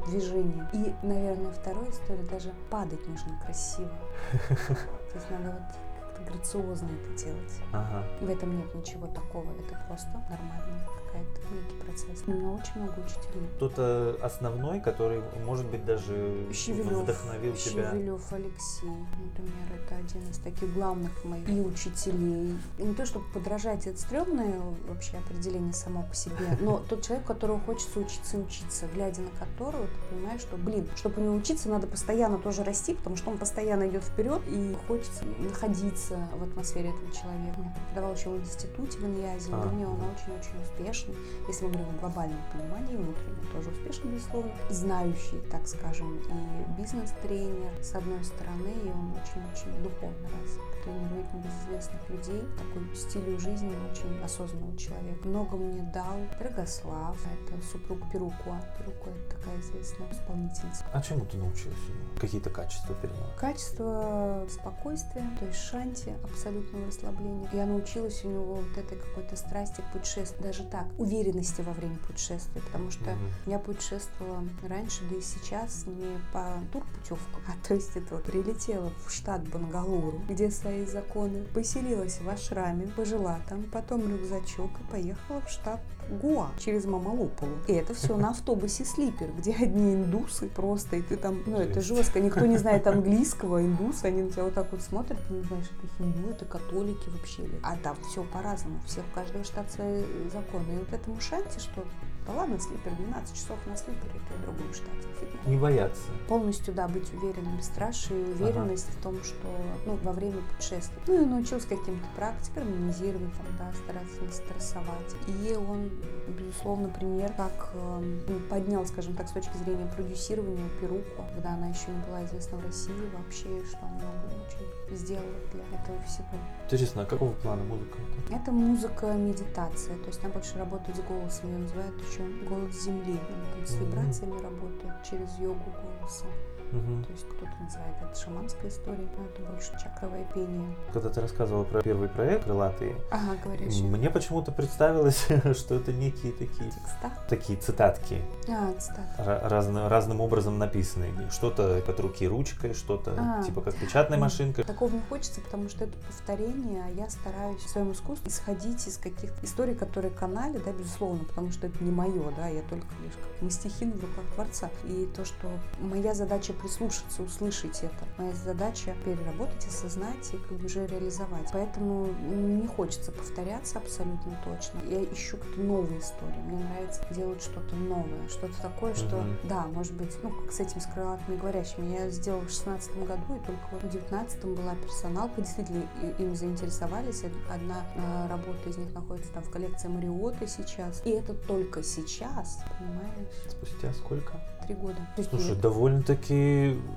движение. 0.07 0.67
И, 0.74 0.93
наверное, 1.05 1.51
вторая 1.51 1.89
история, 1.89 2.24
даже 2.24 2.53
падать 2.69 3.07
нужно 3.07 3.39
красиво. 3.43 3.91
То 4.47 5.15
есть 5.15 5.30
надо 5.30 5.51
вот 5.51 6.13
как-то 6.15 6.32
грациозно 6.32 6.89
это 6.89 7.24
делать. 7.24 7.61
Ага. 7.71 8.03
В 8.21 8.30
этом 8.30 8.57
нет 8.57 8.74
ничего 8.76 9.07
такого, 9.07 9.51
это 9.51 9.80
просто 9.88 10.11
нормальный 10.30 10.82
какая-то 11.14 11.39
некий 11.53 11.84
процесс. 11.84 12.24
У 12.28 12.32
меня 12.32 12.49
очень 12.49 12.82
много 12.82 12.99
учителей. 12.99 13.47
Кто-то 13.55 14.18
основной, 14.22 14.80
который, 14.80 15.22
может 15.45 15.66
быть, 15.68 15.86
даже 15.86 16.47
Щевелев, 16.53 17.03
вдохновил 17.03 17.53
тебя. 17.53 17.91
Щевелев 17.91 18.34
Алексей, 18.34 18.89
например, 18.89 19.82
это 19.84 19.95
один 19.95 20.30
из 20.30 20.38
таких 20.39 20.74
главных 20.74 21.24
моих 21.24 21.47
и 21.47 21.61
учителей. 21.61 22.57
И 22.78 22.84
не 22.84 22.93
то, 22.95 23.05
чтобы 23.05 23.26
подражать, 23.34 23.88
это 23.88 23.99
стрёмное 23.99 24.59
вообще 24.88 25.18
определение 25.18 25.74
само 25.74 26.03
по 26.03 26.16
себе, 26.16 26.36
но 26.59 26.80
тот 26.89 27.03
человек, 27.03 27.26
которого 27.26 27.59
хочется 27.59 27.99
учиться 27.99 28.38
и 28.38 28.41
учиться, 28.41 28.88
глядя 28.93 29.22
на 29.22 29.30
которого, 29.39 29.86
ты 29.86 30.16
понимаешь, 30.16 30.41
что, 30.41 30.57
блин, 30.57 30.88
чтобы 30.95 31.22
него 31.22 31.36
учиться, 31.36 31.70
надо 31.70 31.88
постоянно 31.88 32.38
тоже 32.38 32.64
расти, 32.64 32.95
потому 32.95 33.16
что 33.16 33.30
он 33.32 33.38
постоянно 33.38 33.88
идет 33.88 34.03
вперед, 34.03 34.41
и 34.47 34.76
хочется 34.88 35.26
находиться 35.39 36.18
в 36.34 36.43
атмосфере 36.43 36.89
этого 36.89 37.11
человека. 37.11 37.59
Он 37.59 37.74
преподавал 37.74 38.16
еще 38.16 38.30
в 38.30 38.38
институте 38.39 38.97
в 38.97 39.05
Иньязе, 39.05 39.51
А. 39.53 39.66
мне 39.70 39.88
он 39.88 39.97
очень-очень 39.97 40.59
успешный, 41.04 41.16
если 41.47 41.66
мы 41.66 41.72
говорим 41.72 41.93
в 41.93 41.99
глобальном 41.99 42.39
понимании, 42.51 42.95
внутренне 42.95 43.51
тоже 43.51 43.70
успешный, 43.70 44.12
безусловно, 44.12 44.51
знающий, 44.70 45.39
так 45.51 45.68
скажем, 45.68 46.18
и 46.18 46.82
бизнес-тренер, 46.82 47.72
с 47.82 47.95
одной 47.95 48.24
стороны, 48.24 48.72
и 48.84 48.89
он 48.89 49.12
очень-очень 49.12 49.84
духовно 49.84 50.30
раз 50.30 50.58
тренирует 50.84 51.34
небезызвестных 51.34 52.10
людей, 52.10 52.44
такой 52.58 52.96
стилю 52.96 53.40
жизни 53.40 53.74
очень 53.92 54.22
осознанного 54.24 54.78
человека. 54.78 55.28
Много 55.28 55.56
мне 55.56 55.82
дал 55.94 56.18
Драгослав, 56.40 57.18
это 57.26 57.62
супруг 57.66 58.00
Перукуа. 58.12 58.60
Перукуа 58.78 59.12
это 59.14 59.36
такая 59.38 59.60
известная 59.60 60.12
исполнительница. 60.12 60.86
А 60.94 61.02
чему 61.02 61.26
ты 61.26 61.38
научилась 61.38 61.78
у 61.90 61.92
него? 61.94 62.04
Какие-то 62.20 62.50
качества 62.50 62.96
переняла? 62.96 63.30
Качество 63.38 64.46
спокойствия, 64.50 65.26
то 65.40 65.46
есть 65.46 65.60
шанти, 65.60 66.14
абсолютного 66.24 66.88
расслабления. 66.88 67.50
Я 67.54 67.66
научилась 67.66 68.24
у 68.26 68.30
него 68.30 68.56
вот 68.56 68.78
этой 68.78 68.98
какой-то 68.98 69.36
страсти 69.36 69.82
к 69.82 69.92
путешествию. 69.94 70.44
Даже 70.44 70.64
так, 70.64 70.86
уверенности 70.98 71.62
во 71.62 71.74
время 71.74 71.98
путешествия, 72.08 72.62
потому 72.62 72.92
что 72.92 73.04
Мгм. 73.12 73.30
я 73.46 73.60
путешествовала 73.60 74.44
раньше, 74.68 75.02
да 75.10 75.16
и 75.18 75.22
сейчас 75.22 75.86
не 75.86 76.18
по 76.32 76.46
турпутевкам, 76.72 77.42
а 77.48 77.68
то 77.68 77.74
есть 77.76 77.96
это 77.96 78.16
вот 78.16 78.24
прилетела 78.24 78.92
в 79.06 79.12
штат 79.12 79.48
Бангалору, 79.50 80.20
где 80.30 80.50
свои 80.50 80.72
законы, 80.86 81.43
поселилась 81.53 82.19
в 82.19 82.30
Ашраме, 82.30 82.88
пожила 82.95 83.39
там, 83.47 83.63
потом 83.63 84.09
рюкзачок 84.09 84.69
и 84.80 84.91
поехала 84.91 85.41
в 85.41 85.49
штат 85.49 85.80
Гуа 86.21 86.49
через 86.59 86.86
Мамалополу. 86.86 87.51
И 87.67 87.74
это 87.74 87.93
все 87.93 88.17
на 88.17 88.32
автобусе 88.32 88.86
слипер, 88.86 89.30
где 89.38 89.53
одни 89.53 89.93
индусы 89.93 90.49
просто, 90.49 90.97
и 90.97 91.01
ты 91.01 91.15
там, 91.15 91.41
ну 91.45 91.57
это 91.57 91.82
жестко, 91.82 92.19
никто 92.19 92.45
не 92.45 92.57
знает 92.57 92.88
английского, 92.88 93.61
индусы, 93.61 94.05
они 94.05 94.24
на 94.24 94.30
тебя 94.30 94.43
вот 94.43 94.53
так 94.53 94.71
вот 94.71 94.82
смотрят, 94.82 95.19
ты 95.28 95.34
не 95.34 95.43
знаешь, 95.43 95.69
это 95.78 95.88
хинду, 95.97 96.30
это 96.30 96.45
католики 96.45 97.09
вообще. 97.09 97.43
А 97.63 97.78
там 97.78 97.95
все 98.09 98.24
по-разному, 98.24 98.80
всех, 98.86 99.03
у 99.11 99.15
каждого 99.15 99.43
штат 99.43 99.71
свои 99.71 100.03
законы. 100.32 100.74
И 100.74 100.78
вот 100.80 100.93
этому 100.93 101.19
шанти, 101.21 101.59
что 101.59 101.84
да 102.26 102.34
ладно, 102.34 102.59
слипер, 102.59 102.93
12 102.95 103.36
часов 103.36 103.57
на 103.65 103.76
слипере, 103.76 104.11
это 104.15 104.39
в 104.39 104.41
другом 104.43 104.74
штате. 104.74 105.07
фигня. 105.19 105.39
Не 105.45 105.57
бояться. 105.57 106.01
Полностью, 106.28 106.74
да, 106.74 106.88
быть 106.88 107.13
уверенным, 107.13 107.59
и 107.59 108.13
уверенность 108.13 108.89
в 108.89 109.01
том, 109.01 109.21
что, 109.24 109.47
ну, 109.86 109.97
во 110.03 110.11
время 110.11 110.41
путешествия. 110.55 110.97
Ну, 111.07 111.21
и 111.21 111.26
научился 111.26 111.67
каким-то 111.67 112.05
практикам, 112.15 112.63
гармонизировать, 112.63 113.34
там, 113.34 113.45
да, 113.59 113.74
стараться 113.74 114.21
не 114.21 114.32
стрессовать. 114.32 115.15
И 115.28 115.55
он, 115.55 115.89
безусловно, 116.28 116.89
пример, 116.89 117.34
как 117.34 117.71
эм, 117.74 118.21
поднял, 118.49 118.86
скажем 118.86 119.15
так, 119.15 119.28
с 119.28 119.32
точки 119.32 119.55
зрения 119.57 119.89
продюсирования 119.95 120.69
перуку, 120.80 121.24
когда 121.34 121.53
она 121.53 121.67
еще 121.67 121.89
не 121.89 122.05
была 122.07 122.24
известна 122.26 122.57
в 122.57 122.65
России 122.65 123.09
вообще, 123.17 123.47
что 123.65 123.80
он 123.84 123.91
много 123.95 124.45
очень 124.47 124.83
сделал 124.96 125.24
для 125.52 125.64
этого 125.78 126.02
всего. 126.04 126.28
Интересно, 126.66 127.04
а 127.04 127.06
какого 127.06 127.32
плана 127.34 127.64
музыка? 127.64 127.98
это? 128.30 128.52
Музыка 128.52 129.14
медитация, 129.14 129.98
то 129.98 130.08
есть 130.08 130.24
она 130.24 130.34
больше 130.34 130.58
работает 130.58 130.98
с 130.98 131.02
голосом, 131.02 131.52
ее 131.52 131.58
называют 131.60 131.96
еще 132.02 132.24
голос 132.48 132.84
земли. 132.84 133.20
Она 133.30 133.46
там 133.56 133.66
с 133.66 133.76
вибрациями 133.76 134.41
работает 134.41 134.94
через 135.10 135.38
йогу 135.39 135.72
голоса. 135.82 136.26
Мгм. 136.74 137.03
То 137.05 137.11
есть 137.11 137.26
кто-то 137.28 137.51
называет 137.61 137.95
это 138.01 138.19
шаманская 138.19 138.69
история, 138.69 139.07
но 139.17 139.26
это 139.26 139.51
больше 139.51 139.71
чакровое 139.82 140.26
пение. 140.34 140.76
Когда 140.91 141.09
ты 141.09 141.21
рассказывала 141.21 141.63
про 141.65 141.82
первый 141.84 142.09
проект 142.09 142.45
«Крылатые», 142.45 142.95
Ага, 143.11 143.36
говорящие. 143.43 143.84
мне 143.88 144.09
почему-то 144.09 144.51
представилось, 144.51 145.28
что 145.55 145.76
это 145.76 145.93
некие 145.93 146.32
такие, 146.34 146.71
Текста. 146.71 147.11
такие 147.30 147.59
цитатки, 147.59 148.21
А, 148.49 148.74
цитата. 148.80 149.03
ра- 149.19 149.47
разно- 149.47 149.88
разным 149.88 150.19
образом 150.19 150.57
написанные. 150.57 151.13
Что-то 151.32 151.78
от 151.78 151.99
руки 151.99 152.28
ручкой, 152.28 152.74
что-то 152.74 153.13
А. 153.19 153.43
типа 153.43 153.61
как 153.61 153.76
печатной 153.76 154.17
М. 154.17 154.21
машинкой. 154.21 154.63
Такого 154.63 154.91
не 154.91 155.01
хочется, 155.09 155.41
потому 155.41 155.69
что 155.69 155.84
это 155.84 155.93
повторение, 156.07 156.84
а 156.86 156.89
я 156.89 157.07
стараюсь 157.09 157.61
в 157.61 157.69
своем 157.69 157.91
искусстве 157.91 158.30
исходить 158.32 158.88
из 158.88 158.97
каких-то 158.97 159.45
историй, 159.45 159.76
которые 159.76 160.11
канали, 160.11 160.59
да, 160.65 160.71
безусловно, 160.71 161.24
потому 161.26 161.51
что 161.51 161.67
это 161.67 161.84
не 161.84 161.91
мое, 161.91 162.32
да, 162.36 162.47
я 162.47 162.61
только 162.63 162.88
лишь 163.03 163.13
как 163.13 163.41
мастихин 163.43 163.91
в 163.91 164.01
руках 164.01 164.26
Творца. 164.34 164.69
И 164.86 165.07
то, 165.15 165.24
что 165.24 165.47
моя 165.80 166.13
задача 166.15 166.53
прислушаться, 166.64 167.22
услышать 167.22 167.84
это, 167.84 168.05
моя 168.18 168.34
задача 168.34 168.95
переработать, 169.03 169.68
осознать 169.68 170.34
и 170.34 170.38
как 170.38 170.57
бы 170.57 170.66
уже 170.66 170.88
реализовать. 170.88 171.49
Поэтому 171.51 172.07
не 172.07 172.66
хочется 172.68 173.11
повторяться 173.11 173.78
абсолютно 173.80 174.39
точно. 174.45 174.80
Я 174.89 175.03
ищу 175.03 175.38
какие-то 175.38 175.61
новые 175.61 175.99
истории. 175.99 176.39
Мне 176.47 176.64
нравится 176.64 177.01
делать 177.11 177.41
что-то 177.43 177.76
новое, 177.76 178.28
что-то 178.30 178.53
такое, 178.61 178.95
что, 178.95 179.18
Мгм. 179.18 179.38
да, 179.43 179.68
может 179.68 179.93
быть, 179.93 180.11
ну, 180.24 180.30
как 180.32 180.51
с 180.51 180.59
этим 180.59 180.80
с 180.80 180.86
крылатыми 180.86 181.36
говорящими. 181.38 181.93
Я 181.93 182.09
сделала 182.09 182.41
в 182.41 182.49
шестнадцатом 182.49 183.03
году, 183.05 183.36
и 183.36 183.45
только 183.45 183.68
вот 183.72 183.84
в 183.84 183.89
девятнадцатом 183.89 184.55
была 184.55 184.76
персоналка. 184.76 185.41
Действительно, 185.41 185.84
им 186.18 186.36
заинтересовались. 186.36 187.24
Одна 187.53 187.84
э, 187.95 188.28
работа 188.30 188.70
из 188.70 188.78
них 188.78 188.93
находится 188.93 189.32
там 189.34 189.43
в 189.43 189.49
коллекции 189.51 189.89
Мариоты 189.89 190.47
сейчас. 190.47 191.01
И 191.05 191.09
это 191.09 191.34
только 191.34 191.84
сейчас, 191.84 192.59
понимаешь? 192.80 193.28
Спустя 193.49 193.91
сколько? 193.93 194.39
Три 194.66 194.76
года. 194.76 194.95
Слушай, 195.30 195.49
нет. 195.49 195.61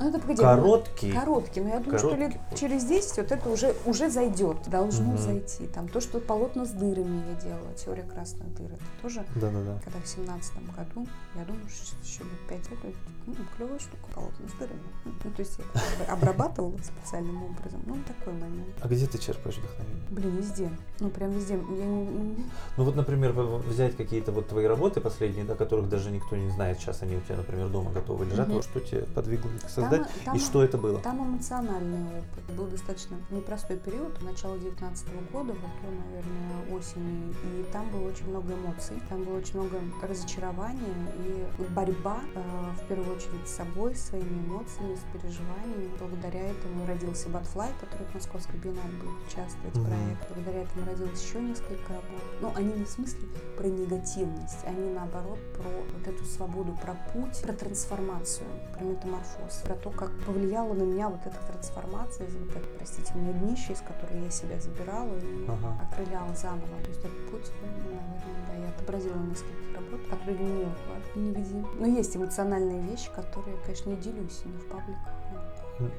Ну, 0.01 0.09
это 0.09 0.19
погоди, 0.19 0.43
ну, 0.43 0.49
короткий. 0.49 1.13
Короткий, 1.13 1.61
но 1.61 1.69
я 1.69 1.79
думаю, 1.81 1.99
что 1.99 2.11
Короткий 2.11 2.39
лет 2.39 2.59
через 2.59 2.85
10 2.85 3.17
вот 3.19 3.33
это 3.33 3.49
уже, 3.51 3.75
уже 3.85 4.11
зайдет, 4.11 4.57
должно 4.69 5.09
Мгм. 5.13 5.19
зайти. 5.19 5.67
Там 5.67 5.89
то, 5.89 6.01
что 6.01 6.19
полотна 6.21 6.65
с 6.65 6.71
дырами 6.71 7.23
я 7.29 7.41
делала, 7.41 7.73
теория 7.75 8.03
красных 8.05 8.53
дыр, 8.55 8.67
это 8.73 8.85
тоже 9.03 9.25
Да-да-да. 9.35 9.79
когда 9.85 10.01
в 10.01 10.07
семнадцатом 10.09 10.65
году, 10.77 11.07
я 11.35 11.45
думаю, 11.45 11.69
что 11.69 11.97
еще 12.05 12.23
лет 12.25 12.41
пять 12.49 12.71
лет, 12.71 12.95
ну, 13.27 13.35
клевая 13.57 13.79
штука, 13.79 14.07
полотна 14.15 14.49
с 14.49 14.53
дырами. 14.53 14.81
Ну, 15.05 15.31
то 15.31 15.41
есть 15.41 15.59
я 15.59 15.65
как 15.81 15.99
бы 16.07 16.13
обрабатывала 16.13 16.77
специальным 16.79 17.43
образом. 17.45 17.81
Ну, 17.87 17.97
такой 18.07 18.33
момент. 18.35 18.75
А 18.81 18.89
где 18.89 19.07
ты 19.07 19.19
черпаешь 19.19 19.57
вдохновение? 19.59 20.03
Блин, 20.11 20.37
везде. 20.37 20.71
Ну, 21.01 21.09
прям 21.11 21.31
везде. 21.33 21.55
Я 21.55 21.85
не... 21.85 22.37
Ну 22.77 22.85
вот, 22.85 22.95
например, 22.97 23.33
взять 23.33 23.97
какие-то 23.97 24.33
вот 24.33 24.49
твои 24.49 24.67
работы 24.67 25.01
последние, 25.01 25.45
да, 25.45 25.55
которых 25.55 25.89
даже 25.89 26.11
никто 26.11 26.37
не 26.37 26.51
знает, 26.51 26.79
сейчас 26.79 27.03
они 27.03 27.17
у 27.17 27.21
тебя, 27.21 27.37
например, 27.37 27.69
дома 27.69 27.91
готовы 27.93 28.25
лежат, 28.27 28.49
вот 28.49 28.65
что 28.65 28.81
тебе 28.81 29.03
подвигло 29.03 29.46
их 29.55 29.69
создать, 29.71 30.03
Там- 30.03 30.11
там- 30.25 30.37
и 30.37 30.39
что 30.39 30.63
это 30.63 30.79
было? 30.79 30.99
Там 31.01 31.23
эмоциональный 31.27 32.07
опыт. 32.19 32.57
Был 32.57 32.67
достаточно 32.67 33.17
непростой 33.31 33.77
период, 33.77 34.21
начало 34.23 34.59
19 34.59 35.09
года, 35.33 35.53
вот, 35.53 35.71
то, 35.81 35.87
наверное, 36.07 36.77
осени. 36.79 37.35
И 37.45 37.65
там 37.73 37.89
было 37.91 38.09
очень 38.09 38.29
много 38.29 38.55
эмоций, 38.55 39.01
там 39.09 39.23
было 39.25 39.39
очень 39.39 39.61
много 39.61 39.79
разочарования 40.03 40.95
и 41.19 41.63
борьба, 41.73 42.21
э, 42.35 42.43
в 42.83 42.89
первую 42.89 43.17
очередь, 43.17 43.47
с 43.47 43.57
собой, 43.57 43.95
своими 43.95 44.47
эмоциями, 44.47 44.95
с 44.97 45.05
переживаниями. 45.13 45.91
Благодаря 45.99 46.41
этому 46.51 46.87
родился 46.87 47.29
Батфлай, 47.29 47.71
который 47.81 48.07
в 48.07 48.15
Московской 48.15 48.59
биеннале 48.59 48.93
будет 49.03 49.27
участвовать 49.29 49.75
в 49.75 49.79
Мгм. 49.81 49.87
проекте. 49.87 50.27
Благодаря 50.35 50.63
этому 50.63 50.87
родилось 50.87 51.23
еще 51.23 51.41
несколько 51.41 51.89
работ. 51.93 52.23
Но 52.41 52.53
они 52.57 52.73
не 52.73 52.85
в 52.85 52.89
смысле 52.89 53.29
про 53.57 53.67
негативность, 53.67 54.65
они 54.67 54.91
наоборот 54.91 55.39
про 55.55 55.69
вот 55.69 56.07
эту 56.07 56.25
свободу, 56.25 56.77
про 56.81 56.95
путь, 57.13 57.41
про 57.43 57.53
трансформацию, 57.53 58.47
про 58.77 58.85
метаморфоз, 59.27 59.63
про 59.65 59.75
то, 59.75 59.91
как 59.91 60.11
повлияла 60.25 60.73
на 60.75 60.83
меня 60.83 61.09
вот 61.09 61.21
эта 61.25 61.37
трансформация 61.51 62.27
из 62.27 62.35
вот 62.37 62.51
этого, 62.51 62.65
простите 62.79 63.13
меня, 63.15 63.33
днища, 63.33 63.73
из 63.73 63.81
которой 63.81 64.23
я 64.25 64.31
себя 64.31 64.59
забирала 64.61 65.15
и 65.19 65.45
Ага. 65.49 65.79
окрыляла 65.91 66.35
заново. 66.35 66.67
То 66.85 66.89
есть 66.91 67.01
этот 67.01 67.31
путь, 67.31 67.51
наверное, 67.63 68.23
да, 68.49 68.55
я 68.63 68.69
отобразила 68.69 69.15
на 69.17 69.31
нескольких 69.31 69.75
работ, 69.75 70.01
которые 70.11 70.39
не 70.39 71.31
нигде. 71.31 71.65
Но 71.79 71.87
есть 71.87 72.17
эмоциональные 72.17 72.83
вещи, 72.83 73.11
которые 73.15 73.57
я, 73.57 73.63
конечно, 73.63 73.91
не 73.91 73.97
делюсь 73.97 74.43
ни 74.45 74.53
в 74.59 74.67
пабликах. 74.69 75.13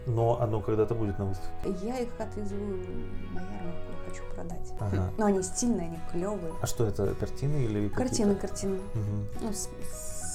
Но 0.07 0.41
оно 0.41 0.59
когда-то 0.61 0.95
будет 0.95 1.19
на 1.19 1.25
выставке. 1.25 1.85
Я 1.85 1.99
их 1.99 2.09
отвезу 2.19 2.55
на 2.55 3.39
ярмарку, 3.39 3.91
хочу 4.09 4.23
продать. 4.33 4.73
Ага. 4.79 5.11
Но 5.19 5.25
они 5.27 5.43
стильные, 5.43 5.87
они 5.89 5.99
клевые. 6.11 6.51
А 6.61 6.65
что 6.65 6.85
это, 6.87 7.13
картины 7.13 7.57
или 7.57 7.87
Картины, 7.89 8.33
какие-то? 8.33 8.47
картины. 8.47 8.79
Мгм. 8.95 9.27
Ну, 9.41 9.53
с- 9.53 9.69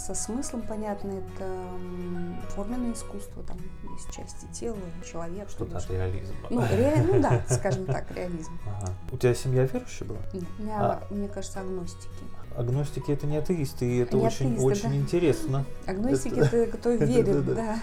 со 0.06 0.14
смыслом, 0.14 0.62
понятно, 0.62 1.10
это 1.12 2.50
форменное 2.50 2.92
искусство, 2.92 3.42
там 3.44 3.56
есть 3.96 4.10
части 4.10 4.46
тела, 4.52 4.76
человек. 5.10 5.48
Что-то 5.48 5.78
от 5.78 5.90
реализма. 5.90 6.34
Ну, 6.50 6.60
ре- 6.60 7.02
ну 7.06 7.20
да, 7.20 7.42
скажем 7.48 7.86
так, 7.86 8.10
реализм. 8.10 8.58
Ага. 8.66 8.92
У 9.12 9.16
тебя 9.16 9.34
семья 9.34 9.64
верующая 9.64 10.06
была? 10.06 10.18
Нет, 10.32 10.44
у 10.58 10.62
меня, 10.62 10.76
А. 10.80 11.06
мне 11.10 11.28
кажется, 11.28 11.60
агностики. 11.60 12.08
Агностики 12.56 13.10
это 13.12 13.26
не 13.26 13.36
атеисты, 13.36 13.84
и 13.86 13.98
это 13.98 14.16
Не 14.16 14.22
очень, 14.26 14.46
атеисты, 14.46 14.64
очень 14.66 14.88
да. 14.90 14.96
интересно. 14.96 15.64
Агностики 15.86 16.34
Это- 16.38 16.56
это, 16.56 16.76
кто 16.78 16.90
верит, 16.92 17.26
Да-да-да. 17.46 17.54
да, 17.54 17.78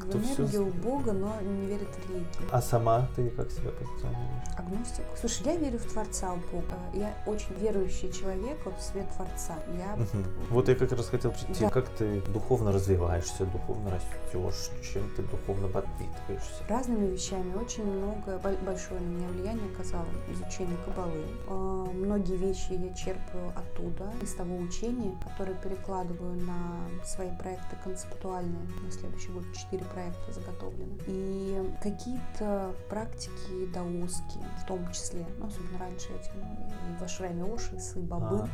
Кто 0.00 0.18
в 0.18 0.38
энергию 0.38 0.66
Бога, 0.82 1.12
но 1.12 1.34
не 1.40 1.66
верит 1.66 1.88
в 1.88 2.08
религию. 2.10 2.28
А 2.50 2.60
сама 2.62 3.08
ты 3.16 3.30
как 3.30 3.50
себя 3.50 3.70
позиционируешь? 3.70 4.42
Агностик. 4.56 5.04
Слушай, 5.18 5.42
я 5.46 5.56
верю 5.56 5.78
в 5.78 5.84
Творца, 5.84 6.32
в 6.34 6.52
Бога. 6.52 6.76
Я 6.94 7.14
очень 7.26 7.54
верующий 7.60 8.12
человек 8.12 8.58
вот 8.64 8.76
в 8.78 8.82
свет 8.82 9.06
Творца. 9.16 9.56
Я 9.78 9.96
Мгм. 9.96 10.24
Вот 10.50 10.68
я 10.68 10.74
как 10.74 10.92
раз 10.92 11.08
хотел 11.08 11.32
прийти, 11.32 11.64
Да. 11.64 11.70
как 11.70 11.88
ты 11.90 12.20
духовно 12.32 12.72
развиваешься, 12.72 13.44
духовно 13.46 13.90
растешь, 13.90 14.70
чем 14.92 15.08
ты 15.16 15.22
духовно 15.22 15.68
подпитываешься. 15.68 16.62
разными 16.68 17.06
вещами. 17.12 17.54
Очень 17.54 17.84
много, 17.84 18.38
бо- 18.42 18.56
большое 18.64 19.00
на 19.00 19.06
меня 19.06 19.28
влияние 19.28 19.64
оказало 19.74 20.06
изучение 20.32 20.76
кабалы. 20.84 21.22
А, 21.48 21.82
Многие 21.92 22.36
вещи 22.36 22.72
я 22.72 22.92
черпаю 22.94 23.52
оттуда, 23.56 24.11
из 24.20 24.34
того 24.34 24.56
учения, 24.56 25.16
которое 25.22 25.54
перекладываю 25.54 26.34
на 26.40 27.04
свои 27.04 27.30
проекты 27.36 27.76
концептуальные. 27.82 28.66
На 28.84 28.90
следующий 28.90 29.30
год 29.30 29.44
четыре 29.54 29.84
проекта 29.84 30.32
заготовлены. 30.32 30.98
И 31.06 31.70
какие-то 31.82 32.74
практики 32.88 33.66
даосские 33.72 34.44
в 34.62 34.66
том 34.66 34.90
числе. 34.92 35.26
Ну, 35.38 35.46
особенно 35.46 35.78
раньше 35.78 36.08
этим 36.08 36.40
и 36.42 36.98
в 36.98 37.02
ашраме 37.02 37.44
Ошис, 37.44 37.96
и 37.96 38.00
Бабы. 38.00 38.40
А, 38.42 38.48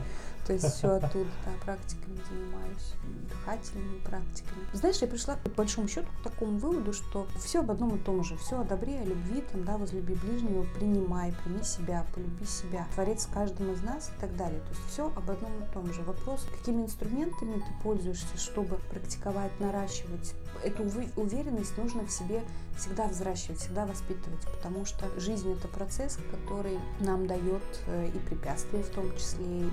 То 0.47 0.53
есть 0.53 0.67
все 0.67 0.89
оттуда, 0.89 1.31
да, 1.45 1.53
практиками 1.65 2.19
занимаюсь, 2.29 2.95
дыхательными 3.29 3.99
практиками. 4.01 4.61
Знаешь, 4.73 4.99
я 4.99 5.09
пришла 5.09 5.37
по 5.37 5.51
большому 5.51 5.89
счету 5.89 6.09
к 6.21 6.25
такому 6.25 6.59
выводу, 6.59 6.93
что 6.93 7.27
все 7.39 7.61
об 7.61 7.71
одном 7.71 7.97
и 7.97 7.99
том 7.99 8.23
же. 8.25 8.37
Все 8.37 8.61
о 8.61 8.65
добре, 8.65 9.01
о 9.01 9.05
любви, 9.05 9.43
там, 9.53 9.65
да, 9.65 9.77
возлюби 9.77 10.15
ближнего, 10.15 10.65
принимай, 10.77 11.35
прими 11.45 11.63
себя, 11.63 12.07
полюби 12.15 12.45
себя. 12.47 12.87
Творец 12.95 13.27
в 13.27 13.33
каждом 13.33 13.73
из 13.73 13.83
нас 13.83 14.11
и 14.17 14.21
так 14.21 14.37
далее. 14.37 14.61
То 14.61 14.69
есть 14.71 14.87
все 14.89 15.07
об 15.07 15.31
одном 15.31 15.48
и 15.51 15.75
том 15.75 15.93
же. 15.93 16.03
Вопрос, 16.03 16.47
какими 16.51 16.83
инструментами 16.83 17.55
ты 17.55 17.83
пользуешься, 17.83 18.37
чтобы 18.37 18.77
практиковать, 18.91 19.59
наращивать. 19.61 20.35
Эту 20.65 20.83
уверенность 21.17 21.77
нужно 21.79 22.05
в 22.05 22.11
себе 22.11 22.43
всегда 22.79 23.07
взращивать, 23.07 23.61
всегда 23.61 23.87
воспитывать, 23.87 24.41
потому 24.53 24.85
что 24.85 25.07
жизнь 25.19 25.53
это 25.53 25.69
процесс, 25.69 26.19
который 26.31 26.79
нам 27.01 27.27
дает 27.27 27.63
э, 27.87 28.09
и 28.09 28.19
препятствия 28.19 28.83
в 28.83 28.89
том 28.91 29.15
числе, 29.17 29.45
и 29.45 29.71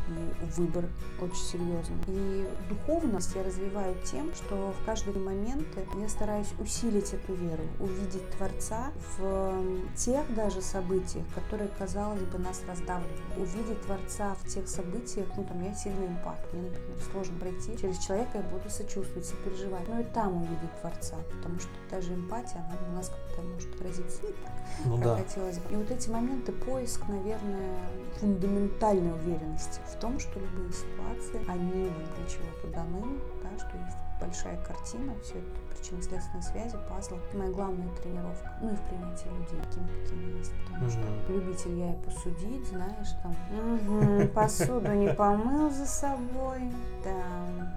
выбор 0.56 0.86
очень 1.22 1.36
серьезный. 1.36 1.98
И 2.08 2.48
духовность 2.70 3.36
я 3.36 3.44
развиваю 3.44 3.96
тем, 4.04 4.34
что 4.34 4.74
в 4.80 4.86
каждые 4.86 5.18
моменты 5.18 5.86
я 6.00 6.10
стараюсь 6.10 6.52
усилить 6.60 7.14
эту 7.14 7.34
веру, 7.36 7.64
увидеть 7.80 8.28
Творца 8.32 8.92
в 9.18 9.64
тех 9.96 10.34
даже 10.36 10.62
событиях, 10.62 11.26
которые, 11.34 11.70
казалось 11.78 12.24
бы, 12.24 12.40
нас 12.40 12.62
раздавливают. 12.68 13.22
Увидеть 13.38 13.82
Творца 13.84 14.36
в 14.42 14.48
тех 14.48 14.68
событиях, 14.68 15.28
ну 15.38 15.44
там 15.44 15.64
я 15.64 15.74
сильный 15.76 16.08
эмпат, 16.08 16.40
мне, 16.54 16.64
например, 16.64 16.98
сложно 17.12 17.38
пройти 17.40 17.78
через 17.78 18.00
человека, 18.00 18.32
я 18.36 18.42
буду 18.42 18.70
сочувствовать, 18.70 19.26
сопереживать, 19.26 19.88
но 19.88 20.00
и 20.00 20.04
там 20.04 20.38
увидеть 20.38 20.65
Творца, 20.82 21.16
потому 21.32 21.60
что 21.60 21.70
даже 21.90 22.14
эмпатия, 22.14 22.58
она 22.58 22.78
у 22.92 22.96
нас 22.96 23.10
как-то 23.10 23.42
может 23.42 23.74
отразиться 23.76 24.22
не 24.24 24.34
так, 24.34 24.54
ну 24.86 24.96
как 24.98 25.04
да. 25.04 25.18
хотелось 25.18 25.58
бы. 25.60 25.74
И 25.74 25.76
вот 25.76 25.92
эти 25.92 26.10
моменты 26.10 26.52
поиск, 26.52 27.08
наверное, 27.08 27.80
фундаментальной 28.20 29.14
уверенности 29.14 29.80
в 29.92 30.00
том, 30.00 30.20
что 30.20 30.40
любые 30.40 30.72
ситуации, 30.72 31.40
они 31.50 31.90
для 31.90 32.28
чего-то 32.28 32.68
даны, 32.68 33.20
да, 33.44 33.58
что 33.58 33.78
есть 33.78 33.98
большая 34.20 34.58
картина, 34.64 35.14
все 35.24 35.40
это 35.40 35.76
причинно-следственные 35.76 36.44
связи, 36.44 36.78
пазлы. 36.90 37.18
Это 37.18 37.38
моя 37.38 37.52
главная 37.52 37.90
тренировка. 38.02 38.52
Ну 38.62 38.72
и 38.72 38.76
в 38.76 38.82
принятии 38.82 39.28
людей, 39.28 39.62
какими 39.66 39.88
какими 40.04 40.38
есть. 40.38 40.54
Потому 40.66 40.90
что 40.90 41.02
любитель 41.30 41.80
я 41.80 41.94
и 41.94 41.98
посудить, 41.98 42.68
знаешь, 42.68 43.12
там, 43.22 43.36
«Мгм, 43.52 44.28
посуду 44.30 44.92
не 44.94 45.14
помыл 45.14 45.70
за 45.70 45.86
собой. 45.86 46.72
Да, 47.04 47.12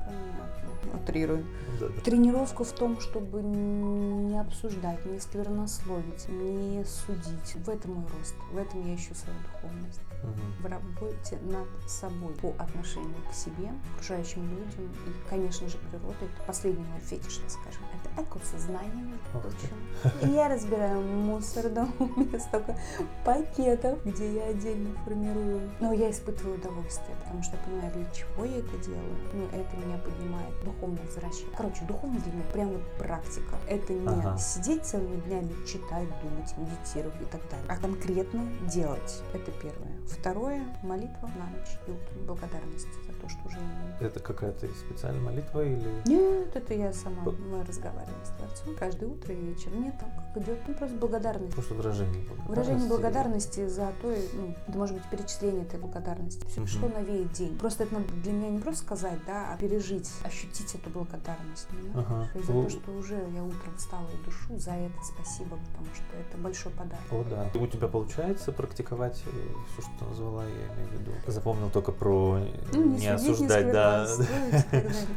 понятно. 0.07 0.58
Утрирую. 0.95 1.45
Да-да. 1.81 2.01
Тренировка 2.03 2.65
в 2.65 2.73
том, 2.73 3.01
чтобы 3.01 3.43
не 3.43 4.39
обсуждать, 4.39 5.05
не 5.07 5.19
сквернословить, 5.21 6.29
не 6.29 6.85
судить. 6.85 7.55
В 7.57 7.69
этом 7.69 7.95
мой 7.95 8.05
рост, 8.19 8.35
в 8.53 8.57
этом 8.57 8.87
я 8.87 8.95
ищу 8.95 9.15
свою 9.15 9.39
духовность. 9.53 10.01
Мгм. 10.23 10.63
В 10.63 10.67
работе 10.67 11.39
над 11.43 11.91
собой 11.91 12.35
по 12.35 12.55
отношению 12.59 13.15
к 13.31 13.35
себе, 13.35 13.71
окружающим 13.95 14.43
людям 14.51 14.91
и, 15.07 15.31
конечно 15.31 15.69
же, 15.69 15.79
природой. 15.91 16.29
Это 16.35 16.47
последний 16.47 16.85
мой 16.85 17.01
фетиш, 17.01 17.37
так 17.37 17.51
скажем. 17.51 17.83
Это 18.19 18.39
экосознание, 18.39 19.05
между 19.05 19.19
Ух 19.35 19.43
ты. 19.43 19.69
прочим. 20.09 20.31
И 20.31 20.35
я 20.35 20.49
разбираю 20.49 21.01
мусор 21.01 21.69
дома, 21.69 21.93
у 21.99 22.21
меня 22.21 22.39
столько 22.41 22.77
пакетов, 23.25 24.05
где 24.05 24.35
я 24.35 24.45
отдельно 24.47 24.91
формирую. 25.05 25.71
Но 25.81 25.93
я 25.93 26.11
испытываю 26.11 26.57
удовольствие, 26.57 27.17
потому 27.25 27.43
что 27.43 27.57
я 27.57 27.63
понимаю, 27.63 27.93
для 27.95 28.05
чего 28.13 28.45
я 28.45 28.59
это 28.59 28.77
делаю. 28.79 29.17
Ну, 29.33 29.45
это 29.47 29.77
меня 29.77 29.99
поднимает, 29.99 30.65
духовно 30.65 30.99
возвращает. 31.05 31.53
Короче, 31.57 31.85
духовно 31.85 32.19
для 32.21 32.33
меня 32.33 32.45
прям 32.53 32.69
вот 32.73 32.83
практика. 32.99 33.57
Это 33.69 33.93
не 33.93 34.07
Ага. 34.09 34.39
сидеть 34.39 34.85
целыми 34.85 35.21
днями, 35.21 35.53
читать, 35.67 36.09
думать, 36.23 36.55
медитировать 36.59 37.21
и 37.23 37.25
так 37.27 37.41
далее, 37.51 37.67
а 37.69 37.77
конкретно 37.77 38.43
делать. 38.69 39.23
Это 39.33 39.51
первое. 39.53 39.93
Второе– 40.09 40.65
молитва 40.83 41.31
на 41.39 41.47
ночь 41.57 41.79
и. 41.87 41.93
Благодарность 42.27 42.89
за 43.07 43.13
то, 43.21 43.29
что 43.29 43.47
уже. 43.47 43.59
Это 44.01 44.21
какая-то 44.21 44.67
специальная 44.69 45.21
молитва 45.21 45.63
или... 45.65 46.03
Нет, 46.07 46.55
это 46.55 46.75
я 46.75 46.93
сама. 46.93 47.23
Мы 47.25 47.65
разговариваем 47.65 48.25
с 48.25 48.29
Творцом 48.31 48.77
каждое 48.77 49.07
утро 49.07 49.35
и 49.35 49.41
вечер. 49.41 49.73
Нет, 49.75 49.95
там 49.99 50.11
как 50.35 50.43
идет, 50.43 50.59
ну 50.69 50.75
просто 50.75 50.97
благодарность. 50.97 51.55
Просто 51.55 51.75
выражение 51.75 52.23
благодарности? 52.23 52.49
Выражение 52.49 52.89
благодарности 52.89 53.67
за 53.69 53.87
то, 54.01 54.15
ну, 54.35 54.55
это 54.69 54.79
может 54.79 54.97
быть 54.97 55.05
перечисление 55.11 55.63
этой 55.65 55.81
благодарности. 55.81 56.45
Всё, 56.47 56.61
Мгм. 56.61 56.69
Что 56.69 56.89
навеет 56.89 57.33
день. 57.33 57.59
Просто 57.59 57.85
это 57.85 57.95
надо 57.95 58.07
для 58.23 58.33
меня 58.33 58.51
не 58.51 58.59
просто 58.61 58.85
сказать, 58.85 59.19
да, 59.27 59.53
а 59.53 59.57
пережить, 59.57 60.11
ощутить 60.25 60.75
эту 60.75 60.91
благодарность. 60.91 61.67
Ага. 61.95 62.29
И 62.35 62.43
за 62.43 62.53
Ну- 62.53 62.63
то, 62.65 62.71
что 62.71 62.93
уже 62.93 63.15
я 63.35 63.43
утром 63.43 63.75
встала 63.77 64.07
и 64.09 64.25
душу, 64.25 64.59
за 64.59 64.73
это 64.73 64.95
спасибо, 65.03 65.57
потому 65.71 65.87
что 65.95 66.05
это 66.17 66.39
большой 66.39 66.73
подарок. 66.73 67.03
О, 67.11 67.25
да. 67.29 67.51
У 67.59 67.67
тебя 67.67 67.89
получается 67.89 68.53
практиковать 68.53 69.17
все, 69.17 69.83
что 69.83 69.91
ты 69.99 70.05
назвала, 70.05 70.45
я 70.45 70.51
имею 70.51 70.89
в 70.89 70.93
виду? 71.01 71.11
Запомнил 71.27 71.71
только 71.71 71.91
про 71.93 72.39
э, 72.39 72.47
Ну, 72.73 72.85
не, 72.85 72.99
судить, 73.19 73.33
осуждать, 73.35 73.73
да. 73.73 73.88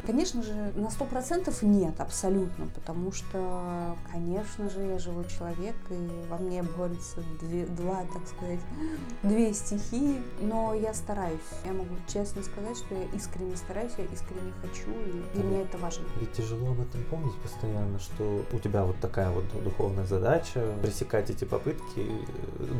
Конечно 0.05 0.43
же, 0.43 0.71
на 0.75 0.89
сто 0.89 1.05
процентов 1.05 1.61
нет, 1.61 1.99
абсолютно, 1.99 2.67
потому 2.75 3.11
что, 3.11 3.95
конечно 4.11 4.69
же, 4.69 4.81
я 4.81 4.99
живой 4.99 5.25
человек, 5.27 5.75
и 5.89 6.09
во 6.29 6.37
мне 6.37 6.63
борются 6.63 7.21
две- 7.39 7.65
два, 7.65 8.03
так 8.13 8.27
сказать, 8.27 8.59
две 9.23 9.53
стихии, 9.53 10.21
но 10.41 10.73
я 10.73 10.93
стараюсь. 10.93 11.39
Я 11.65 11.73
могу 11.73 11.95
честно 12.07 12.43
сказать, 12.43 12.77
что 12.77 12.95
я 12.95 13.03
искренне 13.15 13.55
стараюсь, 13.55 13.91
я 13.97 14.05
искренне 14.05 14.51
хочу, 14.61 14.89
и 14.91 15.35
для 15.35 15.43
меня 15.43 15.61
это 15.61 15.77
важно. 15.77 16.03
Ведь 16.19 16.33
тяжело 16.33 16.71
об 16.71 16.81
этом 16.81 17.03
помнить 17.05 17.35
постоянно, 17.41 17.99
что 17.99 18.43
у 18.51 18.59
тебя 18.59 18.83
вот 18.83 18.97
такая 18.99 19.29
вот 19.31 19.45
духовная 19.63 20.05
задача 20.05 20.65
пресекать 20.81 21.29
эти 21.29 21.45
попытки, 21.45 22.05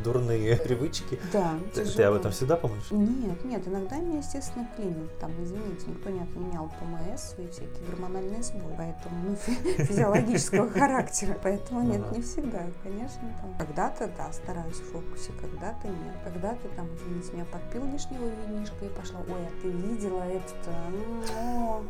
дурные 0.03 0.55
привычки. 0.57 1.19
Да, 1.31 1.53
Ты, 1.73 1.85
ты 1.85 2.03
об 2.03 2.15
этом 2.15 2.31
всегда 2.31 2.55
помнишь? 2.57 2.89
Нет, 2.91 3.43
нет, 3.45 3.67
иногда 3.67 3.97
меня, 3.97 4.19
естественно, 4.19 4.67
клинит. 4.75 5.17
Там, 5.19 5.31
извините, 5.43 5.80
никто 5.87 6.09
не 6.09 6.21
отменял 6.21 6.69
ПМС 6.79 7.33
и 7.37 7.47
всякие 7.47 7.85
гормональные 7.89 8.43
сбои. 8.43 8.73
Поэтому, 8.77 9.15
ну, 9.29 9.35
фи- 9.35 9.83
физиологического 9.83 10.69
характера. 10.69 11.37
Поэтому 11.41 11.81
нет, 11.81 12.01
Ага. 12.05 12.15
не 12.17 12.21
всегда, 12.21 12.61
конечно. 12.83 13.21
Там, 13.41 13.55
когда-то, 13.57 14.09
да, 14.17 14.31
стараюсь 14.31 14.75
в 14.79 14.91
фокусе, 14.91 15.31
когда-то 15.41 15.87
нет. 15.87 16.15
Когда-то, 16.23 16.67
там, 16.75 16.87
извините, 16.95 17.33
меня 17.33 17.45
подпил 17.45 17.83
лишнего 17.85 18.25
винишка 18.47 18.85
и 18.85 18.89
пошла, 18.89 19.19
ой, 19.27 19.41
а 19.45 19.61
ты 19.61 19.69
видела 19.69 20.21
это 20.23 20.71
О, 21.39 21.81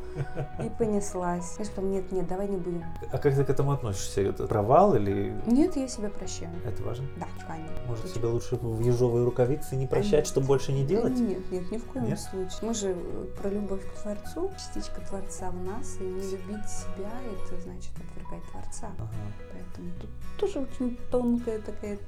и 0.64 0.70
понеслась. 0.78 1.56
Знаешь, 1.56 1.72
потом, 1.72 1.92
нет, 1.92 2.12
нет, 2.12 2.28
давай 2.28 2.48
не 2.48 2.58
будем. 2.58 2.84
А 3.12 3.18
как 3.18 3.36
ты 3.36 3.44
к 3.44 3.50
этому 3.50 3.72
относишься? 3.72 4.22
Это 4.22 4.48
провал 4.48 4.96
или 4.96 5.34
Нет, 5.46 5.76
я 5.76 5.88
себя 5.88 6.10
прощаю. 6.10 6.52
это 6.66 6.82
важно? 6.84 7.06
Да, 7.18 7.28
конечно. 7.48 7.76
Может, 7.88 8.08
себе 8.08 8.28
лучше 8.28 8.56
в 8.56 8.82
ежовые 8.82 9.26
рукавицы 9.26 9.76
не 9.76 9.88
прощать, 9.88 10.28
чтобы 10.28 10.48
больше 10.48 10.72
не 10.72 10.86
делать? 10.86 11.18
Нет, 11.18 11.52
нет, 11.52 11.72
ни 11.72 11.78
в 11.78 11.86
коем 11.86 12.06
Нет? 12.06 12.20
случае. 12.20 12.50
Мы 12.62 12.74
же 12.74 12.89
э, 12.92 13.26
про 13.42 13.50
любовь 13.50 13.81
к 13.84 14.02
Творцу, 14.02 14.52
частичка 14.58 15.02
Творца 15.02 15.52
в 15.52 15.64
нас, 15.64 15.98
если 16.00 16.06
не 16.06 16.32
любить 16.32 16.70
себя, 16.70 17.12
это 17.32 17.62
значит 17.62 17.92
отвергать 17.96 18.44
Творца. 18.52 18.90
Ага. 18.98 19.10
Поэтому 19.52 19.92
тут 20.00 20.10
тоже 20.38 20.60
очень 20.60 20.98
тонкая 21.12 21.60
такая, 21.60 22.00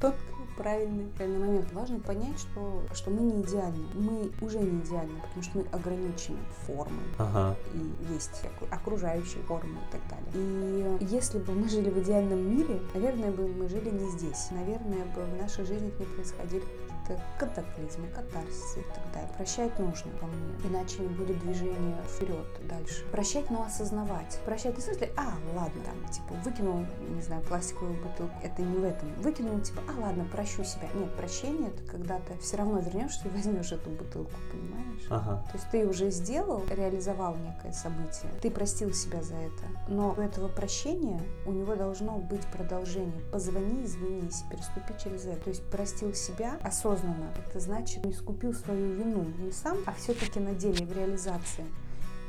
тонкая, 0.00 0.20
правильный, 0.56 1.06
правильный 1.16 1.46
момент. 1.46 1.72
Важно 1.72 2.00
понять, 2.00 2.38
что, 2.38 2.82
что 2.94 3.10
мы 3.10 3.20
не 3.20 3.42
идеальны. 3.42 3.86
Мы 3.94 4.30
уже 4.40 4.58
не 4.58 4.80
идеальны, 4.80 5.20
потому 5.20 5.42
что 5.42 5.58
мы 5.58 5.66
ограничены 5.72 6.38
формой. 6.66 7.04
Ага. 7.18 7.56
И 7.74 8.12
есть 8.12 8.42
окружающие 8.70 9.42
формы 9.44 9.78
и 9.78 9.92
так 9.92 10.00
далее. 10.08 10.98
И 11.00 11.04
если 11.04 11.38
бы 11.38 11.52
мы 11.52 11.68
жили 11.68 11.90
в 11.90 11.98
идеальном 12.02 12.56
мире, 12.56 12.80
наверное, 12.94 13.30
бы 13.30 13.48
мы 13.48 13.68
жили 13.68 13.90
не 13.90 14.10
здесь. 14.10 14.50
Наверное, 14.50 15.04
бы 15.06 15.24
в 15.24 15.40
нашей 15.40 15.64
жизни 15.64 15.92
не 15.98 16.06
происходили 16.06 16.64
какие-то 17.12 17.22
катаклизмы, 17.38 18.08
катарсисы 18.08 18.80
и 18.80 18.84
так 18.94 19.12
далее. 19.12 19.30
Прощать 19.36 19.78
нужно 19.78 20.10
по 20.20 20.26
мне, 20.26 20.54
иначе 20.64 21.00
не 21.00 21.08
будет 21.08 21.38
движения 21.40 21.96
вперед 22.08 22.46
дальше. 22.68 23.04
Прощать, 23.10 23.50
но 23.50 23.64
осознавать. 23.64 24.38
Прощать 24.44 24.76
в 24.76 24.80
смысле, 24.80 25.10
а, 25.16 25.32
ладно, 25.54 25.82
там, 25.84 26.10
типа, 26.10 26.34
выкинул, 26.44 26.86
не 27.08 27.22
знаю, 27.22 27.42
пластиковую 27.42 28.00
бутылку. 28.02 28.34
Это 28.42 28.62
не 28.62 28.76
в 28.76 28.84
этом. 28.84 29.12
Выкинул, 29.18 29.60
типа, 29.60 29.82
а, 29.88 30.00
ладно, 30.00 30.24
прощу 30.32 30.64
себя. 30.64 30.88
Нет, 30.94 31.14
прощение 31.16 31.68
это 31.68 31.82
когда 31.90 32.18
ты 32.18 32.36
все 32.38 32.56
равно 32.56 32.78
вернешься 32.78 33.28
и 33.28 33.30
возьмешь 33.30 33.72
эту 33.72 33.90
бутылку, 33.90 34.32
понимаешь? 34.50 35.06
Ага. 35.10 35.44
То 35.50 35.58
есть 35.58 35.70
ты 35.70 35.86
уже 35.86 36.10
сделал, 36.10 36.62
реализовал 36.70 37.36
некое 37.36 37.72
событие, 37.72 38.30
ты 38.40 38.50
простил 38.50 38.92
себя 38.92 39.22
за 39.22 39.34
это, 39.34 39.64
но 39.88 40.14
у 40.16 40.20
этого 40.20 40.48
прощения 40.48 41.20
у 41.46 41.52
него 41.52 41.74
должно 41.74 42.18
быть 42.18 42.44
продолжение. 42.46 43.20
Позвони, 43.32 43.84
извинись, 43.84 44.42
переступи 44.50 44.94
через 45.02 45.26
это. 45.26 45.42
То 45.44 45.50
есть 45.50 45.62
простил 45.70 46.14
себя 46.14 46.58
осознанно. 46.62 47.01
Это 47.46 47.60
значит, 47.60 48.04
искупил 48.06 48.52
свою 48.54 48.94
вину 48.94 49.24
не 49.38 49.52
сам, 49.52 49.78
а 49.86 49.92
все-таки 49.92 50.40
на 50.40 50.54
деле, 50.54 50.86
в 50.86 50.92
реализации. 50.92 51.64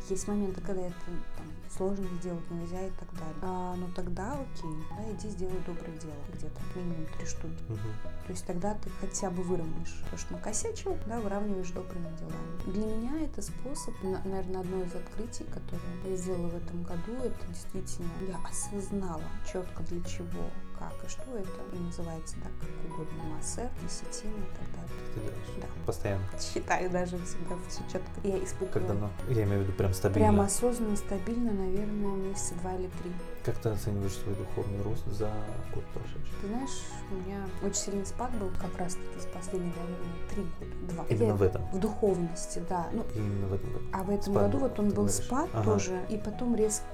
Есть 0.09 0.27
моменты, 0.27 0.59
когда 0.59 0.81
это 0.81 0.95
там, 1.37 1.45
сложно 1.77 2.05
сделать, 2.19 2.43
нельзя 2.51 2.85
и 2.85 2.89
так 2.99 3.09
далее. 3.13 3.35
А, 3.41 3.73
ну 3.75 3.87
тогда 3.95 4.33
окей, 4.33 4.75
да, 4.89 5.11
иди 5.13 5.29
сделай 5.29 5.57
доброе 5.65 5.97
дело 5.97 6.13
где-то, 6.33 6.59
минимум 6.75 7.05
три 7.17 7.25
штуки. 7.25 7.63
Мгм. 7.69 7.79
То 8.25 8.31
есть 8.31 8.45
тогда 8.45 8.73
ты 8.73 8.89
хотя 8.99 9.29
бы 9.29 9.43
выровняешь 9.43 10.03
то, 10.11 10.17
что 10.17 10.33
накосячил, 10.33 10.97
да, 11.07 11.21
выравниваешь 11.21 11.69
добрыми 11.71 12.09
делами. 12.17 12.71
Для 12.73 12.85
меня 12.85 13.21
это 13.23 13.41
способ, 13.41 13.93
на- 14.03 14.21
наверное, 14.25 14.59
одно 14.61 14.83
из 14.83 14.93
открытий, 14.93 15.45
которое 15.45 16.11
я 16.11 16.17
сделала 16.17 16.49
в 16.49 16.55
этом 16.57 16.83
году, 16.83 17.13
это 17.23 17.47
действительно 17.47 18.09
я 18.27 18.37
осознала 18.45 19.23
четко 19.49 19.83
для 19.83 20.01
чего, 20.03 20.49
как 20.91 21.09
и 21.09 21.11
что 21.11 21.23
это. 21.37 21.49
И 21.75 21.79
называется, 21.79 22.35
да, 22.43 22.49
как 22.59 22.91
угодно, 22.91 23.23
массер, 23.35 23.69
десятина 23.83 24.35
и 24.37 24.57
так 24.57 24.67
далее. 24.75 25.03
Ты 25.13 25.19
делаешь? 25.21 25.47
Да. 25.61 25.67
Постоянно. 25.85 26.23
Считаю 26.39 26.89
даже 26.89 27.17
всегда 27.25 27.55
все 27.69 27.81
четко. 27.91 28.11
Я 28.23 28.37
испытываю 28.43 28.71
Как 28.73 28.87
давно? 28.87 29.09
Я 29.29 29.43
имею 29.43 29.59
в 29.61 29.63
виду 29.63 29.73
прям 29.73 29.93
стабильно. 29.93 30.29
прям 30.29 30.41
осознанно, 30.41 30.95
стабильно, 30.95 31.51
наверное, 31.51 32.15
месяца 32.15 32.55
два 32.55 32.73
или 32.75 32.89
три. 33.01 33.11
Как 33.45 33.57
ты 33.57 33.69
оцениваешь 33.69 34.13
свой 34.13 34.35
духовный 34.35 34.81
рост 34.83 35.05
за 35.07 35.29
год 35.75 35.83
прошедший? 35.93 36.33
Ты 36.41 36.47
знаешь, 36.47 36.69
у 37.11 37.15
меня 37.15 37.45
очень 37.61 37.75
сильный 37.75 38.05
спад 38.05 38.31
был 38.39 38.49
как 38.61 38.77
раз 38.79 38.93
таки 38.93 39.19
с 39.19 39.25
последние, 39.25 39.73
наверное, 39.75 40.27
три 40.29 40.43
года, 40.43 40.93
два. 40.93 41.05
Именно 41.09 41.27
Я- 41.27 41.35
в 41.35 41.41
этом. 41.41 41.65
В 41.73 41.79
духовности, 41.79 42.63
да. 42.69 42.87
Ну, 42.93 43.03
Именно 43.13 43.47
в 43.47 43.53
этом 43.53 43.73
году. 43.73 43.85
а 43.91 44.03
в 44.03 44.09
этом 44.11 44.33
Спад 44.33 44.43
году 44.45 44.57
был, 44.59 44.67
вот 44.69 44.79
он 44.79 44.85
был 44.87 44.95
говоришь. 44.95 45.15
спад 45.15 45.49
Ага. 45.53 45.63
тоже, 45.65 46.05
и 46.09 46.17
потом 46.17 46.55
резкий 46.55 46.85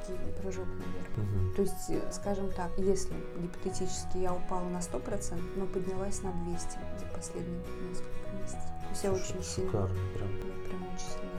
прыжок 0.42 0.66
наверх. 0.66 1.18
Мгм. 1.18 1.54
То 1.56 1.62
есть, 1.62 1.90
э, 1.90 2.12
скажем 2.12 2.52
так, 2.54 2.72
если 2.80 3.14
гипотетически 3.38 4.18
я 4.18 4.34
упала 4.34 4.68
на 4.70 4.82
100%, 4.82 5.44
но 5.56 5.68
поднялась 5.68 6.24
на 6.24 6.32
200 6.32 6.80
за 7.00 7.06
последние 7.16 7.60
несколько 7.90 8.32
месяцев. 8.42 8.60
То 8.82 8.90
есть 8.90 9.04
я 9.04 9.10
Слушай, 9.12 9.22
очень 9.38 9.44
сильно, 9.44 9.70
Шикарно, 9.72 9.96
прям. 10.16 10.30
я 10.32 10.68
прям 10.68 10.84
очень 10.96 11.06
сильно 11.14 11.39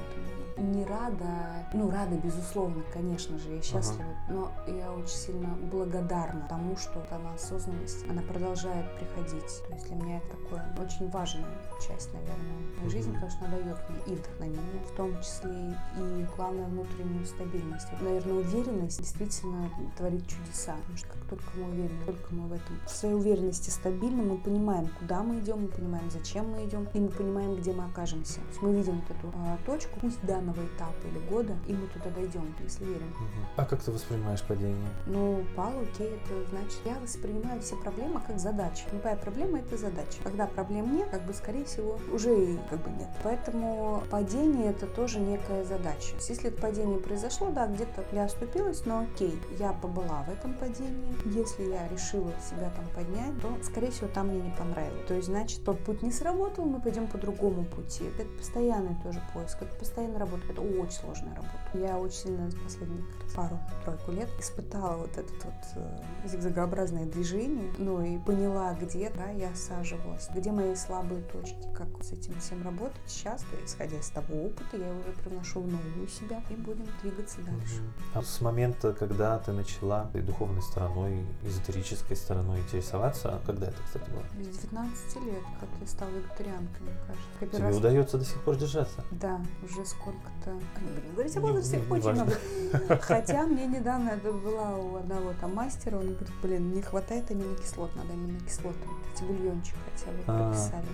не 0.61 0.85
рада, 0.85 1.67
ну 1.73 1.91
рада 1.91 2.17
безусловно, 2.17 2.83
конечно 2.93 3.39
же, 3.39 3.55
я 3.55 3.63
счастлива, 3.63 4.05
но 4.29 4.51
я 4.67 4.93
очень 4.93 5.09
сильно 5.09 5.49
благодарна 5.71 6.47
тому, 6.49 6.77
что 6.77 7.03
она 7.11 7.35
осознанность, 7.35 8.05
она 8.09 8.23
продолжает 8.23 8.87
приходить. 8.97 9.63
То 9.67 9.75
есть 9.75 9.87
для 9.87 9.97
меня 9.97 10.19
это 10.19 10.37
такое 10.37 10.77
очень 10.79 11.11
важная 11.11 11.47
часть, 11.87 12.13
наверное, 12.13 12.61
моей 12.79 12.91
жизни, 12.91 13.13
потому 13.13 13.31
что 13.31 13.45
она 13.45 13.57
дает 13.57 13.79
мне 13.89 14.15
и 14.15 14.19
вдохновение, 14.19 14.85
в 14.93 14.97
том 14.97 15.17
числе 15.21 15.77
и, 15.97 16.27
главное, 16.37 16.67
внутреннюю 16.67 17.25
стабильность. 17.27 17.87
Наверное, 18.01 18.35
уверенность 18.35 18.99
действительно 18.99 19.71
творит 19.97 20.27
чудеса, 20.27 20.75
потому 20.81 20.97
что 20.97 21.09
как 21.09 21.25
только 21.29 21.45
мы 21.57 21.71
уверены, 21.71 22.05
только 22.07 22.35
мы 22.35 22.49
в 22.49 22.53
этом, 22.53 22.81
в 22.87 22.91
своей 22.91 23.15
уверенности 23.15 23.71
стабильны, 23.71 24.23
мы 24.23 24.39
понимаем, 24.39 24.89
куда 24.99 25.23
мы 25.23 25.39
идем, 25.41 25.63
мы 25.63 25.69
понимаем, 25.69 26.11
зачем 26.11 26.51
мы 26.51 26.65
идем, 26.65 26.89
и 26.93 27.01
мы 27.01 27.09
понимаем, 27.09 27.57
где 27.57 27.73
мы 27.73 27.85
окажемся. 27.85 28.41
То 28.41 28.49
есть 28.49 28.63
мы 28.63 28.75
видим 28.75 29.01
вот 29.01 29.17
эту 29.17 29.33
а, 29.37 29.59
точку, 29.67 29.99
пусть 30.01 30.25
данного 30.51 30.67
этапа 30.67 31.07
или 31.07 31.19
года, 31.29 31.57
и 31.67 31.73
мы 31.73 31.87
туда 31.89 32.11
дойдем, 32.11 32.55
если 32.63 32.85
верим. 32.85 33.09
Мгм. 33.09 33.47
А 33.57 33.65
как 33.65 33.83
ты 33.83 33.91
воспринимаешь 33.91 34.43
падение? 34.43 34.89
Ну, 35.07 35.41
упал, 35.41 35.73
окей, 35.81 36.09
это 36.09 36.51
значит, 36.51 36.81
я 36.85 36.99
воспринимаю 36.99 37.61
все 37.61 37.77
проблемы 37.77 38.21
как 38.27 38.39
задачи. 38.39 38.85
Любая 38.93 39.17
проблема– 39.17 39.59
это 39.61 39.77
задача. 39.77 40.19
Когда 40.23 40.47
проблем 40.47 40.95
нет, 40.97 41.09
как 41.11 41.23
бы, 41.23 41.33
скорее 41.33 41.65
всего, 41.65 41.99
уже 42.13 42.53
и 42.53 42.59
как 42.69 42.83
бы 42.83 42.91
нет. 42.91 43.09
Поэтому 43.23 44.03
падение– 44.11 44.71
это 44.71 44.87
тоже 44.87 45.21
некая 45.21 45.65
задача. 45.65 46.15
Если 46.29 46.49
это 46.49 46.61
падение 46.61 46.99
произошло, 46.99 47.51
да, 47.51 47.67
где-то 47.67 48.05
я 48.13 48.25
оступилась, 48.25 48.85
но 48.87 49.01
окей, 49.01 49.39
я 49.59 49.73
побыла 49.73 50.25
в 50.25 50.31
этом 50.31 50.55
падении. 50.55 51.15
Если 51.27 51.65
я 51.65 51.89
решила 51.89 52.33
себя 52.49 52.71
там 52.77 52.87
поднять, 52.95 53.41
то, 53.41 53.53
скорее 53.65 53.91
всего, 53.91 54.09
там 54.09 54.29
мне 54.29 54.41
не 54.41 54.51
понравилось. 54.57 55.07
То 55.07 55.15
есть, 55.15 55.27
значит, 55.27 55.65
тот 55.65 55.79
путь 55.81 56.03
не 56.03 56.13
сработал, 56.13 56.65
мы 56.65 56.81
пойдем 56.81 57.07
по 57.07 57.19
другому 57.19 57.65
пути. 57.65 58.05
Это 58.19 58.29
постоянный 58.39 58.97
тоже 59.03 59.21
поиск, 59.35 59.63
это 59.63 59.75
постоянная 59.77 60.19
работа, 60.19 60.40
это 60.49 60.61
очень 60.61 60.93
сложная 60.93 61.35
работа. 61.35 61.51
Я 61.75 61.99
очень 61.99 62.19
сильно 62.19 62.51
за 62.51 62.59
последние 62.59 63.03
пару-тройку 63.35 64.13
лет 64.13 64.29
испытала 64.39 64.97
вот 64.97 65.17
это 65.17 65.33
вот 65.45 65.55
э, 65.77 66.29
зигзагообразное 66.29 67.07
движение, 67.07 67.73
ну 67.79 68.03
и 68.03 68.19
поняла, 68.19 68.75
где 68.75 69.11
да, 69.11 69.31
я 69.31 69.51
осаживалась, 69.51 70.29
где 70.35 70.51
мои 70.51 70.75
слабые 70.75 71.23
точки, 71.23 71.73
как 71.75 71.89
с 72.03 72.13
этим 72.13 72.39
всем 72.41 72.63
работать. 72.65 73.01
Сейчас, 73.07 73.45
исходя 73.65 73.99
из 73.99 74.09
того 74.09 74.47
опыта, 74.47 74.77
я 74.77 74.91
уже 74.93 75.13
привношу 75.25 75.61
в 75.61 75.67
новую 75.69 76.09
себя 76.09 76.43
и 76.51 76.55
будем 76.55 76.87
двигаться 77.03 77.41
дальше. 77.43 77.83
А 78.15 78.23
с 78.23 78.41
момента, 78.41 78.93
когда 78.93 79.39
ты 79.39 79.53
начала 79.53 80.11
и 80.15 80.19
духовной 80.21 80.63
стороной, 80.63 81.25
и 81.43 81.49
эзотерической 81.49 82.17
стороной 82.17 82.61
интересоваться, 82.61 83.41
когда 83.47 83.69
это, 83.69 83.77
кстати, 83.85 84.11
было? 84.11 84.25
С 84.53 84.59
19 84.59 85.17
лет, 85.27 85.43
как 85.61 85.69
я 85.81 85.87
стала 85.87 86.11
вегетарианкой, 86.11 86.81
мне 86.81 86.97
кажется. 87.07 87.57
Тебе 87.57 87.67
раз- 87.67 87.77
удается 87.77 88.19
до 88.19 88.25
сих 88.25 88.41
пор 88.43 88.57
держаться? 88.57 89.05
Да, 89.11 89.41
уже 89.63 89.85
сколько-то... 90.21 90.51
А 90.77 90.81
Не 90.81 90.91
будем 90.91 91.13
говорить 91.15 91.37
о 91.37 91.41
возрасте, 91.41 91.83
очень 91.91 92.13
много. 92.13 92.37
Хотя 93.03 93.47
мне 93.47 93.67
недавно 93.67 94.11
это 94.11 94.33
была 94.33 94.77
у 94.77 94.97
одного 94.97 95.33
там 95.41 95.55
мастера, 95.55 95.97
он 95.97 96.15
говорит, 96.15 96.29
блин, 96.43 96.73
не 96.75 96.83
хватает 96.83 97.31
аминокислот, 97.31 97.95
надо 97.97 98.13
аминокислоты. 98.13 98.79
Эти 99.15 99.25
бульончик 99.25 99.75
хотя 99.93 100.11
бы 100.13 100.23
А. 100.27 100.51
прописали. 100.51 100.87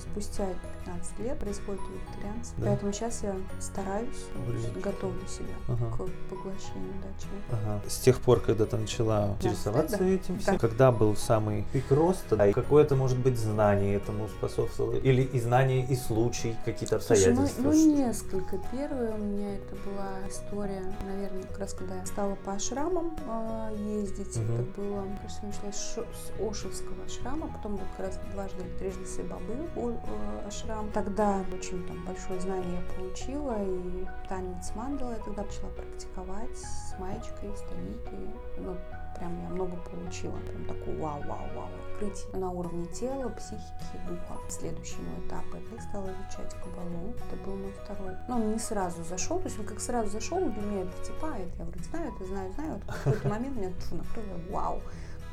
Спустя 0.00 0.46
15 0.84 1.18
лет 1.20 1.38
происходит 1.38 1.80
вегетарианство. 1.88 2.54
Да. 2.62 2.66
Поэтому 2.70 2.92
сейчас 2.92 3.22
я 3.22 3.34
стараюсь, 3.60 4.24
Блин. 4.46 4.80
готовлю 4.82 5.26
себя 5.26 5.54
Ага. 5.68 5.86
к 5.96 5.96
поглощению 6.30 6.92
да. 7.02 7.56
Ага. 7.56 7.82
С 7.88 7.98
тех 7.98 8.20
пор, 8.20 8.40
когда 8.40 8.66
ты 8.66 8.76
начала 8.76 9.34
интересоваться 9.40 9.98
да. 9.98 10.04
этим 10.06 10.38
всем, 10.38 10.54
Да. 10.54 10.58
когда 10.60 10.92
был 10.92 11.16
самый 11.16 11.64
пик 11.72 11.90
роста, 11.90 12.36
да, 12.36 12.46
и 12.46 12.52
какое-то, 12.52 12.96
может 12.96 13.18
быть, 13.18 13.38
знание 13.38 13.94
этому 13.96 14.28
способствовало, 14.28 14.94
или 14.96 15.22
и 15.22 15.40
знание, 15.40 15.86
и 15.86 15.96
случай, 15.96 16.56
какие-то 16.64 17.00
Слушай, 17.00 17.32
ну, 17.34 17.42
обстоятельства? 17.42 17.62
ну 17.62 17.96
несколько. 17.96 18.58
Первая 18.72 19.14
у 19.14 19.18
меня 19.18 19.54
это 19.56 19.74
была 19.86 20.28
история, 20.28 20.82
наверное, 21.06 21.42
как 21.44 21.58
раз 21.58 21.74
когда 21.74 21.96
я 21.96 22.06
стала 22.06 22.34
по 22.44 22.52
ашрамам 22.52 23.16
э, 23.28 23.74
ездить. 24.00 24.36
Мгм. 24.36 24.54
Это 24.54 24.80
было, 24.80 25.00
мне 25.02 25.18
кажется, 25.22 25.44
началось 25.46 25.94
шо- 25.94 26.06
с 26.12 26.40
Ошевского 26.40 27.04
ашрама, 27.06 27.48
потом 27.48 27.76
был 27.76 27.84
как 27.96 28.06
раз 28.06 28.18
дважды 28.32 28.62
или 28.62 28.78
трижды 28.78 29.06
Сайбабы 29.06 29.54
о- 29.76 29.90
э, 29.90 30.48
ашрам. 30.74 30.90
Тогда 30.92 31.44
очень 31.52 31.86
там 31.86 32.04
большое 32.04 32.40
знание 32.40 32.80
я 32.80 32.94
получила, 32.94 33.56
и 33.62 34.06
танец 34.28 34.72
мандала 34.74 35.12
я 35.12 35.18
тогда 35.18 35.42
начала 35.42 35.70
практиковать 35.70 36.56
с 36.56 36.98
маечкой, 36.98 37.54
с 37.56 37.60
таникой. 37.62 38.28
Ну, 38.58 38.76
прям 39.16 39.42
я 39.42 39.48
много 39.48 39.76
получила. 39.76 40.36
Прям 40.38 40.64
такой 40.66 40.96
вау-вау-вау 40.96 41.68
открытие 41.92 42.40
на 42.40 42.50
уровне 42.50 42.86
тела, 42.86 43.28
психики, 43.30 43.98
духа. 44.08 44.40
Следующий 44.48 44.96
мой 44.98 45.26
этап 45.26 45.44
это 45.54 45.74
я 45.74 45.80
стала 45.80 46.06
изучать 46.06 46.54
кабалу. 46.62 47.14
Это 47.16 47.36
был 47.44 47.56
мой 47.56 47.72
второй. 47.72 48.16
Но 48.28 48.36
он 48.36 48.52
не 48.52 48.58
сразу 48.58 49.02
зашел, 49.04 49.38
то 49.38 49.44
есть 49.44 49.58
он 49.58 49.66
как 49.66 49.80
сразу 49.80 50.10
зашел, 50.10 50.38
для 50.38 50.62
меня 50.62 50.82
это 50.82 51.04
типа, 51.04 51.28
а, 51.32 51.38
это 51.38 51.52
я 51.58 51.64
вроде 51.64 51.84
знаю, 51.84 52.12
это 52.14 52.26
знаю, 52.26 52.52
знаю. 52.52 52.72
Вот 52.72 52.82
в 52.82 53.04
какой-то 53.04 53.28
момент 53.28 53.56
меня 53.56 53.72
фу, 53.78 53.96
накрыло, 53.96 54.40
вау, 54.50 54.82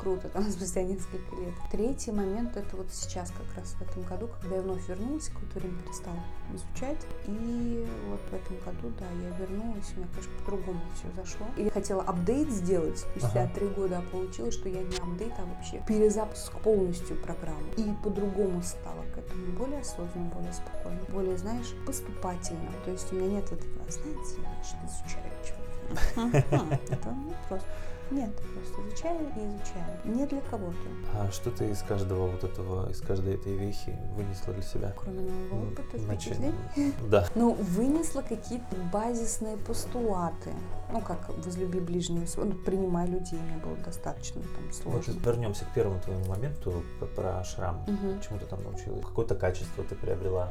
круто, 0.02 0.30
там 0.30 0.44
спустя 0.52 0.82
несколько 0.84 1.36
лет. 1.36 1.54
Третий 1.72 2.12
момент 2.12 2.58
это 2.58 2.76
вот 2.76 2.88
сейчас 2.92 3.32
как 3.32 3.58
раз 3.58 3.74
в 3.74 3.82
этом 3.82 4.04
году, 4.04 4.28
когда 4.42 4.56
я 4.58 4.62
вновь 4.62 4.88
вернулась, 4.88 5.30
какое-то 5.30 5.60
время 5.60 5.78
перестала 5.84 6.20
изучать. 6.54 6.98
И 7.28 7.88
вот 8.10 8.20
в 8.20 8.34
этом 8.34 8.58
году, 8.66 8.94
да, 9.00 9.06
я 9.06 9.38
вернулась, 9.38 9.92
у 9.94 9.98
меня, 10.00 10.08
конечно, 10.12 10.32
по-другому 10.40 10.82
все 10.96 11.22
зашло. 11.22 11.46
И 11.58 11.64
я 11.64 11.72
хотела 11.72 12.02
апдейт 12.02 12.50
сделать 12.50 12.98
спустя 12.98 13.44
Ага. 13.44 13.52
три 13.54 13.68
года, 13.68 14.00
а 14.00 14.02
получилось, 14.12 14.56
что 14.56 14.68
я 14.70 14.82
не 14.82 14.98
апдейт, 14.98 15.34
а 15.38 15.46
вообще 15.46 15.84
перезапуск 15.88 16.52
полностью 16.60 17.16
программы. 17.18 17.70
И 17.78 17.84
по-другому 18.04 18.62
стала 18.64 19.04
к 19.14 19.18
этому, 19.18 19.46
более 19.58 19.80
осознанно, 19.82 20.30
более 20.34 20.54
спокойно, 20.54 21.00
более, 21.10 21.38
знаешь, 21.38 21.74
поступательно. 21.86 22.72
То 22.86 22.92
есть 22.92 23.12
у 23.14 23.16
меня 23.16 23.38
нет 23.38 23.50
вот 23.52 23.60
этого, 23.60 23.92
знаете, 23.92 24.36
значит, 24.36 24.76
изучаю 24.86 25.32
чего 25.46 25.62
Это 26.90 27.10
не 27.10 27.34
просто. 27.48 27.68
Нет, 28.12 28.30
просто 28.54 28.82
изучаем 28.90 29.26
и 29.28 29.40
изучаем. 29.40 30.16
Не 30.18 30.26
для 30.26 30.42
кого-то. 30.42 30.76
А 31.14 31.32
что 31.32 31.50
ты 31.50 31.70
из 31.70 31.82
каждого 31.82 32.28
вот 32.28 32.44
этого, 32.44 32.90
из 32.92 33.00
каждой 33.02 33.36
этой 33.36 33.54
вехи 33.56 33.98
вынесла 34.16 34.54
для 34.54 34.64
себя? 34.64 34.94
Кроме 34.98 35.22
нового 35.22 35.72
опыта, 35.72 35.98
впечатлений? 35.98 36.54
Да. 37.10 37.28
Ну, 37.36 37.54
вынесла 37.54 38.22
какие-то 38.22 38.76
базисные 38.92 39.56
постулаты. 39.58 40.52
Ну, 40.92 41.00
как 41.00 41.30
возлюби 41.44 41.80
ближнего 41.80 42.26
своего, 42.26 42.52
ну, 42.54 42.60
принимай 42.64 43.08
людей, 43.08 43.40
мне 43.40 43.58
было 43.64 43.78
достаточно 43.78 44.42
там 44.42 44.66
Вот 44.92 45.06
сложно. 45.06 45.20
вернемся 45.26 45.64
к 45.66 45.74
первому 45.74 46.00
твоему 46.02 46.26
моменту 46.26 46.84
про 47.16 47.44
шрам. 47.46 47.82
Мгм. 47.88 48.20
Чему 48.22 48.40
ты 48.40 48.46
там 48.46 48.62
научилась? 48.64 49.06
Какое-то 49.06 49.36
качество 49.36 49.84
ты 49.86 49.96
приобрела? 49.96 50.50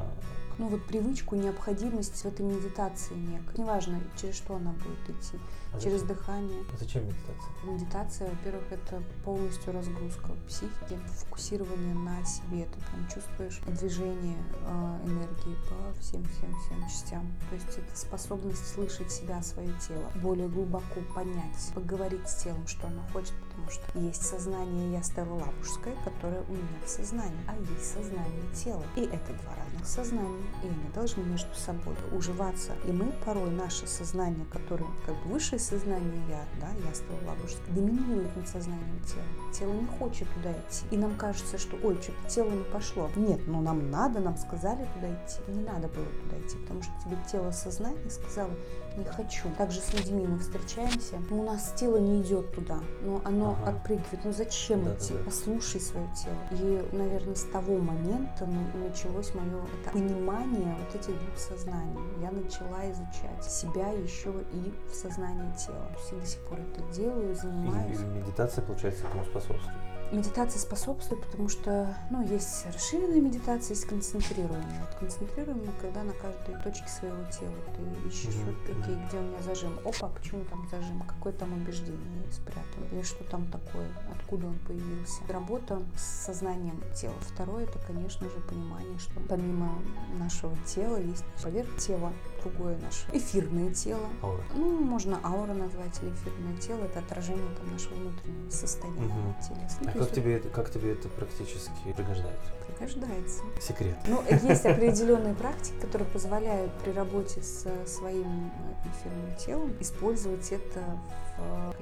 Ну 0.57 0.67
вот 0.67 0.83
привычку, 0.85 1.35
необходимость 1.35 2.21
в 2.21 2.25
этой 2.25 2.45
медитации 2.45 3.13
некой. 3.15 3.53
Неважно, 3.57 3.99
через 4.19 4.35
что 4.35 4.55
она 4.55 4.71
будет 4.73 5.17
идти. 5.17 5.37
А 5.73 5.79
Через 5.79 6.01
зачем? 6.01 6.15
дыхание. 6.15 6.63
А 6.73 6.77
Зачем 6.77 7.03
медитация? 7.05 7.51
Медитация, 7.63 8.29
во-первых, 8.29 8.63
это 8.71 9.03
полностью 9.23 9.73
разгрузка 9.73 10.29
психики, 10.47 10.99
фокусирование 11.19 11.95
на 11.95 12.23
себе. 12.25 12.65
Ты 12.65 12.79
прям 12.91 13.07
чувствуешь 13.07 13.59
движение 13.79 14.37
э, 14.65 14.99
энергии 15.05 15.55
по 15.69 15.93
всем-всем-всем 16.01 16.87
частям. 16.89 17.31
То 17.49 17.55
есть 17.55 17.77
это 17.77 17.95
способность 17.95 18.67
слышать 18.67 19.11
себя, 19.11 19.41
свое 19.41 19.73
тело, 19.87 20.11
более 20.15 20.49
глубоко 20.49 21.01
понять, 21.15 21.71
поговорить 21.73 22.27
с 22.27 22.43
телом, 22.43 22.67
что 22.67 22.87
оно 22.87 23.01
хочет, 23.13 23.33
потому 23.49 23.69
что 23.69 23.99
есть 23.99 24.23
сознание 24.23 24.91
я 24.93 25.01
Лапушское, 25.23 25.95
которое 26.03 26.41
у 26.41 26.51
меня 26.51 26.79
в 26.85 26.89
сознании, 26.89 27.37
а 27.47 27.55
есть 27.73 27.93
сознание 27.93 28.43
тела. 28.53 28.83
И 28.95 29.01
это 29.01 29.33
два 29.43 29.55
разных 29.55 29.85
сознания, 29.85 30.43
и 30.63 30.67
они 30.67 30.89
должны 30.93 31.23
между 31.23 31.53
собой 31.55 31.95
уживаться. 32.11 32.73
И 32.85 32.91
мы 32.91 33.11
порой 33.25 33.51
наше 33.51 33.87
сознание, 33.87 34.45
которое 34.45 34.87
как 35.05 35.15
бы 35.23 35.31
высшее 35.33 35.59
сознание 35.61 36.21
я, 36.29 36.45
да, 36.59 36.67
я 36.67 37.27
Лапушское, 37.27 37.73
доминирует 37.73 38.35
над 38.35 38.47
сознанием 38.47 38.99
тела. 39.05 39.53
Тело 39.53 39.73
не 39.73 39.85
хочет 39.85 40.27
туда 40.33 40.51
идти. 40.51 40.85
И 40.91 40.97
нам 40.97 41.15
кажется, 41.15 41.57
что 41.57 41.77
ой, 41.83 41.97
что-то 42.01 42.29
тело 42.29 42.49
не 42.49 42.63
пошло. 42.63 43.09
Нет, 43.15 43.41
но 43.47 43.61
нам 43.61 43.89
надо, 43.91 44.19
нам 44.19 44.37
сказали 44.37 44.87
туда 44.95 45.13
идти. 45.13 45.39
Не 45.47 45.63
надо 45.63 45.87
было 45.87 46.05
туда 46.05 46.39
идти, 46.39 46.57
потому 46.57 46.81
что 46.81 46.91
тебе 47.03 47.17
тело 47.31 47.51
сознание 47.51 48.09
сказало, 48.09 48.51
не 48.97 49.03
хочу. 49.05 49.49
Также 49.57 49.79
с 49.79 49.93
людьми 49.93 50.25
мы 50.27 50.39
встречаемся, 50.39 51.15
у 51.29 51.43
нас 51.43 51.73
тело 51.75 51.97
не 51.97 52.21
идет 52.21 52.53
туда, 52.53 52.79
но 53.01 53.21
оно 53.25 53.57
Ага. 53.61 53.71
отпрыгивает. 53.77 54.19
Ну 54.23 54.31
зачем 54.33 54.83
Да-да-да. 54.83 55.05
идти? 55.05 55.13
Послушай 55.25 55.81
свое 55.81 56.07
тело. 56.15 56.59
И, 56.61 56.95
наверное, 56.95 57.35
с 57.35 57.43
того 57.45 57.77
момента 57.77 58.45
началось 58.75 59.33
мое 59.35 59.61
это 59.81 59.91
понимание 59.91 60.75
вот 60.79 60.95
этих 60.95 61.13
двух 61.19 61.37
сознаний. 61.37 61.99
Я 62.21 62.31
начала 62.31 62.89
изучать 62.91 63.43
себя 63.43 63.89
еще 63.89 64.33
и 64.53 64.73
в 64.91 64.93
сознании 64.95 65.51
тела. 65.55 65.87
Я 66.11 66.17
до 66.19 66.25
сих 66.25 66.39
пор 66.41 66.59
это 66.59 66.81
делаю, 66.93 67.31
И, 67.31 67.35
занимаюсь. 67.35 67.99
и 67.99 68.03
медитация, 68.03 68.63
получается, 68.63 69.05
этому 69.07 69.23
способствует. 69.25 69.75
Медитация 70.11 70.59
способствует, 70.59 71.23
потому 71.25 71.47
что, 71.47 71.95
ну, 72.09 72.21
есть 72.27 72.65
расширенная 72.65 73.21
медитация, 73.21 73.75
есть 73.75 73.85
концентрируемая. 73.85 74.81
Вот 74.81 74.99
концентрируемая, 74.99 75.71
когда 75.79 76.03
на 76.03 76.11
каждой 76.11 76.61
точке 76.63 76.87
своего 76.89 77.23
тела. 77.31 77.55
Ты 77.77 78.09
ищешь, 78.09 78.35
вот, 78.45 78.55
окей, 78.63 78.97
где 79.07 79.17
у 79.17 79.21
меня 79.21 79.41
зажим, 79.41 79.79
опа, 79.85 80.09
почему 80.09 80.43
там 80.45 80.67
зажим, 80.69 81.01
какое 81.07 81.31
там 81.31 81.53
убеждение 81.53 82.29
спрятано, 82.29 82.85
или 82.91 83.03
что 83.03 83.23
там 83.23 83.47
такое, 83.47 83.87
откуда 84.13 84.47
он 84.47 84.59
появился. 84.67 85.21
Работа 85.29 85.81
с 85.95 86.25
сознанием 86.25 86.81
тела. 86.93 87.15
Второе, 87.21 87.63
это, 87.63 87.79
конечно 87.79 88.27
же, 88.27 88.35
понимание, 88.49 88.99
что 88.99 89.13
помимо 89.29 89.81
нашего 90.19 90.55
тела 90.65 90.97
есть 90.97 91.23
поверх 91.41 91.77
тела 91.77 92.11
другое 92.43 92.77
наше 92.77 93.05
эфирное 93.11 93.73
тело, 93.73 94.07
Аура. 94.21 94.41
ну, 94.55 94.79
можно 94.83 95.19
аура 95.23 95.53
назвать 95.53 95.97
или 96.01 96.09
эфирное 96.11 96.57
тело, 96.57 96.83
это 96.85 96.99
отражение 96.99 97.55
там, 97.57 97.71
нашего 97.71 97.93
внутреннего 97.95 98.49
состояния 98.49 99.35
телесного. 99.41 99.67
Ну, 99.81 99.89
А 99.89 99.97
как 100.05 100.11
тебе, 100.11 100.35
это- 100.37 100.49
как 100.49 100.69
тебе 100.71 100.93
это 100.93 101.07
практически 101.09 101.71
пригождается? 101.95 102.51
пригождается. 102.67 103.43
Секрет. 103.59 103.97
Ну, 104.07 104.23
есть 104.29 104.65
определенные 104.65 105.33
практики, 105.35 105.75
которые 105.81 106.07
позволяют 106.09 106.71
при 106.83 106.91
работе 106.91 107.41
с 107.41 107.65
своим 107.85 108.47
э, 108.47 108.89
эфирным 108.89 109.35
телом 109.37 109.73
использовать 109.79 110.51
это 110.51 110.79
в 111.20 111.20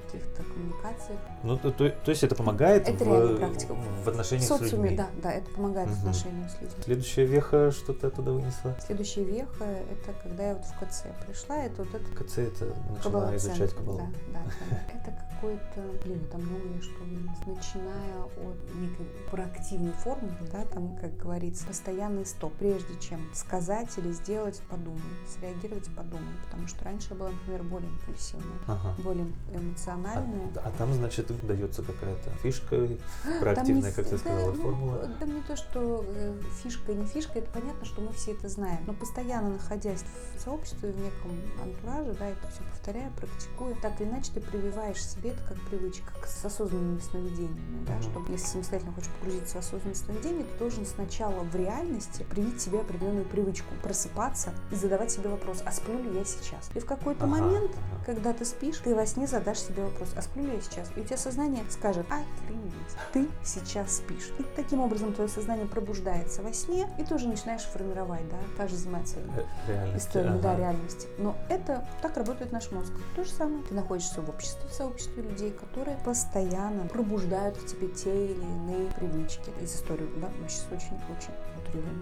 каких-то 0.06 0.44
коммуникациях. 0.44 1.20
Ну, 1.44 1.58
то, 1.58 1.72
то- 1.72 1.90
то 1.90 2.10
есть 2.12 2.24
это 2.24 2.36
помогает 2.36 2.88
Это 2.88 3.04
в, 3.04 3.38
практика. 3.38 3.74
в 3.74 4.08
отношениях 4.08 4.44
В 4.50 4.54
с 4.54 4.58
социуме, 4.58 4.90
людьми? 4.92 4.98
да, 4.98 5.08
да, 5.22 5.32
это 5.34 5.50
помогает 5.52 5.90
в 5.90 5.92
Мгм. 5.92 6.00
отношениях 6.10 6.52
с 6.52 6.62
людьми. 6.62 6.84
Следующая 6.84 7.26
веха, 7.26 7.72
что 7.72 7.94
ты 7.94 8.08
оттуда 8.08 8.32
вынесла? 8.32 8.76
Следующая 8.86 9.24
веха– 9.24 9.64
это 9.92 10.14
когда 10.24 10.48
я 10.50 10.56
вот 10.56 10.66
в 10.66 10.80
КЦ 10.80 11.04
пришла, 11.26 11.58
это 11.58 11.84
вот 11.84 11.94
это 11.94 12.24
КЦ 12.24 12.38
это 12.40 12.66
начала 12.90 13.02
Кабала 13.04 13.36
изучать 13.38 13.74
кабалу. 13.74 14.00
Да, 14.00 14.06
да, 14.34 14.40
да. 14.70 14.78
Это 15.00 15.18
какой-то, 15.36 15.82
блин, 16.04 16.28
там 16.32 16.42
многое 16.42 16.82
что 16.82 17.00
вынес. 17.04 17.30
Начиная 17.48 18.24
от 18.24 18.76
некой 18.76 19.06
проактивной 19.32 19.94
формы, 19.94 20.32
да, 20.52 20.66
там, 20.66 20.98
как 20.98 21.16
говорится, 21.18 21.66
постоянный 21.66 22.26
стоп. 22.26 22.54
Прежде 22.60 22.94
чем 23.00 23.22
сказать 23.34 23.88
или 23.98 24.12
сделать, 24.12 24.60
подумай. 24.70 25.00
Среагировать, 25.34 25.88
подумай. 25.96 26.34
Потому 26.46 26.68
что 26.68 26.84
раньше 26.84 27.08
я 27.12 27.16
была, 27.16 27.30
например, 27.30 27.64
более 27.64 27.90
импульсивная, 27.90 28.46
Ага. 28.68 28.94
более 29.02 29.28
А, 29.54 29.60
эмоциональная. 29.60 30.50
а 30.56 30.72
там, 30.78 30.94
значит, 30.94 31.28
дается 31.46 31.82
какая-то 31.84 32.30
фишка 32.42 32.88
проактивная, 33.40 33.92
как 33.92 34.08
ты 34.08 34.18
сказала, 34.18 34.52
да, 34.52 34.58
ну, 34.58 34.64
формула. 34.64 35.10
Да 35.20 35.26
не 35.26 35.42
то, 35.42 35.56
что 35.56 36.04
э, 36.08 36.40
фишка, 36.64 36.94
не 36.94 37.06
фишка, 37.06 37.40
это 37.40 37.50
понятно, 37.52 37.86
что 37.86 38.02
мы 38.02 38.12
все 38.14 38.32
это 38.34 38.48
знаем. 38.50 38.80
Но 38.88 38.94
постоянно 38.94 39.50
находясь 39.50 40.04
в 40.36 40.42
сообществе, 40.42 40.92
в 40.92 40.98
неком 41.00 41.32
антураже, 41.62 42.14
да, 42.20 42.28
это 42.28 42.48
все 42.52 42.62
повторяя, 42.64 43.12
практикуя, 43.18 43.76
так 43.82 44.00
или 44.02 44.10
иначе 44.10 44.32
ты 44.34 44.42
прививаешь 44.42 45.04
себе 45.04 45.32
это 45.32 45.42
как 45.48 45.60
привычка, 45.70 46.12
как 46.14 46.28
с 46.28 46.44
осознанными 46.46 47.00
сновидениями, 47.00 47.86
да, 47.86 47.94
Мгм. 47.94 48.04
чтобы 48.04 48.32
если 48.32 48.48
самостоятельно 48.48 48.94
хочешь 48.94 49.10
погрузиться 49.20 49.56
в 49.56 49.60
осознанное 49.60 49.96
сновидение, 49.96 50.44
ты 50.46 50.60
должен 50.60 50.86
сначала 50.86 51.44
в 51.44 51.56
реальности 51.56 52.24
привить 52.30 52.62
себе 52.62 52.82
определенную 52.82 53.26
привычку, 53.26 53.74
просыпаться 53.84 54.54
и 54.72 54.76
задавать 54.76 55.12
себе 55.12 55.30
вопрос, 55.30 55.62
а 55.66 55.72
сплю 55.72 56.00
ли 56.02 56.18
я 56.18 56.26
сейчас? 56.26 56.70
И 56.76 56.80
в 56.80 56.86
какой-то 56.86 57.26
Ага, 57.26 57.36
момент 57.38 57.72
ага. 57.72 58.04
когда 58.06 58.34
ты 58.34 58.46
спишь, 58.46 58.78
ты 58.78 58.96
во 58.96 59.06
сне 59.06 59.28
задашь 59.40 59.60
себе 59.60 59.84
вопрос, 59.84 60.10
а 60.16 60.22
сплю 60.22 60.44
ли 60.44 60.56
я 60.56 60.62
сейчас? 60.62 60.90
И 60.96 61.02
у 61.02 61.04
тебя 61.04 61.18
сознание 61.18 61.64
скажет, 61.70 62.06
охренеть, 62.10 62.74
ты 63.14 63.28
сейчас 63.44 63.98
спишь. 63.98 64.32
И 64.38 64.44
таким 64.56 64.82
образом 64.82 65.14
твое 65.14 65.30
сознание 65.30 65.66
пробуждается 65.66 66.42
во 66.42 66.54
сне, 66.54 66.88
и 66.98 67.04
ты 67.04 67.16
уже 67.16 67.28
начинаешь 67.28 67.64
формировать, 67.64 68.28
да, 68.30 68.38
также 68.58 68.76
заниматься 68.76 69.18
Э, 69.20 69.44
Реальность. 69.68 70.06
историями, 70.08 70.42
да, 70.42 70.52
ага. 70.52 70.60
реальности. 70.62 71.08
Но 71.18 71.36
это 71.50 71.88
так 72.02 72.18
работает 72.18 72.52
наш 72.52 72.72
мозг. 72.72 72.92
То 73.16 73.24
же 73.24 73.30
самое. 73.32 73.64
Ты 73.64 73.74
находишься 73.74 74.22
в 74.22 74.30
обществе, 74.30 74.68
в 74.70 74.74
сообществе 74.74 75.24
людей, 75.24 75.52
которые 75.52 75.98
постоянно 76.06 76.88
пробуждают 76.88 77.58
в 77.58 77.66
тебе 77.66 77.88
те 77.88 78.26
или 78.26 78.42
иные 78.42 78.90
привычки. 78.98 79.52
Из 79.62 79.76
истории, 79.76 80.08
да, 80.18 80.30
мы 80.42 80.50
сейчас 80.50 80.66
очень-очень. 80.72 81.34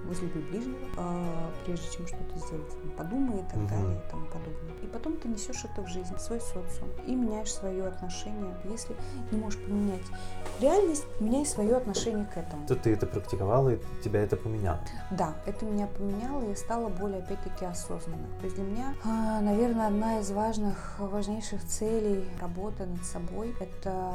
Возлюби 0.05 0.39
ближнего, 0.39 0.77
а, 0.97 1.51
прежде 1.65 1.85
чем 1.95 2.07
что-то 2.07 2.37
сделать, 2.39 2.73
подумай 2.95 3.39
и 3.39 3.43
так 3.43 3.55
Мгм. 3.55 3.67
далее 3.67 4.01
и 4.05 4.09
тому 4.09 4.25
подобное. 4.27 4.73
И 4.83 4.87
потом 4.87 5.17
ты 5.17 5.27
несешь 5.27 5.63
это 5.65 5.81
в 5.81 5.87
жизнь, 5.87 6.15
в 6.15 6.19
свой 6.19 6.39
социум, 6.39 6.89
и 7.05 7.15
меняешь 7.15 7.53
свое 7.53 7.85
отношение. 7.85 8.55
Если 8.65 8.95
не 9.31 9.39
можешь 9.39 9.59
поменять 9.59 10.01
реальность, 10.61 11.05
меняй 11.19 11.45
свое 11.45 11.75
отношение 11.77 12.25
к 12.25 12.37
этому. 12.37 12.65
То 12.67 12.75
ты 12.75 12.93
это 12.93 13.05
практиковала, 13.05 13.69
и 13.69 13.79
тебя 14.03 14.21
это 14.21 14.37
поменяло. 14.37 14.79
Да, 15.11 15.33
это 15.45 15.65
меня 15.65 15.87
поменяло, 15.87 16.41
и 16.43 16.49
я 16.49 16.55
стала 16.55 16.89
более, 16.89 17.19
опять-таки, 17.19 17.65
осознанной. 17.65 18.29
То 18.39 18.45
есть 18.45 18.55
для 18.55 18.65
меня, 18.65 18.93
а, 19.03 19.41
наверное, 19.41 19.87
одна 19.87 20.19
из 20.19 20.31
важных, 20.31 20.95
важнейших 20.99 21.63
целей 21.65 22.25
работы 22.41 22.85
над 22.85 23.03
собой– 23.05 23.55
это 23.59 24.13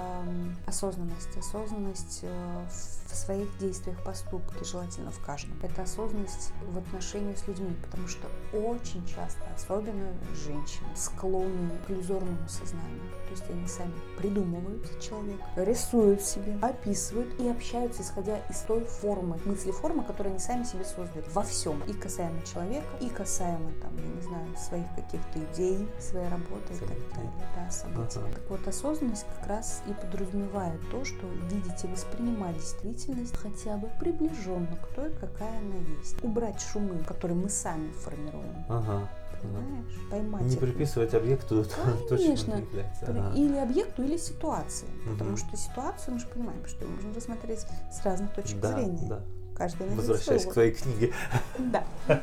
осознанность. 0.66 1.36
Осознанность 1.36 2.20
э, 2.22 2.64
в 3.12 3.16
своих 3.16 3.56
действиях, 3.58 4.02
поступке, 4.02 4.64
желательно 4.64 5.10
в 5.10 5.20
каждом. 5.20 5.54
Это 5.62 5.82
осознанность 5.82 6.52
в 6.68 6.78
отношении 6.78 7.34
с 7.34 7.46
людьми, 7.46 7.76
потому 7.82 8.08
что 8.08 8.28
очень 8.52 9.06
часто, 9.06 9.42
особенно 9.54 10.12
женщины, 10.34 10.88
склонны 10.96 11.78
к 11.86 11.90
иллюзорному 11.90 12.48
сознанию. 12.48 13.00
То 13.26 13.30
есть 13.30 13.50
они 13.50 13.66
сами 13.66 13.92
придумывают 14.18 15.00
человека, 15.00 15.44
рисуют 15.56 16.20
себе, 16.22 16.58
описывают 16.60 17.38
и 17.40 17.48
общаются, 17.48 18.02
исходя 18.02 18.38
из 18.50 18.58
той 18.60 18.84
формы, 18.84 19.38
мысли 19.44 19.70
формы, 19.70 20.04
которую 20.04 20.32
они 20.32 20.40
сами 20.40 20.64
себе 20.64 20.84
создали. 20.84 21.24
Во 21.32 21.42
всем. 21.42 21.82
И 21.84 21.92
касаемо 21.92 22.42
человека, 22.42 22.86
и 23.00 23.08
касаемо, 23.08 23.72
там, 23.80 23.96
я 23.96 24.04
не 24.04 24.20
знаю, 24.22 24.56
своих 24.56 24.86
каких-то 24.94 25.38
идей, 25.52 25.88
своей 26.00 26.28
работы 26.28 26.74
и 26.74 26.78
так 26.78 26.88
Событий. 26.88 27.14
далее. 27.14 27.32
Да, 27.56 27.70
событий. 27.70 28.18
Ага. 28.18 28.32
Так 28.34 28.50
вот, 28.50 28.68
осознанность 28.68 29.26
как 29.38 29.48
раз 29.48 29.82
и 29.86 29.94
подразумевает 29.94 30.80
то, 30.90 31.04
что 31.04 31.26
видеть 31.50 31.84
и 31.84 31.86
воспринимать 31.88 32.60
действительность 33.02 33.36
хотя 33.36 33.76
бы 33.76 33.88
приближенно 33.98 34.76
к 34.76 34.94
той, 34.94 35.10
какая 35.20 35.58
она 35.58 35.76
есть. 35.98 36.22
Убрать 36.22 36.60
шумы, 36.60 37.02
которые 37.04 37.36
мы 37.36 37.48
сами 37.48 37.90
формируем. 37.92 38.64
Ага. 38.68 39.08
Понимаешь? 39.40 39.98
Поймать 40.08 40.42
Не 40.42 40.54
это. 40.54 40.60
приписывать 40.66 41.14
объекту 41.14 41.64
Конечно. 42.08 42.62
Ага. 43.02 43.32
Или 43.34 43.56
объекту, 43.56 44.02
или 44.04 44.16
ситуации. 44.16 44.86
Потому 45.10 45.30
Мгм. 45.30 45.36
что 45.36 45.56
ситуацию 45.56 46.14
мы 46.14 46.20
же 46.20 46.26
понимаем, 46.28 46.64
что 46.66 46.84
ее 46.84 46.90
можно 46.90 47.12
рассмотреть 47.14 47.66
с 47.90 48.04
разных 48.04 48.32
точек 48.34 48.60
Да, 48.60 48.72
зрения. 48.72 49.08
да. 49.08 49.20
Каждый 49.56 49.80
найдет 49.86 49.96
Возвращаясь 49.98 50.46
к 50.46 50.52
твоей 50.52 50.72
книге. 50.72 51.12
Да. 51.58 51.84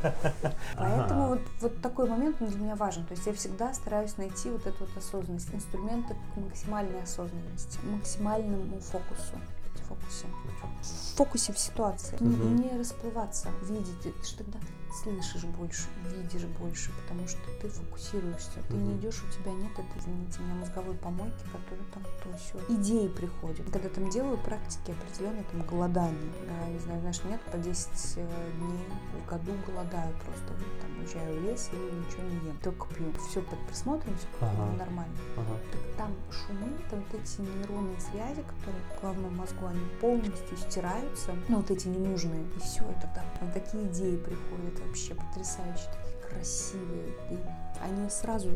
Поэтому 0.78 1.28
вот, 1.28 1.42
вот 1.62 1.82
такой 1.82 2.10
момент 2.10 2.38
для 2.40 2.58
меня 2.58 2.76
важен. 2.76 3.06
То 3.06 3.14
есть 3.14 3.28
я 3.28 3.34
всегда 3.34 3.74
стараюсь 3.74 4.18
найти 4.18 4.50
вот 4.50 4.66
эту 4.66 4.78
вот 4.86 4.98
осознанность, 4.98 5.54
инструменты 5.54 6.16
к 6.34 6.38
максимальной 6.38 7.04
осознанности, 7.04 7.80
максимальному 7.84 8.80
фокусу 8.80 9.36
фокусе. 9.90 10.26
В 11.14 11.18
фокусе 11.18 11.54
в 11.54 11.60
ситуации. 11.60 12.16
Угу. 12.16 12.26
Не, 12.26 12.70
не 12.70 12.78
расплываться, 12.78 13.50
видеть. 13.64 14.04
Же 14.04 14.38
тогда 14.38 14.60
слышишь 14.94 15.44
больше, 15.44 15.88
видишь 16.16 16.46
больше, 16.60 16.92
потому 17.02 17.28
что 17.28 17.40
ты 17.62 17.70
фокусируешься. 17.70 18.62
Ты 18.68 18.76
не 18.76 18.98
идешь, 18.98 19.24
у 19.24 19.32
тебя 19.32 19.52
нет 19.52 19.72
этой, 19.74 20.00
извините 20.00 20.42
меня, 20.42 20.56
мозговой 20.56 20.96
помойки, 20.96 21.44
которая 21.46 21.86
там 21.94 22.04
то 22.04 22.38
все. 22.38 22.60
Идеи 22.76 23.08
приходят. 23.08 23.70
Когда 23.72 23.90
там 23.90 24.10
делаю 24.10 24.38
практики 24.38 24.92
определенные 24.92 25.44
там 25.44 25.66
голодание. 25.66 26.32
Да, 26.48 26.68
не 26.70 26.80
знаю, 26.80 27.00
знаешь, 27.02 27.22
нет, 27.26 27.42
по 27.52 27.58
10 27.58 27.90
э, 28.18 28.52
дней 28.58 28.86
в 29.24 29.30
году 29.30 29.52
голодаю 29.68 30.14
просто. 30.26 30.54
Там 30.82 31.00
уезжаю 31.00 31.40
в 31.40 31.44
лес 31.44 31.70
и 31.72 31.76
ничего 31.76 32.24
не 32.24 32.48
ем. 32.48 32.58
Только 32.64 32.88
пью. 32.94 33.12
Все 33.30 33.42
под 33.42 33.60
присмотром, 33.68 34.16
все 34.18 34.28
ага. 34.42 34.78
нормально. 34.78 35.16
Ага. 35.38 35.58
Так 35.72 35.82
там 35.98 36.16
шумы, 36.32 36.72
там 36.90 37.04
вот 37.12 37.22
эти 37.22 37.42
нейронные 37.42 38.00
связи, 38.00 38.42
которые 38.42 38.82
в 38.96 39.02
головном 39.02 39.36
мозгу, 39.38 39.66
они 39.66 39.82
полностью 40.00 40.58
стираются. 40.58 41.36
Ну, 41.48 41.58
вот 41.58 41.70
эти 41.72 41.88
ненужные. 41.88 42.44
И 42.56 42.60
все, 42.60 42.82
и 42.82 42.94
тогда 43.02 43.24
такие 43.54 43.86
идеи 43.88 44.18
приходят 44.18 44.79
вообще 44.86 45.16
потрясающие, 45.16 45.92
такие 45.92 46.09
красивые. 46.30 47.14
И 47.32 47.38
они 47.82 48.10
сразу 48.10 48.50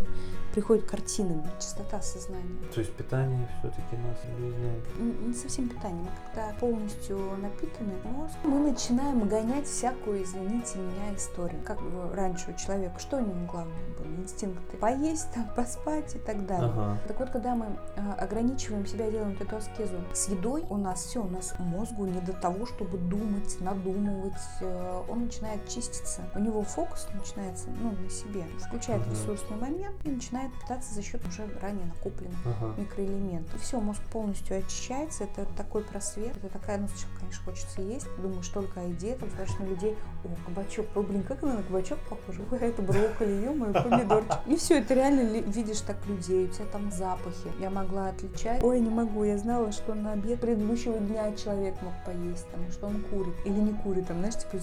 приходят 0.54 0.86
картинами, 0.86 1.44
чистота 1.60 2.02
сознания. 2.02 2.60
То 2.74 2.82
есть 2.82 2.94
питание 2.94 3.48
все-таки 3.60 3.96
нас 3.96 4.18
объединяет? 4.24 5.00
Не, 5.00 5.28
не 5.28 5.34
совсем 5.34 5.70
питание. 5.70 6.04
Мы 6.04 6.10
когда 6.34 6.54
полностью 6.60 7.18
напитаны 7.42 7.94
мозг, 8.04 8.36
мы 8.44 8.72
начинаем 8.72 9.28
гонять 9.28 9.66
всякую, 9.66 10.24
извините 10.24 10.78
меня, 10.78 11.16
историю. 11.16 11.62
Как 11.64 11.80
раньше 12.14 12.52
у 12.52 12.60
человека, 12.60 13.00
что 13.00 13.18
у 13.18 13.20
него 13.22 13.34
главное 13.52 13.76
было? 13.98 14.22
Инстинкты. 14.22 14.78
Поесть, 14.78 15.32
там, 15.34 15.50
поспать 15.56 16.16
и 16.16 16.20
так 16.20 16.46
далее. 16.46 16.70
Ага. 16.70 16.98
Так 17.08 17.20
вот, 17.20 17.30
когда 17.30 17.56
мы 17.56 17.66
а, 17.96 18.14
ограничиваем 18.20 18.86
себя, 18.86 19.10
делаем 19.10 19.36
эту 19.40 19.56
аскезу 19.56 19.98
с 20.14 20.28
едой, 20.28 20.66
у 20.70 20.78
нас 20.78 21.04
все, 21.04 21.24
у 21.24 21.30
нас 21.30 21.54
мозгу 21.58 22.06
не 22.06 22.22
до 22.22 22.34
того, 22.34 22.66
чтобы 22.66 22.98
думать, 22.98 23.60
надумывать. 23.60 24.34
Э, 24.62 25.02
он 25.10 25.26
начинает 25.26 25.68
чиститься. 25.68 26.22
У 26.36 26.40
него 26.40 26.62
фокус 26.64 27.08
начинается 27.14 27.63
ну, 27.68 27.92
на 27.92 28.10
себе. 28.10 28.46
Включает 28.68 29.02
ага 29.02 29.12
ресурсный 29.12 29.58
момент 29.58 29.96
и 30.04 30.10
начинает 30.10 30.52
питаться 30.62 30.94
за 30.94 31.02
счет 31.02 31.22
уже 31.28 31.48
ранее 31.62 31.86
накопленных 31.86 32.40
ага. 32.46 32.74
микроэлементов. 32.78 33.62
Все, 33.62 33.80
мозг 33.80 34.02
полностью 34.12 34.58
очищается, 34.58 35.26
это 35.26 35.46
такой 35.56 35.84
просвет, 35.84 36.36
это 36.38 36.50
такая, 36.50 36.80
ну, 36.80 36.88
сначала, 36.88 37.20
конечно, 37.20 37.44
хочется 37.46 37.82
есть, 37.82 38.08
думаешь 38.18 38.48
только 38.48 38.82
о 38.82 38.84
еде, 38.84 39.16
там 39.16 39.30
смотришь 39.30 39.60
на 39.60 39.64
людей, 39.66 39.96
о, 40.24 40.46
кабачок, 40.46 40.86
о, 40.96 41.02
блин, 41.02 41.24
как 41.24 41.44
она 41.44 41.56
на 41.56 41.64
кабачок 41.64 42.00
похожа, 42.10 42.42
ой, 42.52 42.58
это 42.62 42.82
брокколи, 42.82 43.32
ё-моё, 43.32 43.74
помидорчик. 43.74 44.40
И 44.48 44.56
все, 44.56 44.82
ты 44.82 44.96
реально 44.96 45.40
видишь 45.40 45.82
так 45.82 45.98
людей, 46.08 46.46
у 46.46 46.48
тебя 46.48 46.66
там 46.66 46.92
запахи. 46.92 47.52
Я 47.60 47.70
могла 47.70 48.10
отличать, 48.10 48.64
ой, 48.64 48.80
не 48.80 48.90
могу, 48.90 49.24
я 49.24 49.38
знала, 49.38 49.72
что 49.72 49.94
на 49.94 50.14
обед 50.14 50.40
предыдущего 50.40 50.98
дня 50.98 51.34
человек 51.36 51.76
мог 51.82 51.94
поесть, 52.06 52.50
там, 52.52 52.72
что 52.72 52.88
он 52.88 53.02
курит 53.04 53.36
или 53.46 53.60
не 53.60 53.74
курит, 53.74 54.08
там, 54.08 54.20
знаешь, 54.20 54.36
типа, 54.36 54.58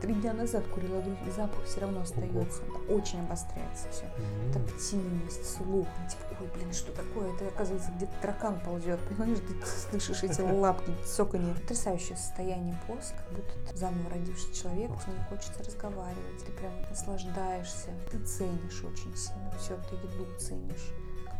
три 0.00 0.14
дня 0.14 0.32
назад 0.32 0.64
курила, 0.74 1.02
запах 1.36 1.64
все 1.64 1.80
равно 1.80 2.02
остается, 2.02 2.45
очень 2.88 3.20
обостряется 3.20 3.88
все. 3.90 4.04
Mm-hmm. 4.04 4.52
Тактильность, 4.52 5.56
слух. 5.56 5.86
Типа, 6.08 6.40
ой, 6.40 6.48
блин, 6.54 6.72
что 6.72 6.92
такое? 6.92 7.34
Это, 7.34 7.48
оказывается, 7.48 7.90
где-то 7.96 8.12
таракан 8.20 8.60
ползет. 8.60 9.00
Понимаешь, 9.08 9.38
ты 9.38 9.66
слышишь 9.90 10.22
эти 10.22 10.40
лапки, 10.40 10.92
цоканье. 11.04 11.54
Потрясающее 11.54 12.16
состояние 12.16 12.78
после, 12.86 13.16
как 13.16 13.30
будто 13.30 13.70
ты 13.70 13.76
заново 13.76 14.10
родившийся 14.10 14.62
человек, 14.62 14.90
тебе 15.02 15.12
не 15.18 15.24
хочется 15.24 15.62
разговаривать. 15.62 16.44
Ты 16.44 16.52
прям 16.52 16.72
наслаждаешься. 16.88 17.90
Ты 18.10 18.18
ценишь 18.24 18.82
очень 18.84 19.16
сильно 19.16 19.52
все, 19.58 19.76
ты 19.88 19.96
еду 19.96 20.26
ценишь 20.38 20.92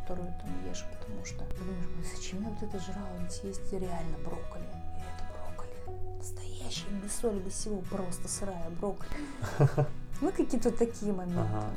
которую 0.07 0.33
там 0.39 0.69
ешь, 0.69 0.85
потому 1.01 1.25
что 1.25 1.45
ты 1.47 1.57
думаешь, 1.57 2.15
зачем 2.15 2.41
я 2.45 2.51
вот 2.51 2.63
это 2.63 2.79
жрала, 2.79 3.09
ведь 3.19 3.43
есть 3.43 3.73
реально 3.73 4.19
брокколи. 4.25 4.65
Настоящий, 6.27 6.87
без 7.03 7.15
соли, 7.15 7.39
без 7.39 7.53
всего, 7.53 7.81
просто 7.83 8.29
сырая 8.29 8.71
брокколи. 8.81 9.11
Ну, 10.23 10.33
какие-то 10.33 10.71
такие 10.71 11.13
моменты. 11.13 11.41
Ага 11.41 11.71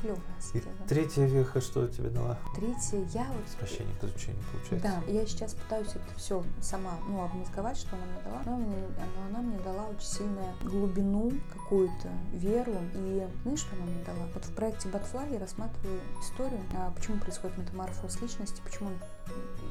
клевая 0.00 0.20
И 0.54 0.88
третья 0.88 1.26
веха 1.26 1.60
что 1.60 1.86
тебе 1.88 2.10
дала? 2.10 2.38
Третья, 2.54 2.98
я 3.12 3.24
вот... 3.24 3.44
Прощение 3.58 3.94
к 4.00 4.04
изучению, 4.04 4.42
получается. 4.52 5.02
Да, 5.06 5.12
я 5.12 5.26
сейчас 5.26 5.54
пытаюсь 5.54 5.88
это 5.88 6.14
все 6.16 6.42
сама, 6.60 6.98
ну, 7.08 7.22
обмозговать, 7.22 7.76
что 7.76 7.96
она 7.96 8.04
мне 8.06 8.22
дала. 8.22 8.42
Но, 8.44 8.56
мне, 8.56 8.76
но 9.16 9.26
она 9.28 9.38
мне 9.40 9.58
дала 9.60 9.86
очень 9.86 10.06
сильную 10.06 10.54
глубину, 10.62 11.32
какую-то 11.52 12.08
веру. 12.32 12.74
И 12.94 13.26
знаешь, 13.42 13.60
что 13.60 13.76
она 13.76 13.86
мне 13.86 14.04
дала? 14.04 14.26
Вот 14.34 14.44
в 14.44 14.54
проекте 14.54 14.88
Батфлай 14.88 15.32
я 15.32 15.38
рассматриваю 15.38 16.00
историю, 16.20 16.60
а 16.76 16.90
почему 16.90 17.18
происходит 17.18 17.58
метаморфоз 17.58 18.20
личности, 18.20 18.60
почему 18.64 18.90
он 18.90 18.94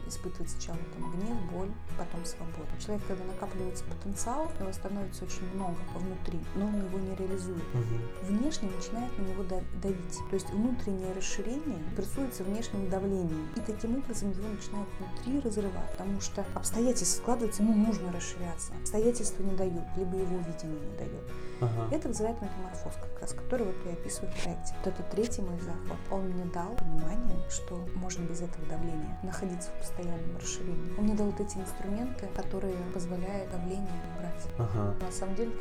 испытывает 0.08 0.50
сначала 0.50 0.80
там 0.94 1.12
гнев, 1.12 1.38
боль, 1.52 1.72
потом 1.98 2.26
свободу. 2.26 2.68
Человек, 2.80 3.06
когда 3.08 3.24
накапливается 3.26 3.84
потенциал, 3.86 4.52
его 4.60 4.72
становится 4.72 5.26
очень 5.26 5.44
много 5.54 5.76
внутри, 5.96 6.40
но 6.56 6.68
он 6.68 6.76
его 6.76 7.00
не 7.00 7.16
реализует. 7.16 7.64
Угу. 7.74 8.28
Внешне 8.28 8.70
начинает 8.70 9.18
на 9.18 9.24
него 9.24 9.44
давить. 9.44 10.18
То 10.30 10.34
есть 10.34 10.50
внутреннее 10.50 11.14
расширение 11.14 11.80
прессуется 11.96 12.44
внешним 12.44 12.90
давлением. 12.90 13.50
И 13.56 13.60
таким 13.60 13.98
образом 13.98 14.32
его 14.32 14.48
начинает 14.48 14.88
внутри 15.00 15.40
разрывать. 15.42 15.92
Потому 15.92 16.22
что 16.22 16.46
обстоятельства 16.54 17.22
складываются, 17.22 17.64
ему 17.64 17.74
нужно 17.74 18.12
расширяться. 18.12 18.74
Обстоятельства 18.80 19.44
не 19.44 19.56
дают, 19.56 19.86
либо 19.98 20.16
его 20.18 20.38
видение 20.38 20.80
не 20.80 20.98
дает. 20.98 21.24
Ага. 21.60 21.88
Это 21.92 22.08
вызывает 22.08 22.40
метаморфоз, 22.42 22.94
как 22.94 23.22
раз, 23.22 23.34
который 23.34 23.66
вот 23.66 23.76
я 23.86 23.94
описываю 23.94 24.32
в 24.32 24.44
проекте. 24.44 24.76
Вот 24.78 24.94
это 24.94 25.04
третий 25.12 25.42
мой 25.42 25.60
захват. 25.60 25.98
Он 26.12 26.22
мне 26.30 26.46
дал 26.46 26.76
понимание, 26.76 27.50
что 27.50 27.84
можно 27.96 28.24
без 28.24 28.42
этого 28.42 28.64
давления 28.68 29.18
находиться 29.24 29.47
в 29.56 29.80
постоянном 29.80 30.38
расширении. 30.38 30.98
Он 30.98 31.06
мне 31.06 31.16
дал 31.16 31.28
вот 31.28 31.40
эти 31.40 31.58
инструменты, 31.58 32.28
которые 32.36 32.76
позволяют 32.94 33.52
давление 33.52 34.02
убрать. 34.16 34.48
Ага. 34.58 34.96
На 35.04 35.12
самом 35.12 35.36
деле 35.36 35.52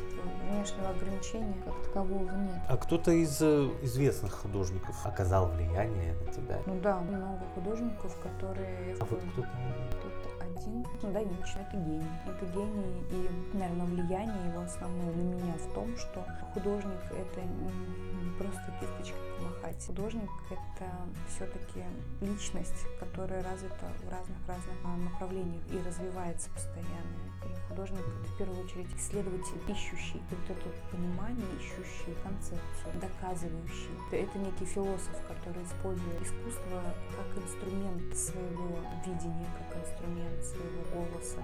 внешнего 0.49 0.89
ограничения 0.89 1.55
как 1.65 1.75
такового 1.85 2.31
нет. 2.31 2.61
А 2.67 2.77
кто-то 2.77 3.11
из 3.11 3.41
э, 3.41 3.69
известных 3.83 4.33
художников 4.33 4.95
оказал 5.05 5.47
влияние 5.49 6.13
на 6.25 6.31
тебя? 6.31 6.59
Ну 6.65 6.79
да, 6.81 6.99
много 6.99 7.41
художников, 7.55 8.17
которые... 8.21 8.95
А 8.99 9.05
вот 9.05 9.21
кто-то 9.33 9.49
кто-то 9.91 10.26
один. 10.55 10.85
Ну 11.01 11.11
да, 11.11 11.21
Винчи, 11.21 11.57
это 11.57 11.77
гений. 11.77 12.07
Это 12.25 12.45
гений, 12.45 13.03
и, 13.11 13.57
наверное, 13.57 13.85
влияние 13.85 14.49
его 14.49 14.61
основное 14.61 15.13
на 15.13 15.21
меня 15.21 15.53
в 15.53 15.73
том, 15.73 15.95
что 15.97 16.25
художник— 16.53 16.99
это 17.11 17.41
не 17.41 18.31
просто 18.37 18.73
кисточка 18.79 19.17
помахать. 19.37 19.85
Художник— 19.85 20.29
это 20.49 20.91
все-таки 21.27 21.83
личность, 22.21 22.85
которая 22.99 23.43
развита 23.43 23.87
в 24.03 24.09
разных-разных 24.09 24.75
а, 24.83 24.97
направлениях 24.97 25.61
и 25.71 25.87
развивается 25.87 26.49
постоянно 26.51 27.26
художник 27.69 27.99
это 27.99 28.33
в 28.33 28.37
первую 28.37 28.65
очередь 28.65 28.87
исследователь, 28.97 29.59
ищущий 29.67 30.21
вот 30.29 30.57
это 30.57 30.69
понимание, 30.91 31.45
ищущий 31.59 32.15
концепцию, 32.23 32.91
доказывающий. 33.01 33.93
Это 34.11 34.37
некий 34.39 34.65
философ, 34.65 35.15
который 35.27 35.63
использует 35.63 36.21
искусство 36.21 36.81
как 37.15 37.43
инструмент 37.43 38.17
своего 38.17 38.79
видения, 39.05 39.47
как 39.57 39.83
инструмент 39.83 40.43
своего 40.43 40.81
голоса, 40.93 41.41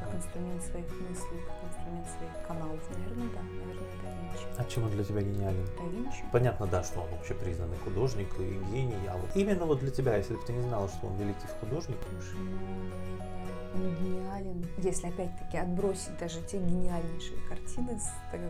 как 0.00 0.14
инструмент 0.14 0.62
своих 0.62 0.88
мыслей, 0.88 1.40
как 1.44 1.58
инструмент 1.68 2.08
своих 2.16 2.46
каналов. 2.46 2.80
Наверное, 2.90 3.28
да, 3.34 3.42
наверное, 3.42 3.88
да 4.02 4.08
Винчи. 4.24 4.46
А 4.56 4.64
чем 4.64 4.84
он 4.84 4.90
для 4.90 5.04
тебя 5.04 5.20
гениален? 5.22 5.66
Да 5.76 5.84
Винчи. 5.84 6.24
Понятно, 6.32 6.66
да, 6.66 6.82
что 6.82 7.00
он 7.00 7.10
вообще 7.10 7.34
признанный 7.34 7.76
художник 7.78 8.28
и 8.38 8.58
гений, 8.72 9.06
а 9.08 9.16
вот 9.16 9.30
именно 9.34 9.66
вот 9.66 9.80
для 9.80 9.90
тебя, 9.90 10.16
если 10.16 10.34
бы 10.34 10.42
ты 10.46 10.52
не 10.52 10.62
знала, 10.62 10.88
что 10.88 11.08
он 11.08 11.16
великий 11.16 11.46
художник. 11.60 11.98
Слушай, 12.10 12.38
ну, 12.38 13.04
он 13.74 13.94
гениален. 13.96 14.66
Если 14.78 15.08
опять-таки 15.08 15.56
отбросить 15.56 16.16
даже 16.18 16.40
те 16.42 16.58
гениальнейшие 16.58 17.38
картины, 17.48 17.98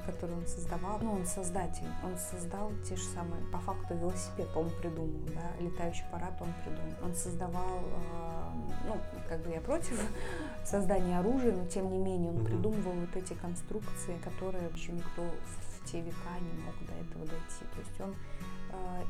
которые 0.06 0.38
он 0.38 0.46
создавал, 0.46 0.98
ну, 1.00 1.12
он 1.12 1.26
создатель, 1.26 1.86
он 2.02 2.16
создал 2.16 2.70
те 2.86 2.96
же 2.96 3.04
самые, 3.04 3.44
по 3.50 3.58
факту, 3.58 3.94
велосипед 3.94 4.48
он 4.54 4.70
придумал, 4.80 5.20
да, 5.34 5.64
летающий 5.64 6.04
аппарат 6.06 6.34
он 6.40 6.48
придумал. 6.62 6.94
Он 7.02 7.14
создавал, 7.14 7.80
э, 7.80 8.50
ну, 8.88 8.96
как 9.28 9.42
бы 9.42 9.50
я 9.50 9.60
против 9.60 10.00
создания 10.64 11.18
оружия, 11.18 11.52
но 11.52 11.66
тем 11.66 11.90
не 11.90 11.98
менее 11.98 12.30
он 12.30 12.44
придумывал 12.44 12.92
вот 12.92 13.16
эти 13.16 13.34
конструкции, 13.34 14.16
которые 14.22 14.68
еще 14.74 14.92
никто 14.92 15.22
в 15.22 15.90
те 15.90 16.00
века 16.00 16.38
не 16.40 16.62
мог 16.62 16.74
до 16.86 16.92
этого 16.92 17.26
дойти. 17.26 17.64
То 17.74 17.80
есть 17.80 18.00
он 18.00 18.14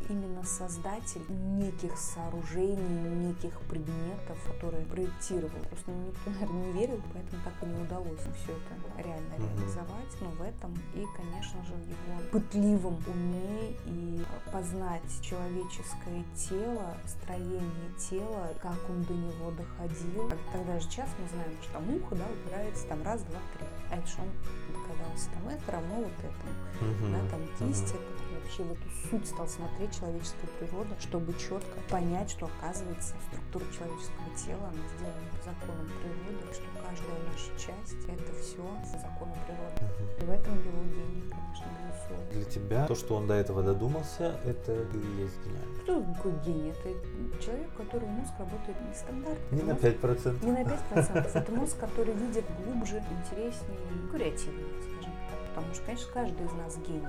именно 0.09 0.43
создатель 0.45 1.23
неких 1.29 1.97
сооружений, 1.97 3.27
неких 3.27 3.59
предметов, 3.62 4.39
которые 4.47 4.85
проектировал. 4.87 5.51
Просто 5.69 5.91
никто, 5.91 6.31
наверное, 6.31 6.65
не 6.67 6.73
верил, 6.73 7.01
поэтому 7.12 7.43
так 7.43 7.55
и 7.62 7.67
не 7.67 7.83
удалось 7.83 8.21
все 8.21 8.53
это 8.53 9.03
реально 9.03 9.35
реализовать. 9.39 10.21
Но 10.21 10.31
в 10.31 10.43
этом 10.43 10.75
и, 10.95 11.05
конечно 11.17 11.65
же, 11.65 11.75
в 11.75 11.89
его 11.89 12.31
пытливом 12.33 13.03
уме 13.07 13.77
и 13.87 14.23
познать 14.53 15.03
человеческое 15.23 16.25
тело, 16.35 16.97
строение 17.07 17.91
тела, 17.99 18.49
как 18.62 18.79
он 18.89 19.03
до 19.05 19.15
него 19.15 19.51
доходил. 19.53 20.31
Тогда 20.53 20.79
же 20.79 20.87
сейчас 20.89 21.09
мы 21.21 21.29
знаем, 21.29 21.57
что 21.62 21.73
там 21.75 21.95
ухо, 21.95 22.15
да, 22.17 22.25
упирается 22.33 22.87
там 22.87 23.03
раз, 23.03 23.23
два, 23.23 23.41
три. 23.57 23.67
А 23.91 23.97
это 23.97 24.07
что 24.07 24.23
он 24.23 24.29
догадался, 24.73 25.31
там 25.31 25.49
это 25.49 25.73
равно 25.73 25.97
вот 25.97 26.19
этому. 26.19 26.55
Uh-huh. 26.81 27.12
Да, 27.12 27.31
там 27.31 27.69
кисть 27.69 27.95
это 27.95 28.14
вообще 28.45 28.62
в 28.62 28.72
эту 28.72 28.88
суть 29.11 29.26
стал 29.26 29.49
смотреть 29.49 29.97
человеческая 29.99 30.47
природа, 30.61 30.90
чтобы 31.01 31.32
четко 31.34 31.80
понять, 31.90 32.30
что 32.30 32.47
оказывается 32.47 33.14
структура 33.28 33.64
человеческого 33.72 34.30
тела, 34.36 34.68
она 34.68 34.84
сделана 34.97 35.26
по 35.32 35.40
законам 35.49 35.88
природы, 36.01 36.53
что 36.53 36.66
каждая 36.84 37.18
наша 37.32 37.51
часть— 37.57 38.05
это 38.09 38.32
все 38.40 38.62
по 38.62 38.99
закону 38.99 39.34
природы. 39.47 39.80
И 40.20 40.24
в 40.24 40.30
этом 40.30 40.55
его 40.61 40.82
гений, 40.84 41.24
конечно, 41.30 41.66
безусловно. 41.88 42.30
Для 42.32 42.45
тебя 42.45 42.86
то, 42.86 42.95
что 42.95 43.16
он 43.16 43.26
до 43.26 43.34
этого 43.34 43.62
додумался, 43.62 44.38
это 44.45 44.72
и 44.72 44.99
есть 45.22 45.38
гениально. 45.45 45.74
Кто 45.82 46.01
такой 46.03 46.32
гений? 46.45 46.70
Это 46.70 47.42
человек, 47.42 47.68
у 47.74 47.82
которого 47.82 48.09
мозг 48.09 48.32
работает 48.38 48.76
нестандартно. 48.88 49.57
Не 49.57 49.62
на 49.62 49.72
Мозг- 49.74 49.84
5%. 49.84 50.45
Не 50.45 50.53
на 50.53 50.62
5%. 50.62 51.30
Это 51.34 51.53
мозг, 51.53 51.78
который 51.78 52.14
видит 52.14 52.45
глубже, 52.64 53.03
интереснее, 53.22 53.78
креативнее, 54.12 54.66
скажем 54.82 55.12
так. 55.30 55.38
Потому 55.55 55.74
что, 55.74 55.84
конечно, 55.84 56.12
каждый 56.12 56.47
из 56.47 56.53
нас 56.53 56.76
гений, 56.78 57.07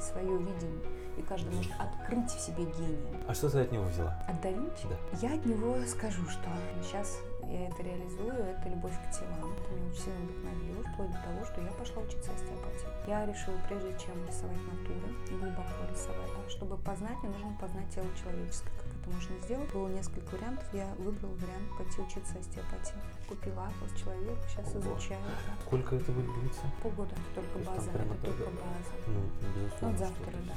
свое 0.00 0.38
видение, 0.38 0.84
и 1.16 1.22
каждый 1.22 1.54
может 1.54 1.72
открыть 1.78 2.30
в 2.30 2.40
себе 2.40 2.64
гения. 2.64 3.20
А 3.28 3.34
что 3.34 3.48
ты 3.48 3.60
от 3.60 3.72
него 3.72 3.84
взяла? 3.84 4.16
От 4.28 4.40
да 4.40 4.50
Винчи 4.50 4.86
Да. 4.88 5.26
я 5.26 5.34
от 5.34 5.44
него 5.46 5.76
скажу, 5.86 6.22
что 6.28 6.48
сейчас 6.82 7.18
я 7.46 7.68
это 7.68 7.82
реализую, 7.82 8.32
это 8.32 8.68
любовь 8.68 8.94
к 8.94 9.10
телам. 9.12 9.52
Это 9.52 9.74
меня 9.74 9.86
очень 9.90 10.02
сильно 10.02 10.18
вдохновило, 10.24 10.84
вплоть 10.92 11.10
до 11.10 11.18
того, 11.22 11.44
что 11.44 11.60
я 11.60 11.70
пошла 11.72 12.02
учиться 12.02 12.32
остеопатии. 12.32 12.88
Я 13.06 13.26
решила, 13.26 13.56
прежде 13.68 13.92
чем 14.00 14.16
рисовать 14.26 14.56
натуры, 14.64 15.12
глубоко 15.28 15.84
рисовать, 15.92 16.30
да, 16.32 16.48
чтобы 16.48 16.76
познать, 16.78 17.18
мне 17.22 17.32
нужно 17.36 17.54
познать 17.60 17.88
тело 17.94 18.06
человеческое. 18.16 18.72
Как 18.80 18.88
это 18.96 19.10
можно 19.10 19.36
сделать? 19.44 19.72
Было 19.74 19.88
несколько 19.88 20.34
вариантов, 20.36 20.64
я 20.72 20.88
выбрала 20.96 21.34
вариант 21.34 21.68
пойти 21.76 22.00
учиться 22.00 22.38
остеопатии. 22.40 22.96
Купила 23.28 23.68
атлас 23.68 23.92
человек, 24.00 24.38
сейчас 24.48 24.72
Ого. 24.74 24.80
изучаю. 24.96 25.20
да. 25.20 25.52
Сколько 25.66 25.96
это 25.96 26.12
будет 26.12 26.32
длиться? 26.40 26.62
Полгода, 26.82 27.12
это 27.12 27.40
только 27.44 27.58
То 27.58 27.70
база, 27.70 27.90
это 27.90 28.14
только 28.24 28.50
база. 28.56 28.92
Ну, 29.06 29.20
безусловно. 29.52 29.88
вот 29.88 29.98
завтра, 29.98 30.32
да. 30.48 30.56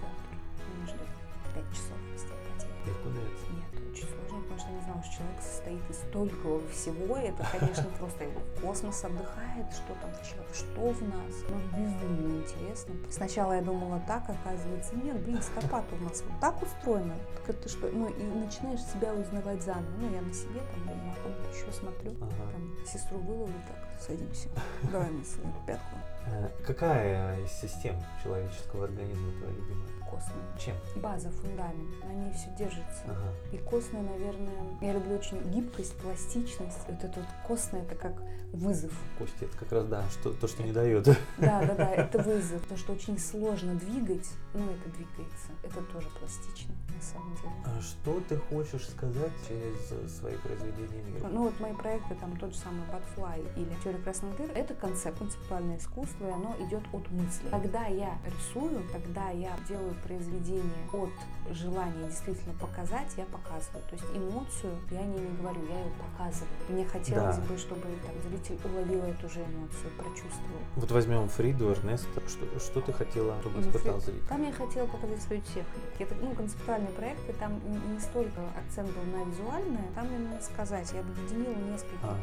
Завтра. 0.00 0.32
Меня 0.72 0.86
ждет 0.88 1.12
5 1.52 1.70
часов 1.76 1.98
остеопатии. 2.16 2.72
Легко 2.88 3.08
дается. 3.12 3.46
Нет, 3.52 3.68
очень 3.92 4.08
сложно, 4.08 4.21
потому 4.52 4.58
что 4.58 4.70
я 4.70 4.76
не 4.76 4.82
знала, 4.84 5.02
что 5.02 5.14
человек 5.16 5.42
состоит 5.42 5.90
из 5.90 5.96
столького 5.96 6.68
всего. 6.68 7.16
и 7.16 7.22
Это, 7.22 7.46
конечно, 7.58 7.84
просто 7.98 8.24
космос 8.60 9.04
отдыхает, 9.04 9.66
что 9.72 9.94
там 10.00 10.10
в 10.12 10.28
человеке, 10.28 10.54
что 10.54 10.90
в 10.90 11.02
нас. 11.02 11.34
Ну, 11.48 11.58
безумно 11.76 12.42
интересно. 12.42 12.94
Сначала 13.10 13.52
я 13.52 13.62
думала 13.62 14.00
так, 14.06 14.28
оказывается, 14.28 14.94
нет, 14.96 15.20
блин, 15.22 15.40
стопа-то 15.42 15.94
у 15.96 16.04
нас 16.04 16.22
вот 16.28 16.40
так 16.40 16.62
устроена. 16.62 17.14
Так 17.36 17.56
это 17.56 17.68
что? 17.68 17.88
Ну, 17.88 18.08
и 18.08 18.22
начинаешь 18.22 18.82
себя 18.82 19.14
узнавать 19.14 19.62
заново. 19.62 19.90
Ну, 19.98 20.10
я 20.12 20.22
на 20.22 20.32
себе 20.32 20.60
там, 20.60 20.82
блин, 20.84 21.06
на 21.06 21.14
ком 21.22 21.32
еще 21.52 21.72
смотрю. 21.72 22.12
Ага. 22.20 22.52
Там 22.52 22.86
сестру 22.86 23.18
выловлю, 23.18 23.54
так, 23.66 24.00
садимся. 24.00 24.48
Давай 24.90 25.10
мне 25.10 25.24
пятку. 25.66 25.96
Э, 26.26 26.48
Какая 26.64 27.40
из 27.44 27.50
систем 27.52 27.96
человеческого 28.22 28.84
организма 28.84 29.32
твоя 29.38 29.52
любимая? 29.52 29.88
Костная. 30.08 30.58
Чем? 30.58 30.76
База, 30.96 31.30
фундамент, 31.30 32.04
на 32.04 32.12
ней 32.12 32.32
все 32.32 32.50
держится. 32.56 33.02
Ага. 33.06 33.32
И 33.50 33.58
костная, 33.58 34.02
наверное, 34.02 34.41
я 34.80 34.92
люблю 34.92 35.16
очень 35.16 35.40
гибкость, 35.50 35.96
пластичность. 35.98 36.78
Вот 36.88 37.02
это 37.02 37.20
вот 37.20 37.28
костное, 37.46 37.82
это 37.82 37.94
как 37.94 38.14
вызов. 38.52 38.92
Кости, 39.18 39.44
это 39.44 39.56
как 39.56 39.72
раз, 39.72 39.86
да, 39.86 40.04
что, 40.10 40.32
то, 40.32 40.46
что 40.46 40.62
не 40.62 40.72
дает. 40.72 41.04
Да, 41.04 41.16
да, 41.38 41.74
да, 41.74 41.90
это 41.94 42.22
вызов. 42.22 42.62
То, 42.68 42.76
что 42.76 42.92
очень 42.92 43.18
сложно 43.18 43.74
двигать, 43.74 44.28
ну, 44.54 44.64
это 44.64 44.90
двигается. 44.90 45.48
Это 45.62 45.82
тоже 45.92 46.08
пластично, 46.20 46.74
на 46.94 47.02
самом 47.02 47.34
деле. 47.36 47.52
А 47.64 47.80
Что 47.80 48.20
ты 48.28 48.36
хочешь 48.36 48.88
сказать 48.88 49.32
через 49.48 50.18
свои 50.18 50.36
произведения 50.36 51.02
мира? 51.02 51.28
Ну 51.28 51.44
вот 51.44 51.58
мои 51.60 51.72
проекты, 51.72 52.14
там 52.16 52.36
тот 52.36 52.52
же 52.52 52.58
самый 52.58 52.82
Butfly 52.88 53.56
или 53.56 53.74
Теория 53.82 53.98
красных 53.98 54.36
дыр, 54.36 54.50
это 54.54 54.74
концепт, 54.74 55.18
концептуальное 55.18 55.78
искусство, 55.78 56.26
и 56.26 56.30
оно 56.30 56.54
идет 56.60 56.82
от 56.92 57.10
мысли. 57.10 57.48
Когда 57.50 57.86
я 57.86 58.18
рисую, 58.26 58.82
когда 58.92 59.30
я 59.30 59.56
делаю 59.66 59.94
произведение 60.02 60.62
от 60.92 61.10
желания 61.54 62.06
действительно 62.06 62.54
показать, 62.54 63.08
я 63.16 63.24
показываю. 63.24 63.82
То 63.88 63.96
есть 63.96 64.06
эмоцию 64.32 64.72
я 64.90 65.02
не, 65.02 65.18
не 65.20 65.36
говорю, 65.36 65.60
я 65.68 65.78
ее 65.80 65.92
показываю. 65.98 66.48
Мне 66.68 66.84
хотелось 66.86 67.36
Да. 67.36 67.42
бы, 67.42 67.58
чтобы 67.58 67.82
там, 67.82 68.14
зритель 68.30 68.58
уловил 68.64 69.02
эту 69.04 69.28
же 69.28 69.40
эмоцию, 69.40 69.90
прочувствовал. 69.98 70.60
Вот 70.76 70.90
возьмем 70.90 71.28
Фриду, 71.28 71.70
Эрнеста. 71.70 72.20
Что, 72.28 72.58
что 72.60 72.80
ты 72.80 72.92
хотела, 72.92 73.38
чтобы 73.40 73.60
Ну, 73.60 73.68
испытал 73.70 74.00
зритель? 74.00 74.26
Там 74.28 74.42
я 74.42 74.52
хотела 74.52 74.86
показать 74.86 75.22
свою 75.22 75.42
технику. 75.42 75.66
Это, 75.98 76.14
ну, 76.20 76.34
концептуальные 76.34 76.90
проекты, 76.92 77.32
там 77.34 77.60
не 77.92 78.00
столько 78.00 78.40
акцент 78.56 78.88
был 78.90 79.04
на 79.18 79.24
визуальное, 79.30 79.86
там 79.94 80.06
именно 80.06 80.40
сказать. 80.40 80.90
Я 80.92 81.00
объединила 81.00 81.54
несколько 81.70 81.98
а, 82.04 82.16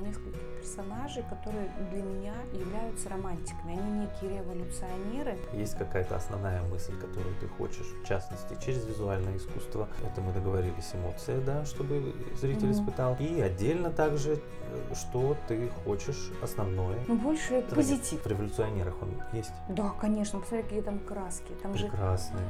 нескольких 0.00 0.40
персонажей, 0.60 1.22
которые 1.28 1.70
для 1.92 2.02
меня 2.02 2.34
являются 2.52 3.08
романтиками. 3.08 3.78
Они 3.78 4.00
некие 4.00 4.38
революционеры. 4.38 5.38
Есть 5.52 5.76
какая-то 5.76 6.16
основная 6.16 6.62
мысль, 6.62 6.94
которую 6.98 7.34
ты 7.40 7.48
хочешь, 7.48 7.86
в 8.02 8.06
частности, 8.06 8.56
через 8.64 8.84
визуальное 8.86 9.36
искусство. 9.36 9.88
Это 10.04 10.20
мы 10.20 10.32
договорились, 10.32 10.90
эмоция, 10.94 11.40
да, 11.40 11.64
чтобы 11.64 12.14
зритель 12.40 12.68
Мгм. 12.68 12.72
испытал. 12.72 13.16
И 13.20 13.40
отдельно 13.40 13.90
также, 13.90 14.34
э, 14.34 14.94
что 14.94 15.36
ты 15.48 15.68
хочешь 15.84 16.30
основное. 16.42 16.98
Но 17.08 17.14
больше 17.14 17.54
Это 17.54 17.74
позитив. 17.74 18.22
В 18.24 18.26
революционерах 18.26 18.94
он 19.02 19.10
есть. 19.32 19.52
Да, 19.68 19.90
конечно, 20.00 20.40
посмотри, 20.40 20.62
какие 20.64 20.80
там 20.82 20.98
краски. 21.00 21.52
Там 21.62 21.74
же 21.76 21.88
Прекрасные. 21.88 22.42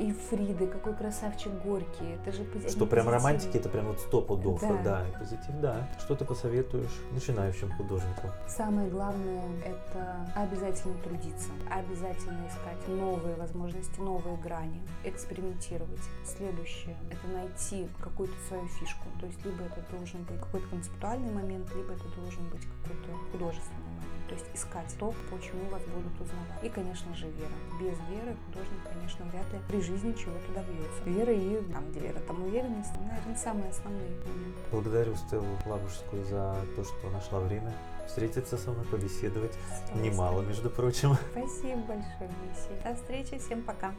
И 0.00 0.12
Фриды, 0.12 0.66
какой 0.66 0.94
красавчик 0.94 1.52
Горький. 1.62 2.14
Это 2.14 2.32
же 2.32 2.42
пози- 2.44 2.70
Что 2.70 2.86
прям 2.86 3.08
романтики, 3.08 3.56
это 3.56 3.68
прям 3.68 3.86
вот 3.88 4.00
сто 4.00 4.22
пудов. 4.22 4.60
Да. 4.60 4.80
Да. 4.82 5.06
и 5.08 5.18
позитив, 5.18 5.54
да. 5.60 5.88
Что 5.98 6.16
ты 6.16 6.24
посоветуешь 6.24 6.90
начинающим 7.12 7.70
художникам? 7.72 8.30
Самое 8.48 8.88
главное– 8.88 9.44
это 9.64 10.26
обязательно 10.34 10.94
трудиться, 11.04 11.50
обязательно 11.70 12.40
искать 12.48 12.88
новые 12.88 13.36
возможности, 13.36 14.00
новые 14.00 14.36
грани, 14.38 14.80
экспериментировать. 15.04 16.00
Следующее– 16.24 16.96
это 17.10 17.28
найти 17.32 17.88
какую-то 18.00 18.34
свою 18.48 18.66
фишку. 18.68 19.04
То 19.20 19.26
есть 19.26 19.44
либо 19.44 19.64
это 19.64 19.84
должен 19.94 20.22
быть 20.24 20.40
какой-то 20.40 20.66
концептуальный 20.68 21.32
момент, 21.32 21.68
либо 21.74 21.92
это 21.92 22.04
должен 22.16 22.48
быть 22.50 22.62
какой-то 22.82 23.12
художественный. 23.32 23.89
То 24.30 24.36
есть 24.36 24.46
искать 24.54 24.94
то, 24.96 25.12
почему 25.28 25.68
вас 25.70 25.82
будут 25.82 26.14
узнавать. 26.20 26.62
И, 26.62 26.68
конечно 26.68 27.12
же, 27.16 27.26
вера. 27.26 27.50
Без 27.80 27.98
веры 28.08 28.36
художник, 28.46 28.80
конечно, 28.84 29.24
вряд 29.26 29.52
ли 29.52 29.58
при 29.66 29.80
жизни 29.80 30.12
чего-то 30.12 30.52
добьется. 30.54 31.02
Вера 31.04 31.32
и 31.32 31.60
там, 31.72 31.90
где 31.90 31.98
вера, 31.98 32.20
там 32.20 32.40
уверенность, 32.44 32.92
наверное, 32.94 33.36
самые 33.36 33.70
основные 33.70 34.08
моменты. 34.08 34.60
Благодарю 34.70 35.16
Стеллу 35.16 35.58
Лагушскую 35.66 36.24
за 36.26 36.54
то, 36.76 36.84
что 36.84 37.10
нашла 37.10 37.40
время 37.40 37.72
встретиться 38.06 38.56
со 38.56 38.70
мной, 38.70 38.84
побеседовать. 38.84 39.58
Немало, 39.96 40.42
между 40.42 40.70
прочим. 40.70 41.16
Спасибо 41.32 41.80
большое, 41.80 42.30
Моисей. 42.30 42.82
До 42.84 42.94
встречи, 42.94 43.36
всем 43.38 43.62
пока. 43.62 43.92